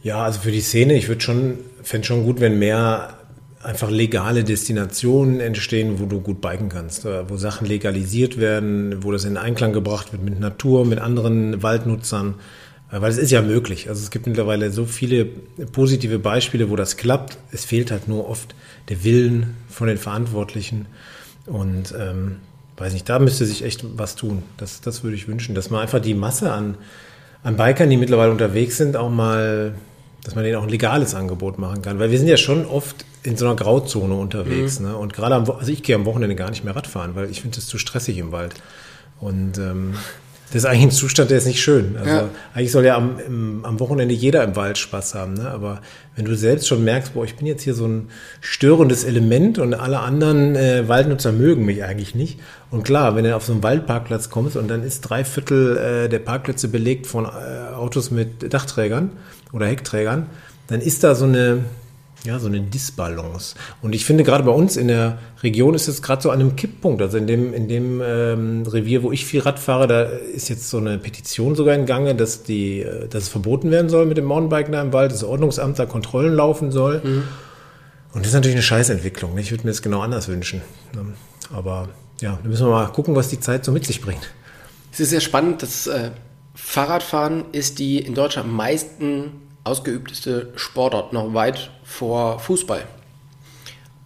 Ja, 0.02 0.22
also 0.22 0.40
für 0.40 0.52
die 0.52 0.60
Szene, 0.60 0.94
ich 0.94 1.08
würde 1.08 1.22
schon, 1.22 1.58
fände 1.82 2.06
schon 2.06 2.24
gut, 2.24 2.40
wenn 2.40 2.58
mehr 2.58 3.18
einfach 3.62 3.90
legale 3.90 4.44
Destinationen 4.44 5.40
entstehen, 5.40 6.00
wo 6.00 6.06
du 6.06 6.20
gut 6.20 6.40
biken 6.40 6.68
kannst, 6.68 7.04
äh, 7.04 7.28
wo 7.28 7.36
Sachen 7.36 7.66
legalisiert 7.66 8.38
werden, 8.38 9.02
wo 9.02 9.12
das 9.12 9.24
in 9.24 9.36
Einklang 9.36 9.72
gebracht 9.72 10.12
wird 10.12 10.22
mit 10.22 10.38
Natur, 10.40 10.84
mit 10.84 10.98
anderen 10.98 11.62
Waldnutzern, 11.62 12.34
äh, 12.90 13.00
weil 13.00 13.10
es 13.10 13.18
ist 13.18 13.30
ja 13.30 13.42
möglich. 13.42 13.88
Also 13.88 14.02
es 14.02 14.10
gibt 14.10 14.26
mittlerweile 14.26 14.70
so 14.70 14.84
viele 14.84 15.24
positive 15.24 16.18
Beispiele, 16.18 16.70
wo 16.70 16.76
das 16.76 16.96
klappt. 16.96 17.38
Es 17.52 17.64
fehlt 17.64 17.90
halt 17.90 18.08
nur 18.08 18.28
oft 18.28 18.54
der 18.88 19.04
Willen 19.04 19.54
von 19.68 19.86
den 19.86 19.98
Verantwortlichen 19.98 20.86
und 21.46 21.94
ähm, 21.98 22.36
weiß 22.76 22.92
nicht, 22.92 23.08
da 23.08 23.18
müsste 23.18 23.46
sich 23.46 23.64
echt 23.64 23.84
was 23.96 24.16
tun. 24.16 24.42
Das, 24.56 24.80
das 24.80 25.04
würde 25.04 25.16
ich 25.16 25.28
wünschen, 25.28 25.54
dass 25.54 25.70
man 25.70 25.80
einfach 25.80 26.00
die 26.00 26.14
Masse 26.14 26.52
an, 26.52 26.76
an 27.44 27.56
Bikern, 27.56 27.90
die 27.90 27.96
mittlerweile 27.96 28.32
unterwegs 28.32 28.76
sind, 28.76 28.96
auch 28.96 29.10
mal 29.10 29.74
dass 30.24 30.34
man 30.34 30.44
denen 30.44 30.56
auch 30.56 30.62
ein 30.62 30.68
legales 30.68 31.14
Angebot 31.14 31.58
machen 31.58 31.82
kann. 31.82 31.98
Weil 31.98 32.10
wir 32.10 32.18
sind 32.18 32.28
ja 32.28 32.36
schon 32.36 32.66
oft 32.66 33.04
in 33.22 33.36
so 33.36 33.46
einer 33.46 33.56
Grauzone 33.56 34.14
unterwegs. 34.14 34.80
Mhm. 34.80 34.86
Ne? 34.86 34.96
Und 34.96 35.12
gerade 35.12 35.34
am, 35.34 35.50
also 35.50 35.70
ich 35.72 35.82
gehe 35.82 35.96
am 35.96 36.04
Wochenende 36.04 36.36
gar 36.36 36.50
nicht 36.50 36.64
mehr 36.64 36.76
Radfahren, 36.76 37.14
weil 37.14 37.30
ich 37.30 37.42
finde 37.42 37.58
es 37.58 37.66
zu 37.66 37.78
stressig 37.78 38.18
im 38.18 38.32
Wald. 38.32 38.54
Und 39.20 39.58
ähm, 39.58 39.94
das 40.52 40.64
ist 40.64 40.64
eigentlich 40.66 40.82
ein 40.82 40.90
Zustand, 40.90 41.30
der 41.30 41.38
ist 41.38 41.46
nicht 41.46 41.62
schön. 41.62 41.96
Also 41.96 42.10
ja. 42.10 42.28
eigentlich 42.52 42.72
soll 42.72 42.84
ja 42.84 42.96
am, 42.96 43.18
im, 43.26 43.64
am 43.64 43.80
Wochenende 43.80 44.14
jeder 44.14 44.44
im 44.44 44.54
Wald 44.54 44.76
Spaß 44.76 45.14
haben. 45.14 45.34
Ne? 45.34 45.50
Aber 45.50 45.80
wenn 46.14 46.26
du 46.26 46.36
selbst 46.36 46.68
schon 46.68 46.84
merkst, 46.84 47.14
boah, 47.14 47.24
ich 47.24 47.36
bin 47.36 47.46
jetzt 47.46 47.62
hier 47.62 47.72
so 47.72 47.86
ein 47.86 48.08
störendes 48.42 49.04
Element 49.04 49.58
und 49.58 49.72
alle 49.72 50.00
anderen 50.00 50.54
äh, 50.54 50.86
Waldnutzer 50.88 51.32
mögen 51.32 51.64
mich 51.64 51.82
eigentlich 51.84 52.14
nicht. 52.14 52.38
Und 52.70 52.82
klar, 52.84 53.16
wenn 53.16 53.24
du 53.24 53.34
auf 53.34 53.44
so 53.44 53.52
einen 53.52 53.62
Waldparkplatz 53.62 54.28
kommst 54.28 54.56
und 54.56 54.68
dann 54.68 54.82
ist 54.82 55.00
drei 55.00 55.24
Viertel 55.24 55.76
äh, 55.78 56.08
der 56.10 56.18
Parkplätze 56.18 56.68
belegt 56.68 57.06
von 57.06 57.24
äh, 57.24 57.74
Autos 57.74 58.10
mit 58.10 58.52
Dachträgern 58.52 59.12
oder 59.52 59.66
Heckträgern, 59.66 60.26
dann 60.68 60.80
ist 60.80 61.04
da 61.04 61.14
so 61.14 61.24
eine, 61.24 61.64
ja, 62.24 62.38
so 62.38 62.46
eine 62.46 62.60
Disbalance. 62.60 63.56
Und 63.82 63.94
ich 63.94 64.04
finde, 64.04 64.24
gerade 64.24 64.44
bei 64.44 64.52
uns 64.52 64.76
in 64.76 64.88
der 64.88 65.18
Region 65.42 65.74
ist 65.74 65.88
es 65.88 66.02
gerade 66.02 66.22
so 66.22 66.30
an 66.30 66.40
einem 66.40 66.56
Kipppunkt. 66.56 67.02
Also 67.02 67.18
in 67.18 67.26
dem, 67.26 67.52
in 67.52 67.68
dem 67.68 68.00
ähm, 68.04 68.62
Revier, 68.66 69.02
wo 69.02 69.12
ich 69.12 69.26
viel 69.26 69.40
Rad 69.40 69.58
fahre, 69.58 69.86
da 69.86 70.02
ist 70.02 70.48
jetzt 70.48 70.70
so 70.70 70.78
eine 70.78 70.98
Petition 70.98 71.54
sogar 71.54 71.74
in 71.74 71.84
Gange, 71.84 72.14
dass, 72.14 72.44
die, 72.44 72.80
äh, 72.80 73.08
dass 73.08 73.24
es 73.24 73.28
verboten 73.28 73.70
werden 73.70 73.88
soll 73.88 74.06
mit 74.06 74.16
dem 74.16 74.24
Mountainbiken 74.24 74.72
da 74.72 74.82
im 74.82 74.92
Wald, 74.92 75.12
dass 75.12 75.20
das 75.20 75.28
Ordnungsamt 75.28 75.78
da 75.78 75.86
Kontrollen 75.86 76.34
laufen 76.34 76.70
soll. 76.70 77.00
Mhm. 77.02 77.22
Und 78.14 78.20
das 78.20 78.28
ist 78.28 78.34
natürlich 78.34 78.56
eine 78.56 78.62
Scheißentwicklung. 78.62 79.36
Ich 79.38 79.50
würde 79.50 79.64
mir 79.64 79.70
das 79.70 79.82
genau 79.82 80.00
anders 80.00 80.28
wünschen. 80.28 80.62
Aber 81.52 81.88
ja, 82.20 82.38
da 82.42 82.48
müssen 82.48 82.66
wir 82.66 82.70
mal 82.70 82.86
gucken, 82.86 83.14
was 83.16 83.28
die 83.28 83.40
Zeit 83.40 83.64
so 83.64 83.72
mit 83.72 83.86
sich 83.86 84.00
bringt. 84.00 84.30
Es 84.92 85.00
ist 85.00 85.10
sehr 85.10 85.20
spannend, 85.20 85.62
dass 85.62 85.86
äh, 85.86 86.10
Fahrradfahren 86.54 87.44
ist 87.52 87.78
die 87.78 87.98
in 87.98 88.14
Deutschland 88.14 88.48
am 88.48 88.56
meisten 88.56 89.32
ausgeübteste 89.64 90.52
Sportart, 90.56 91.12
noch 91.12 91.34
weit 91.34 91.70
vor 91.84 92.38
Fußball. 92.38 92.84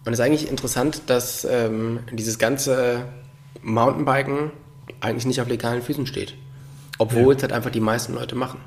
Und 0.05 0.13
es 0.13 0.19
ist 0.19 0.25
eigentlich 0.25 0.49
interessant, 0.49 1.01
dass 1.07 1.45
ähm, 1.45 1.99
dieses 2.11 2.39
ganze 2.39 3.05
Mountainbiken 3.61 4.51
eigentlich 5.01 5.25
nicht 5.25 5.41
auf 5.41 5.47
legalen 5.47 5.81
Füßen 5.81 6.07
steht. 6.07 6.35
Obwohl 6.97 7.33
ja. 7.33 7.37
es 7.37 7.41
halt 7.41 7.51
einfach 7.51 7.71
die 7.71 7.81
meisten 7.81 8.13
Leute 8.13 8.35
machen. 8.35 8.59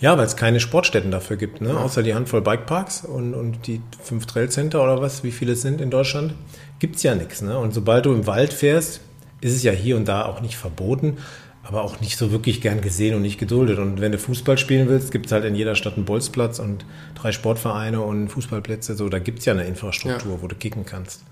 Ja, 0.00 0.16
weil 0.18 0.26
es 0.26 0.36
keine 0.36 0.60
Sportstätten 0.60 1.10
dafür 1.10 1.36
gibt, 1.36 1.60
ne? 1.60 1.70
Ja. 1.70 1.76
außer 1.76 2.02
die 2.02 2.14
Handvoll 2.14 2.42
Bikeparks 2.42 3.04
und, 3.04 3.34
und 3.34 3.66
die 3.66 3.80
fünf 4.02 4.26
Trailcenter 4.26 4.82
oder 4.82 5.00
was, 5.00 5.24
wie 5.24 5.30
viele 5.30 5.52
es 5.52 5.62
sind 5.62 5.80
in 5.80 5.90
Deutschland, 5.90 6.34
gibt 6.78 6.96
es 6.96 7.02
ja 7.02 7.14
nichts. 7.14 7.42
Ne? 7.42 7.58
Und 7.58 7.72
sobald 7.72 8.06
du 8.06 8.12
im 8.12 8.26
Wald 8.26 8.52
fährst, 8.52 9.00
ist 9.40 9.54
es 9.54 9.62
ja 9.62 9.72
hier 9.72 9.96
und 9.96 10.06
da 10.06 10.26
auch 10.26 10.40
nicht 10.40 10.56
verboten, 10.56 11.18
aber 11.64 11.82
auch 11.82 12.00
nicht 12.00 12.18
so 12.18 12.30
wirklich 12.30 12.60
gern 12.60 12.82
gesehen 12.82 13.14
und 13.14 13.22
nicht 13.22 13.38
geduldet. 13.38 13.78
Und 13.78 14.00
wenn 14.00 14.12
du 14.12 14.18
Fußball 14.18 14.58
spielen 14.58 14.88
willst, 14.88 15.10
gibt 15.10 15.26
es 15.26 15.32
halt 15.32 15.44
in 15.44 15.54
jeder 15.54 15.74
Stadt 15.74 15.96
einen 15.96 16.04
Bolzplatz 16.04 16.58
und 16.58 16.84
drei 17.14 17.32
Sportvereine 17.32 18.02
und 18.02 18.28
Fußballplätze. 18.28 18.94
So, 18.94 19.08
da 19.08 19.18
gibt 19.18 19.38
es 19.38 19.46
ja 19.46 19.54
eine 19.54 19.64
Infrastruktur, 19.64 20.32
ja. 20.32 20.42
wo 20.42 20.46
du 20.46 20.54
kicken 20.54 20.84
kannst. 20.84 21.22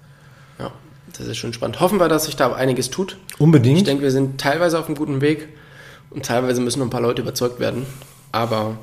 Ja, 0.59 0.73
das 1.19 1.27
ist 1.27 1.37
schon 1.37 1.53
spannend. 1.53 1.81
Hoffen 1.81 2.01
wir, 2.01 2.09
dass 2.09 2.25
sich 2.25 2.37
da 2.37 2.53
einiges 2.55 2.89
tut. 2.89 3.19
Unbedingt. 3.39 3.79
Ich 3.79 3.85
denke, 3.85 4.03
wir 4.03 4.11
sind 4.11 4.41
teilweise 4.41 4.79
auf 4.79 4.87
einem 4.87 4.97
guten 4.97 5.21
Weg 5.21 5.49
und 6.09 6.25
teilweise 6.25 6.63
müssen 6.63 6.79
noch 6.79 6.87
ein 6.87 6.91
paar 6.91 7.03
Leute 7.03 7.21
überzeugt 7.21 7.61
werden. 7.61 7.85
Aber 8.33 8.79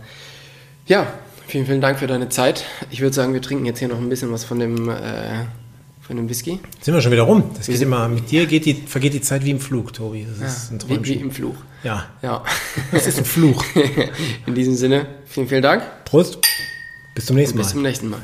ja, 0.86 1.08
vielen, 1.48 1.66
vielen 1.66 1.82
Dank 1.82 1.98
für 1.98 2.08
deine 2.08 2.30
Zeit. 2.30 2.66
Ich 2.92 3.02
würde 3.02 3.16
sagen, 3.16 3.34
wir 3.34 3.42
trinken 3.42 3.66
jetzt 3.66 3.80
hier 3.80 3.88
noch 3.88 3.98
ein 3.98 4.10
bisschen 4.10 4.32
was 4.32 4.44
von 4.44 4.60
dem 4.60 4.88
äh, 4.88 5.46
von 6.10 6.18
einem 6.18 6.28
Whisky. 6.28 6.60
Sind 6.82 6.96
wir 6.96 7.02
schon 7.02 7.12
wieder 7.12 7.22
rum? 7.22 7.52
Das 7.56 7.68
geht 7.68 7.80
immer, 7.82 8.08
mit 8.08 8.32
dir 8.32 8.48
geht 8.48 8.66
die, 8.66 8.74
vergeht 8.74 9.14
die 9.14 9.22
Zeit 9.22 9.46
wie 9.46 9.52
im 9.52 9.60
Flug, 9.60 9.94
Tobi. 9.94 10.26
Das 10.28 10.40
ja, 10.40 10.48
ist 10.48 10.72
ein. 10.72 10.90
Wie, 10.90 11.06
wie 11.06 11.14
im 11.22 11.30
Fluch. 11.30 11.56
Ja. 11.84 12.08
ja. 12.24 12.44
Das 12.92 13.06
ist 13.06 13.20
ein 13.20 13.26
Fluch. 13.26 13.64
In 14.48 14.56
diesem 14.56 14.74
Sinne, 14.74 15.06
vielen, 15.28 15.48
vielen 15.48 15.62
Dank. 15.62 15.84
Prost. 16.06 16.40
Bis 17.14 17.28
zum 17.28 17.36
nächsten 17.36 17.60
Mal. 17.60 17.64
Bis 17.64 17.72
zum 17.74 17.84
nächsten 17.84 18.10
Mal. 18.10 18.22